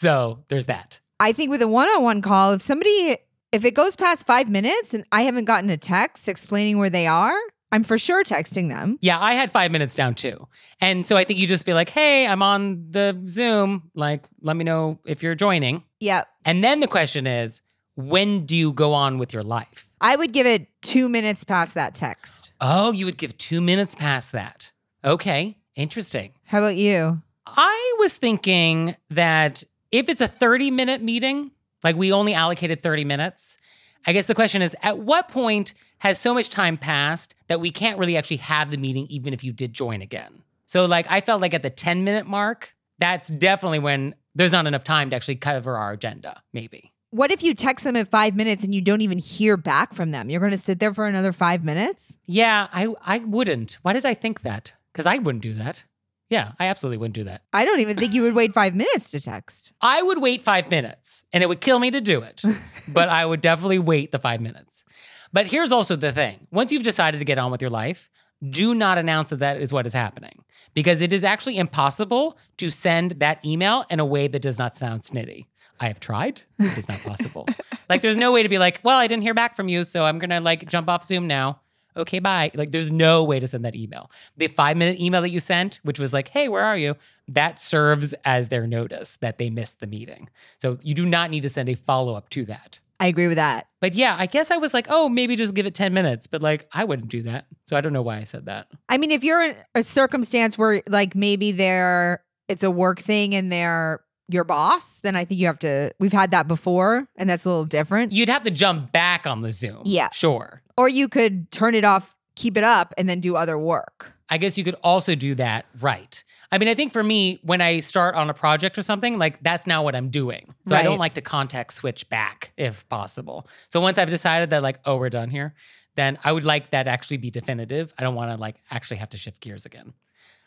So 0.00 0.42
there's 0.48 0.64
that. 0.64 0.98
I 1.20 1.32
think 1.32 1.50
with 1.50 1.60
a 1.60 1.68
one-on-one 1.68 2.22
call, 2.22 2.52
if 2.52 2.62
somebody 2.62 3.18
if 3.52 3.66
it 3.66 3.74
goes 3.74 3.96
past 3.96 4.26
five 4.26 4.48
minutes 4.48 4.94
and 4.94 5.04
I 5.12 5.22
haven't 5.22 5.44
gotten 5.44 5.68
a 5.68 5.76
text 5.76 6.26
explaining 6.26 6.78
where 6.78 6.88
they 6.88 7.06
are, 7.06 7.38
I'm 7.70 7.84
for 7.84 7.98
sure 7.98 8.24
texting 8.24 8.70
them. 8.70 8.98
Yeah, 9.02 9.20
I 9.20 9.34
had 9.34 9.52
five 9.52 9.70
minutes 9.70 9.94
down 9.94 10.14
too. 10.14 10.48
And 10.80 11.06
so 11.06 11.18
I 11.18 11.24
think 11.24 11.38
you 11.38 11.46
just 11.46 11.66
be 11.66 11.74
like, 11.74 11.90
hey, 11.90 12.26
I'm 12.26 12.42
on 12.42 12.86
the 12.88 13.20
Zoom. 13.26 13.90
Like, 13.94 14.26
let 14.40 14.56
me 14.56 14.64
know 14.64 15.00
if 15.04 15.22
you're 15.22 15.34
joining. 15.34 15.84
Yep. 16.00 16.28
And 16.46 16.64
then 16.64 16.80
the 16.80 16.88
question 16.88 17.26
is, 17.26 17.60
when 17.96 18.46
do 18.46 18.56
you 18.56 18.72
go 18.72 18.94
on 18.94 19.18
with 19.18 19.34
your 19.34 19.42
life? 19.42 19.86
I 20.00 20.16
would 20.16 20.32
give 20.32 20.46
it 20.46 20.68
two 20.82 21.08
minutes 21.08 21.44
past 21.44 21.74
that 21.74 21.94
text. 21.94 22.50
Oh, 22.60 22.92
you 22.92 23.04
would 23.04 23.18
give 23.18 23.36
two 23.36 23.60
minutes 23.60 23.94
past 23.94 24.32
that. 24.32 24.72
Okay, 25.04 25.58
interesting. 25.74 26.32
How 26.46 26.58
about 26.58 26.76
you? 26.76 27.22
I 27.46 27.96
was 27.98 28.16
thinking 28.16 28.96
that 29.10 29.64
if 29.92 30.08
it's 30.08 30.20
a 30.20 30.28
30 30.28 30.70
minute 30.70 31.02
meeting, 31.02 31.50
like 31.82 31.96
we 31.96 32.12
only 32.12 32.34
allocated 32.34 32.82
30 32.82 33.04
minutes, 33.04 33.58
I 34.06 34.12
guess 34.12 34.26
the 34.26 34.34
question 34.34 34.62
is 34.62 34.74
at 34.82 34.98
what 34.98 35.28
point 35.28 35.74
has 35.98 36.18
so 36.18 36.32
much 36.32 36.48
time 36.48 36.78
passed 36.78 37.34
that 37.48 37.60
we 37.60 37.70
can't 37.70 37.98
really 37.98 38.16
actually 38.16 38.38
have 38.38 38.70
the 38.70 38.78
meeting 38.78 39.06
even 39.10 39.34
if 39.34 39.44
you 39.44 39.52
did 39.52 39.72
join 39.72 40.00
again? 40.00 40.42
So, 40.64 40.86
like, 40.86 41.10
I 41.10 41.20
felt 41.20 41.40
like 41.40 41.52
at 41.52 41.62
the 41.62 41.70
10 41.70 42.04
minute 42.04 42.26
mark, 42.26 42.74
that's 42.98 43.28
definitely 43.28 43.80
when 43.80 44.14
there's 44.34 44.52
not 44.52 44.66
enough 44.66 44.84
time 44.84 45.10
to 45.10 45.16
actually 45.16 45.36
cover 45.36 45.76
our 45.76 45.92
agenda, 45.92 46.42
maybe. 46.52 46.89
What 47.12 47.32
if 47.32 47.42
you 47.42 47.54
text 47.54 47.84
them 47.84 47.96
in 47.96 48.06
five 48.06 48.36
minutes 48.36 48.62
and 48.62 48.72
you 48.72 48.80
don't 48.80 49.00
even 49.00 49.18
hear 49.18 49.56
back 49.56 49.94
from 49.94 50.12
them? 50.12 50.30
You're 50.30 50.38
going 50.40 50.52
to 50.52 50.58
sit 50.58 50.78
there 50.78 50.94
for 50.94 51.06
another 51.06 51.32
five 51.32 51.64
minutes? 51.64 52.16
Yeah, 52.26 52.68
I, 52.72 52.94
I 53.04 53.18
wouldn't. 53.18 53.78
Why 53.82 53.92
did 53.92 54.06
I 54.06 54.14
think 54.14 54.42
that? 54.42 54.74
Because 54.92 55.06
I 55.06 55.18
wouldn't 55.18 55.42
do 55.42 55.54
that. 55.54 55.82
Yeah, 56.28 56.52
I 56.60 56.66
absolutely 56.66 56.98
wouldn't 56.98 57.16
do 57.16 57.24
that. 57.24 57.42
I 57.52 57.64
don't 57.64 57.80
even 57.80 57.96
think 57.96 58.14
you 58.14 58.22
would 58.22 58.34
wait 58.34 58.54
five 58.54 58.76
minutes 58.76 59.10
to 59.10 59.20
text. 59.20 59.72
I 59.82 60.00
would 60.00 60.22
wait 60.22 60.42
five 60.42 60.70
minutes 60.70 61.24
and 61.32 61.42
it 61.42 61.48
would 61.48 61.60
kill 61.60 61.80
me 61.80 61.90
to 61.90 62.00
do 62.00 62.22
it, 62.22 62.42
but 62.88 63.08
I 63.08 63.26
would 63.26 63.40
definitely 63.40 63.80
wait 63.80 64.12
the 64.12 64.20
five 64.20 64.40
minutes. 64.40 64.84
But 65.32 65.48
here's 65.48 65.72
also 65.72 65.96
the 65.96 66.12
thing 66.12 66.46
once 66.52 66.70
you've 66.70 66.84
decided 66.84 67.18
to 67.18 67.24
get 67.24 67.38
on 67.38 67.50
with 67.50 67.60
your 67.60 67.70
life, 67.70 68.08
do 68.48 68.72
not 68.72 68.98
announce 68.98 69.30
that 69.30 69.40
that 69.40 69.60
is 69.60 69.72
what 69.72 69.86
is 69.86 69.92
happening 69.92 70.44
because 70.72 71.02
it 71.02 71.12
is 71.12 71.24
actually 71.24 71.58
impossible 71.58 72.38
to 72.58 72.70
send 72.70 73.12
that 73.12 73.44
email 73.44 73.84
in 73.90 73.98
a 73.98 74.04
way 74.04 74.28
that 74.28 74.42
does 74.42 74.58
not 74.60 74.76
sound 74.76 75.02
snitty. 75.02 75.46
I 75.80 75.88
have 75.88 76.00
tried. 76.00 76.42
It 76.58 76.76
is 76.76 76.88
not 76.88 77.00
possible. 77.00 77.46
like, 77.88 78.02
there's 78.02 78.16
no 78.16 78.32
way 78.32 78.42
to 78.42 78.48
be 78.48 78.58
like, 78.58 78.80
well, 78.82 78.98
I 78.98 79.06
didn't 79.06 79.22
hear 79.22 79.34
back 79.34 79.56
from 79.56 79.68
you, 79.68 79.84
so 79.84 80.04
I'm 80.04 80.18
gonna 80.18 80.40
like 80.40 80.68
jump 80.68 80.88
off 80.88 81.04
Zoom 81.04 81.26
now. 81.26 81.60
Okay, 81.96 82.20
bye. 82.20 82.50
Like, 82.54 82.70
there's 82.70 82.90
no 82.90 83.24
way 83.24 83.40
to 83.40 83.46
send 83.46 83.64
that 83.64 83.74
email. 83.74 84.10
The 84.36 84.46
five 84.46 84.76
minute 84.76 85.00
email 85.00 85.22
that 85.22 85.30
you 85.30 85.40
sent, 85.40 85.80
which 85.82 85.98
was 85.98 86.12
like, 86.12 86.28
hey, 86.28 86.48
where 86.48 86.64
are 86.64 86.76
you? 86.76 86.96
That 87.26 87.60
serves 87.60 88.12
as 88.24 88.48
their 88.48 88.66
notice 88.66 89.16
that 89.16 89.38
they 89.38 89.50
missed 89.50 89.80
the 89.80 89.86
meeting. 89.86 90.28
So 90.58 90.78
you 90.82 90.94
do 90.94 91.04
not 91.04 91.30
need 91.30 91.42
to 91.42 91.48
send 91.48 91.68
a 91.68 91.74
follow 91.74 92.14
up 92.14 92.30
to 92.30 92.44
that. 92.46 92.80
I 93.00 93.06
agree 93.06 93.28
with 93.28 93.36
that. 93.36 93.66
But 93.80 93.94
yeah, 93.94 94.14
I 94.18 94.26
guess 94.26 94.50
I 94.50 94.58
was 94.58 94.74
like, 94.74 94.86
oh, 94.90 95.08
maybe 95.08 95.34
just 95.34 95.54
give 95.54 95.64
it 95.64 95.74
10 95.74 95.94
minutes. 95.94 96.26
But 96.26 96.42
like, 96.42 96.68
I 96.72 96.84
wouldn't 96.84 97.08
do 97.08 97.22
that. 97.22 97.46
So 97.66 97.76
I 97.76 97.80
don't 97.80 97.94
know 97.94 98.02
why 98.02 98.18
I 98.18 98.24
said 98.24 98.44
that. 98.44 98.68
I 98.88 98.98
mean, 98.98 99.10
if 99.10 99.24
you're 99.24 99.40
in 99.40 99.56
a 99.74 99.82
circumstance 99.82 100.58
where 100.58 100.82
like 100.86 101.14
maybe 101.14 101.50
they're 101.50 102.22
it's 102.46 102.62
a 102.62 102.70
work 102.70 102.98
thing 102.98 103.34
and 103.34 103.50
they're 103.50 104.00
your 104.32 104.44
boss, 104.44 104.98
then 104.98 105.16
I 105.16 105.24
think 105.24 105.40
you 105.40 105.46
have 105.46 105.58
to 105.60 105.92
we've 105.98 106.12
had 106.12 106.30
that 106.30 106.48
before 106.48 107.08
and 107.16 107.28
that's 107.28 107.44
a 107.44 107.48
little 107.48 107.64
different. 107.64 108.12
You'd 108.12 108.28
have 108.28 108.44
to 108.44 108.50
jump 108.50 108.92
back 108.92 109.26
on 109.26 109.42
the 109.42 109.52
Zoom. 109.52 109.82
Yeah. 109.84 110.10
Sure. 110.10 110.62
Or 110.76 110.88
you 110.88 111.08
could 111.08 111.50
turn 111.50 111.74
it 111.74 111.84
off, 111.84 112.16
keep 112.34 112.56
it 112.56 112.64
up, 112.64 112.94
and 112.96 113.08
then 113.08 113.20
do 113.20 113.36
other 113.36 113.58
work. 113.58 114.14
I 114.30 114.38
guess 114.38 114.56
you 114.56 114.64
could 114.64 114.76
also 114.82 115.14
do 115.14 115.34
that 115.34 115.66
right. 115.80 116.22
I 116.52 116.58
mean, 116.58 116.68
I 116.68 116.74
think 116.74 116.92
for 116.92 117.02
me, 117.02 117.40
when 117.42 117.60
I 117.60 117.80
start 117.80 118.14
on 118.14 118.30
a 118.30 118.34
project 118.34 118.78
or 118.78 118.82
something, 118.82 119.18
like 119.18 119.42
that's 119.42 119.66
now 119.66 119.82
what 119.82 119.94
I'm 119.94 120.08
doing. 120.08 120.54
So 120.66 120.74
I 120.74 120.82
don't 120.82 120.98
like 120.98 121.14
to 121.14 121.20
context 121.20 121.78
switch 121.78 122.08
back 122.08 122.52
if 122.56 122.88
possible. 122.88 123.48
So 123.68 123.80
once 123.80 123.98
I've 123.98 124.10
decided 124.10 124.50
that, 124.50 124.62
like, 124.62 124.78
oh, 124.84 124.96
we're 124.96 125.10
done 125.10 125.30
here, 125.30 125.54
then 125.96 126.18
I 126.24 126.32
would 126.32 126.44
like 126.44 126.70
that 126.70 126.86
actually 126.86 127.18
be 127.18 127.30
definitive. 127.30 127.92
I 127.98 128.02
don't 128.02 128.14
want 128.14 128.30
to 128.30 128.36
like 128.36 128.56
actually 128.70 128.98
have 128.98 129.10
to 129.10 129.16
shift 129.16 129.40
gears 129.40 129.66
again. 129.66 129.92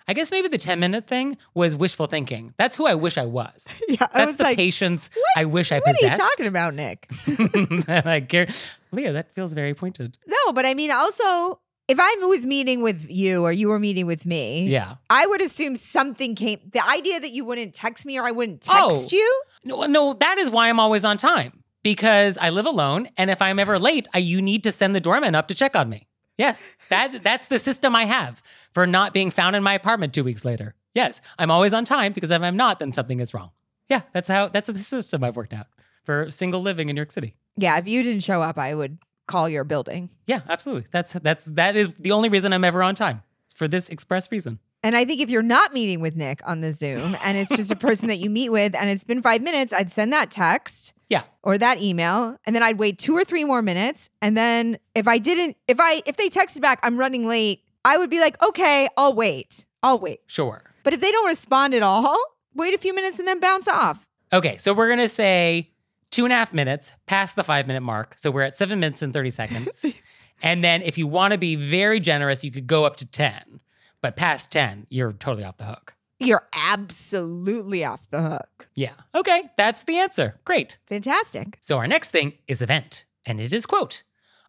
I 0.07 0.13
guess 0.13 0.31
maybe 0.31 0.47
the 0.47 0.57
10 0.57 0.79
minute 0.79 1.07
thing 1.07 1.37
was 1.53 1.75
wishful 1.75 2.07
thinking. 2.07 2.53
That's 2.57 2.75
who 2.75 2.85
I 2.87 2.95
wish 2.95 3.17
I 3.17 3.25
was. 3.25 3.67
Yeah, 3.89 4.07
I 4.13 4.17
That's 4.19 4.25
was 4.27 4.37
the 4.37 4.43
like, 4.43 4.57
patience 4.57 5.09
I 5.37 5.45
wish 5.45 5.71
I 5.71 5.79
possessed. 5.79 6.01
what 6.03 6.11
are 6.11 6.13
you 6.13 6.17
talking 6.17 6.47
about, 6.47 6.73
Nick? 6.73 7.07
I 8.05 8.21
care. 8.21 8.47
Leah, 8.91 9.13
that 9.13 9.33
feels 9.33 9.53
very 9.53 9.73
pointed. 9.73 10.17
no, 10.27 10.53
but 10.53 10.65
I 10.65 10.73
mean 10.73 10.91
also 10.91 11.59
if 11.89 11.97
I 11.99 12.15
was 12.27 12.45
meeting 12.45 12.81
with 12.81 13.07
you 13.09 13.43
or 13.43 13.51
you 13.51 13.67
were 13.67 13.77
meeting 13.79 14.05
with 14.05 14.25
me, 14.25 14.67
Yeah. 14.67 14.95
I 15.09 15.25
would 15.27 15.41
assume 15.41 15.75
something 15.75 16.33
came. 16.33 16.59
The 16.71 16.85
idea 16.87 17.19
that 17.19 17.31
you 17.31 17.43
wouldn't 17.45 17.73
text 17.73 18.05
me 18.05 18.17
or 18.17 18.23
I 18.25 18.31
wouldn't 18.31 18.61
text 18.61 18.79
Oh. 18.81 19.07
you. 19.11 19.41
No, 19.65 19.85
no, 19.87 20.13
that 20.13 20.37
is 20.37 20.49
why 20.49 20.69
I'm 20.69 20.79
always 20.79 21.03
on 21.03 21.17
time 21.17 21.61
because 21.83 22.37
I 22.37 22.49
live 22.51 22.65
alone, 22.65 23.09
and 23.17 23.29
if 23.29 23.41
I'm 23.41 23.59
ever 23.59 23.77
late, 23.77 24.07
I, 24.13 24.19
you 24.19 24.41
need 24.41 24.63
to 24.63 24.71
send 24.71 24.95
the 24.95 25.01
doorman 25.01 25.35
up 25.35 25.49
to 25.49 25.55
check 25.55 25.75
on 25.75 25.89
me. 25.89 26.07
Yes, 26.37 26.69
that 26.89 27.23
that's 27.23 27.47
the 27.47 27.59
system 27.59 27.95
I 27.95 28.05
have 28.05 28.41
for 28.73 28.87
not 28.87 29.13
being 29.13 29.29
found 29.29 29.55
in 29.55 29.63
my 29.63 29.73
apartment 29.73 30.13
two 30.13 30.23
weeks 30.23 30.43
later. 30.43 30.75
Yes, 30.93 31.21
I'm 31.37 31.51
always 31.51 31.73
on 31.73 31.85
time 31.85 32.13
because 32.13 32.31
if 32.31 32.41
I'm 32.41 32.57
not, 32.57 32.79
then 32.79 32.91
something 32.93 33.19
is 33.19 33.33
wrong. 33.33 33.51
Yeah, 33.87 34.01
that's 34.13 34.29
how 34.29 34.47
that's 34.47 34.67
the 34.67 34.77
system 34.79 35.23
I've 35.23 35.35
worked 35.35 35.53
out 35.53 35.67
for 36.03 36.29
single 36.31 36.61
living 36.61 36.89
in 36.89 36.95
New 36.95 36.99
York 36.99 37.11
City. 37.11 37.35
Yeah, 37.55 37.77
if 37.77 37.87
you 37.87 38.03
didn't 38.03 38.23
show 38.23 38.41
up, 38.41 38.57
I 38.57 38.73
would 38.73 38.97
call 39.27 39.47
your 39.47 39.63
building. 39.63 40.09
Yeah, 40.27 40.41
absolutely. 40.49 40.87
That's 40.91 41.13
that's 41.13 41.45
that 41.45 41.75
is 41.75 41.93
the 41.95 42.11
only 42.11 42.29
reason 42.29 42.53
I'm 42.53 42.63
ever 42.63 42.81
on 42.81 42.95
time. 42.95 43.23
It's 43.45 43.53
for 43.53 43.67
this 43.67 43.89
express 43.89 44.31
reason. 44.31 44.59
And 44.83 44.97
I 44.97 45.05
think 45.05 45.21
if 45.21 45.29
you're 45.29 45.41
not 45.41 45.73
meeting 45.73 46.01
with 46.01 46.17
Nick 46.17 46.41
on 46.45 46.59
the 46.59 46.73
Zoom 46.73 47.15
and 47.23 47.37
it's 47.37 47.55
just 47.55 47.71
a 47.71 47.75
person 47.75 48.09
that 48.09 48.17
you 48.17 48.29
meet 48.29 48.49
with 48.49 48.75
and 48.75 48.89
it's 48.89 49.05
been 49.05 49.21
five 49.21 49.41
minutes, 49.41 49.71
I'd 49.71 49.91
send 49.91 50.11
that 50.11 50.29
text. 50.29 50.93
Yeah. 51.07 51.23
Or 51.41 51.57
that 51.57 51.81
email. 51.81 52.37
And 52.45 52.53
then 52.53 52.63
I'd 52.63 52.77
wait 52.77 52.99
two 52.99 53.15
or 53.15 53.23
three 53.23 53.45
more 53.45 53.61
minutes. 53.61 54.09
And 54.21 54.35
then 54.35 54.77
if 54.93 55.07
I 55.07 55.19
didn't, 55.19 55.55
if 55.69 55.79
I 55.79 56.01
if 56.05 56.17
they 56.17 56.29
texted 56.29 56.61
back, 56.61 56.79
I'm 56.83 56.97
running 56.97 57.25
late, 57.25 57.61
I 57.85 57.97
would 57.97 58.09
be 58.09 58.19
like, 58.19 58.41
okay, 58.43 58.89
I'll 58.97 59.15
wait. 59.15 59.65
I'll 59.81 59.99
wait. 59.99 60.19
Sure. 60.27 60.61
But 60.83 60.93
if 60.93 60.99
they 60.99 61.11
don't 61.11 61.27
respond 61.27 61.73
at 61.73 61.83
all, 61.83 62.17
wait 62.53 62.73
a 62.73 62.77
few 62.77 62.93
minutes 62.93 63.19
and 63.19 63.27
then 63.27 63.39
bounce 63.39 63.67
off. 63.69 64.05
Okay, 64.33 64.57
so 64.57 64.73
we're 64.73 64.89
gonna 64.89 65.07
say 65.09 65.71
two 66.11 66.25
and 66.25 66.33
a 66.33 66.35
half 66.35 66.53
minutes 66.53 66.93
past 67.05 67.35
the 67.35 67.43
five 67.43 67.67
minute 67.67 67.81
mark. 67.81 68.15
So 68.17 68.31
we're 68.31 68.41
at 68.41 68.57
seven 68.57 68.79
minutes 68.79 69.01
and 69.01 69.13
30 69.13 69.31
seconds. 69.31 69.85
and 70.41 70.63
then 70.63 70.81
if 70.81 70.97
you 70.97 71.07
wanna 71.07 71.37
be 71.37 71.55
very 71.55 71.99
generous, 72.01 72.43
you 72.43 72.51
could 72.51 72.67
go 72.67 72.83
up 72.85 72.97
to 72.97 73.05
10. 73.05 73.61
But 74.03 74.17
past 74.17 74.51
10, 74.51 74.87
you're 74.89 75.13
totally 75.13 75.45
off 75.45 75.55
the 75.55 75.63
hook. 75.63 75.95
You're 76.19 76.45
absolutely 76.53 77.85
off 77.85 78.09
the 78.09 78.21
hook. 78.21 78.67
Yeah. 78.75 78.95
Okay, 79.15 79.43
that's 79.55 79.83
the 79.83 79.97
answer. 79.97 80.35
Great. 80.43 80.77
Fantastic. 80.85 81.57
So 81.61 81.77
our 81.77 81.87
next 81.87 82.11
thing 82.11 82.33
is 82.45 82.61
event, 82.61 83.05
and 83.25 83.39
it 83.39 83.53
is 83.53 83.65
quote. 83.65 84.03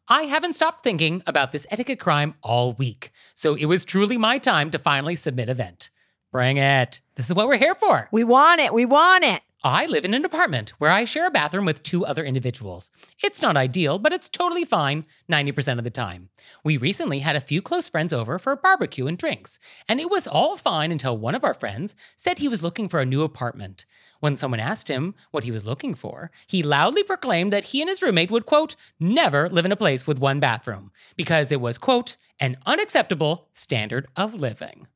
I 0.08 0.24
haven't 0.24 0.54
stopped 0.54 0.82
thinking 0.82 1.22
about 1.24 1.52
this 1.52 1.68
etiquette 1.70 2.00
crime 2.00 2.34
all 2.42 2.72
week, 2.72 3.12
so 3.36 3.54
it 3.54 3.66
was 3.66 3.84
truly 3.84 4.18
my 4.18 4.38
time 4.38 4.72
to 4.72 4.78
finally 4.78 5.14
submit 5.14 5.48
event. 5.48 5.88
Bring 6.32 6.56
it. 6.56 7.00
This 7.14 7.30
is 7.30 7.34
what 7.34 7.46
we're 7.46 7.56
here 7.56 7.76
for. 7.76 8.08
We 8.10 8.24
want 8.24 8.60
it. 8.60 8.74
We 8.74 8.86
want 8.86 9.22
it. 9.22 9.40
I 9.66 9.86
live 9.86 10.04
in 10.04 10.12
an 10.12 10.26
apartment 10.26 10.74
where 10.76 10.90
I 10.90 11.06
share 11.06 11.26
a 11.26 11.30
bathroom 11.30 11.64
with 11.64 11.82
two 11.82 12.04
other 12.04 12.22
individuals. 12.22 12.90
It's 13.22 13.40
not 13.40 13.56
ideal, 13.56 13.98
but 13.98 14.12
it's 14.12 14.28
totally 14.28 14.66
fine 14.66 15.06
90% 15.32 15.78
of 15.78 15.84
the 15.84 15.90
time. 15.90 16.28
We 16.62 16.76
recently 16.76 17.20
had 17.20 17.34
a 17.34 17.40
few 17.40 17.62
close 17.62 17.88
friends 17.88 18.12
over 18.12 18.38
for 18.38 18.52
a 18.52 18.58
barbecue 18.58 19.06
and 19.06 19.16
drinks, 19.16 19.58
and 19.88 20.00
it 20.00 20.10
was 20.10 20.26
all 20.26 20.58
fine 20.58 20.92
until 20.92 21.16
one 21.16 21.34
of 21.34 21.44
our 21.44 21.54
friends 21.54 21.94
said 22.14 22.40
he 22.40 22.48
was 22.48 22.62
looking 22.62 22.90
for 22.90 23.00
a 23.00 23.06
new 23.06 23.22
apartment. 23.22 23.86
When 24.20 24.36
someone 24.36 24.60
asked 24.60 24.88
him 24.88 25.14
what 25.30 25.44
he 25.44 25.50
was 25.50 25.64
looking 25.64 25.94
for, 25.94 26.30
he 26.46 26.62
loudly 26.62 27.02
proclaimed 27.02 27.50
that 27.54 27.64
he 27.64 27.80
and 27.80 27.88
his 27.88 28.02
roommate 28.02 28.30
would, 28.30 28.44
quote, 28.44 28.76
never 29.00 29.48
live 29.48 29.64
in 29.64 29.72
a 29.72 29.76
place 29.76 30.06
with 30.06 30.18
one 30.18 30.40
bathroom 30.40 30.92
because 31.16 31.50
it 31.50 31.62
was, 31.62 31.78
quote, 31.78 32.18
an 32.38 32.58
unacceptable 32.66 33.48
standard 33.54 34.06
of 34.14 34.34
living. 34.34 34.88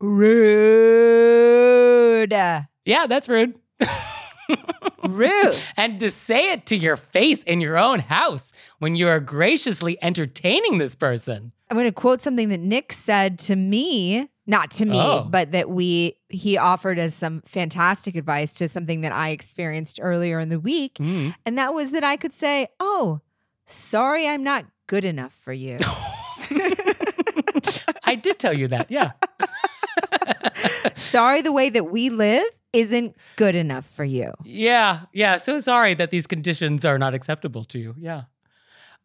Rude. 0.00 0.32
Yeah, 2.32 3.06
that's 3.06 3.28
rude. 3.28 3.58
Rude. 5.04 5.58
and 5.76 5.98
to 6.00 6.10
say 6.10 6.52
it 6.52 6.66
to 6.66 6.76
your 6.76 6.96
face 6.96 7.42
in 7.42 7.60
your 7.60 7.78
own 7.78 7.98
house 8.00 8.52
when 8.78 8.94
you 8.94 9.08
are 9.08 9.20
graciously 9.20 9.98
entertaining 10.02 10.78
this 10.78 10.94
person. 10.94 11.52
I'm 11.70 11.76
going 11.76 11.86
to 11.88 11.92
quote 11.92 12.22
something 12.22 12.48
that 12.50 12.60
Nick 12.60 12.92
said 12.92 13.38
to 13.40 13.56
me, 13.56 14.28
not 14.46 14.70
to 14.72 14.86
me, 14.86 14.98
Oh. 15.00 15.26
but 15.28 15.52
that 15.52 15.68
we 15.68 16.16
he 16.28 16.56
offered 16.58 16.98
as 16.98 17.14
some 17.14 17.42
fantastic 17.44 18.14
advice 18.14 18.54
to 18.54 18.68
something 18.68 19.00
that 19.00 19.12
I 19.12 19.30
experienced 19.30 19.98
earlier 20.02 20.38
in 20.38 20.48
the 20.48 20.60
week, 20.60 20.94
Mm. 20.94 21.34
and 21.44 21.58
that 21.58 21.74
was 21.74 21.90
that 21.90 22.04
I 22.04 22.16
could 22.16 22.32
say, 22.34 22.68
"Oh, 22.78 23.20
sorry, 23.66 24.28
I'm 24.28 24.44
not 24.44 24.64
good 24.86 25.04
enough 25.04 25.36
for 25.42 25.52
you." 25.52 25.78
I 28.04 28.14
did 28.14 28.38
tell 28.38 28.52
you 28.56 28.68
that, 28.68 28.88
yeah. 28.90 29.12
sorry, 30.94 31.42
the 31.42 31.52
way 31.52 31.68
that 31.70 31.90
we 31.90 32.10
live 32.10 32.44
isn't 32.76 33.16
good 33.36 33.54
enough 33.54 33.86
for 33.86 34.04
you. 34.04 34.32
Yeah, 34.44 35.00
yeah. 35.12 35.38
So 35.38 35.58
sorry 35.60 35.94
that 35.94 36.10
these 36.10 36.26
conditions 36.26 36.84
are 36.84 36.98
not 36.98 37.14
acceptable 37.14 37.64
to 37.64 37.78
you. 37.78 37.94
Yeah. 37.98 38.22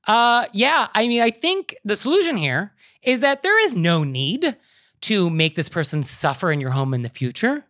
Uh 0.07 0.45
yeah, 0.53 0.88
I 0.93 1.07
mean, 1.07 1.22
I 1.22 1.30
think 1.30 1.76
the 1.86 1.95
solution 1.95 2.36
here 2.38 2.74
is 3.03 3.22
that 3.22 3.43
there 3.43 3.63
is 3.65 3.76
no 3.76 4.03
need 4.03 4.57
to 5.01 5.30
make 5.30 5.55
this 5.55 5.69
person 5.69 6.03
suffer 6.03 6.51
in 6.51 6.59
your 6.59 6.72
home 6.72 6.93
in 6.93 7.03
the 7.03 7.09
future. 7.09 7.65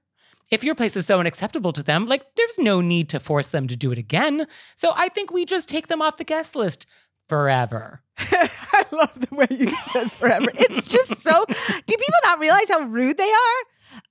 If 0.49 0.63
your 0.63 0.75
place 0.75 0.97
is 0.97 1.05
so 1.05 1.19
unacceptable 1.19 1.71
to 1.73 1.83
them, 1.83 2.07
like 2.07 2.23
there's 2.35 2.57
no 2.57 2.81
need 2.81 3.09
to 3.09 3.19
force 3.19 3.49
them 3.49 3.67
to 3.67 3.75
do 3.75 3.91
it 3.91 3.97
again. 3.97 4.47
So 4.75 4.91
I 4.95 5.07
think 5.09 5.31
we 5.31 5.45
just 5.45 5.69
take 5.69 5.87
them 5.87 6.01
off 6.01 6.17
the 6.17 6.25
guest 6.25 6.55
list 6.55 6.85
forever. 7.29 8.01
I 8.17 8.83
love 8.91 9.29
the 9.29 9.35
way 9.35 9.47
you 9.49 9.69
said 9.91 10.11
forever. 10.11 10.51
It's 10.53 10.89
just 10.89 11.21
so. 11.21 11.45
Do 11.47 11.95
people 11.97 12.19
not 12.25 12.39
realize 12.39 12.69
how 12.69 12.81
rude 12.81 13.17
they 13.17 13.31
are? 13.31 13.59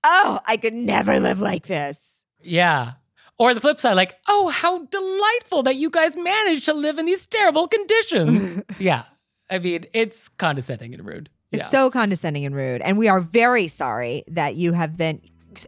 Oh, 0.04 0.40
I 0.46 0.56
could 0.56 0.74
never 0.74 1.20
live 1.20 1.40
like 1.40 1.66
this. 1.66 2.24
Yeah. 2.42 2.92
Or 3.38 3.54
the 3.54 3.60
flip 3.60 3.80
side, 3.80 3.94
like, 3.94 4.18
oh, 4.28 4.48
how 4.48 4.84
delightful 4.84 5.62
that 5.62 5.76
you 5.76 5.88
guys 5.88 6.16
managed 6.16 6.66
to 6.66 6.74
live 6.74 6.98
in 6.98 7.06
these 7.06 7.26
terrible 7.26 7.68
conditions. 7.68 8.58
yeah. 8.78 9.04
I 9.50 9.58
mean, 9.58 9.86
it's 9.92 10.28
condescending 10.28 10.94
and 10.94 11.04
rude. 11.04 11.30
It's 11.50 11.64
yeah. 11.64 11.68
so 11.68 11.90
condescending 11.90 12.44
and 12.44 12.54
rude. 12.54 12.82
And 12.82 12.98
we 12.98 13.08
are 13.08 13.20
very 13.20 13.66
sorry 13.66 14.24
that 14.28 14.54
you 14.56 14.72
have 14.72 14.96
been, 14.96 15.20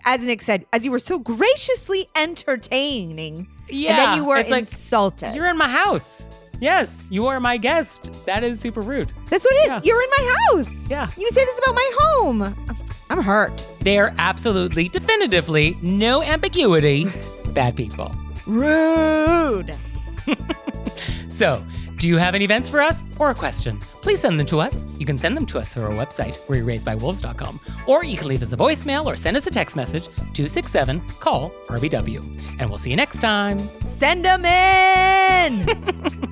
as 0.05 0.25
Nick 0.27 0.43
said, 0.43 0.67
as 0.73 0.85
you 0.85 0.91
were 0.91 0.99
so 0.99 1.19
graciously 1.19 2.07
entertaining. 2.15 3.49
yeah. 3.69 3.91
And 3.91 3.99
then 3.99 4.17
you 4.19 4.25
were 4.25 4.37
it's 4.37 4.51
like, 4.51 4.61
insulted. 4.61 5.35
you're 5.35 5.49
in 5.49 5.57
my 5.57 5.69
house. 5.69 6.29
Yes, 6.63 7.09
you 7.11 7.27
are 7.27 7.41
my 7.41 7.57
guest. 7.57 8.25
That 8.25 8.45
is 8.45 8.61
super 8.61 8.83
rude. 8.83 9.13
That's 9.29 9.45
what 9.45 9.53
it 9.55 9.63
is. 9.63 9.67
Yeah. 9.69 9.81
You're 9.83 10.03
in 10.03 10.11
my 10.11 10.37
house. 10.53 10.89
Yeah. 10.89 11.09
You 11.19 11.29
say 11.33 11.45
this 11.45 11.59
about 11.59 11.75
my 11.75 11.93
home. 11.99 12.55
I'm 13.11 13.21
hurt. 13.21 13.67
They 13.81 13.99
are 13.99 14.15
absolutely, 14.17 14.89
definitively, 14.89 15.77
no 15.83 16.23
ambiguity, 16.23 17.07
bad 17.53 17.77
people. 17.77 18.15
Rude. 18.47 19.75
So, 21.29 21.65
do 21.97 22.09
you 22.09 22.19
have 22.19 22.35
any 22.35 22.45
events 22.45 22.69
for 22.69 22.83
us 22.83 23.03
or 23.19 23.31
a 23.31 23.35
question? 23.35 23.81
Please 24.03 24.21
send 24.21 24.39
them 24.39 24.47
to 24.49 24.61
us. 24.61 24.85
You 24.99 25.07
can 25.07 25.17
send 25.17 25.35
them 25.35 25.47
to 25.47 25.59
us 25.59 25.73
through 25.73 25.85
our 25.85 25.93
website, 25.93 26.47
we'raised.wolves.com, 26.47 27.59
or 27.89 28.05
you 28.05 28.19
can 28.19 28.29
leave 28.29 28.43
us 28.43 28.53
a 28.53 28.57
voicemail 28.57 29.07
or 29.07 29.17
send 29.17 29.37
us 29.37 29.47
a 29.47 29.51
text 29.51 29.75
message 29.75 30.05
267 30.35 31.01
call 31.21 31.51
RBW. 31.69 32.59
And 32.61 32.69
we'll 32.69 32.79
see 32.79 32.91
you 32.91 32.97
next 32.97 33.21
time. 33.21 33.59
Send 33.87 34.27
them 34.27 34.45
in. 34.45 36.29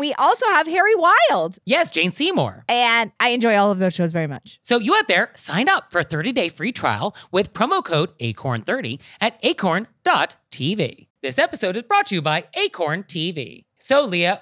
we 0.01 0.15
also 0.15 0.47
have 0.47 0.65
Harry 0.65 0.95
Wild. 0.95 1.59
yes, 1.63 1.91
Jane 1.91 2.11
Seymour. 2.11 2.65
And 2.67 3.11
I 3.19 3.29
enjoy 3.29 3.55
all 3.55 3.69
of 3.69 3.77
those 3.77 3.93
shows 3.93 4.11
very 4.11 4.25
much. 4.25 4.59
So 4.63 4.79
you 4.79 4.95
out 4.95 5.07
there, 5.07 5.29
sign 5.35 5.69
up 5.69 5.91
for 5.91 5.99
a 5.99 6.03
30-day 6.03 6.49
free 6.49 6.71
trial 6.71 7.15
with 7.31 7.53
promo 7.53 7.85
code 7.85 8.17
ACORN30 8.17 8.99
at 9.21 9.39
acorn.tv. 9.43 11.07
This 11.21 11.37
episode 11.37 11.77
is 11.77 11.83
brought 11.83 12.07
to 12.07 12.15
you 12.15 12.21
by 12.23 12.45
Acorn 12.55 13.03
TV. 13.03 13.65
So 13.77 14.03
Leah, 14.03 14.41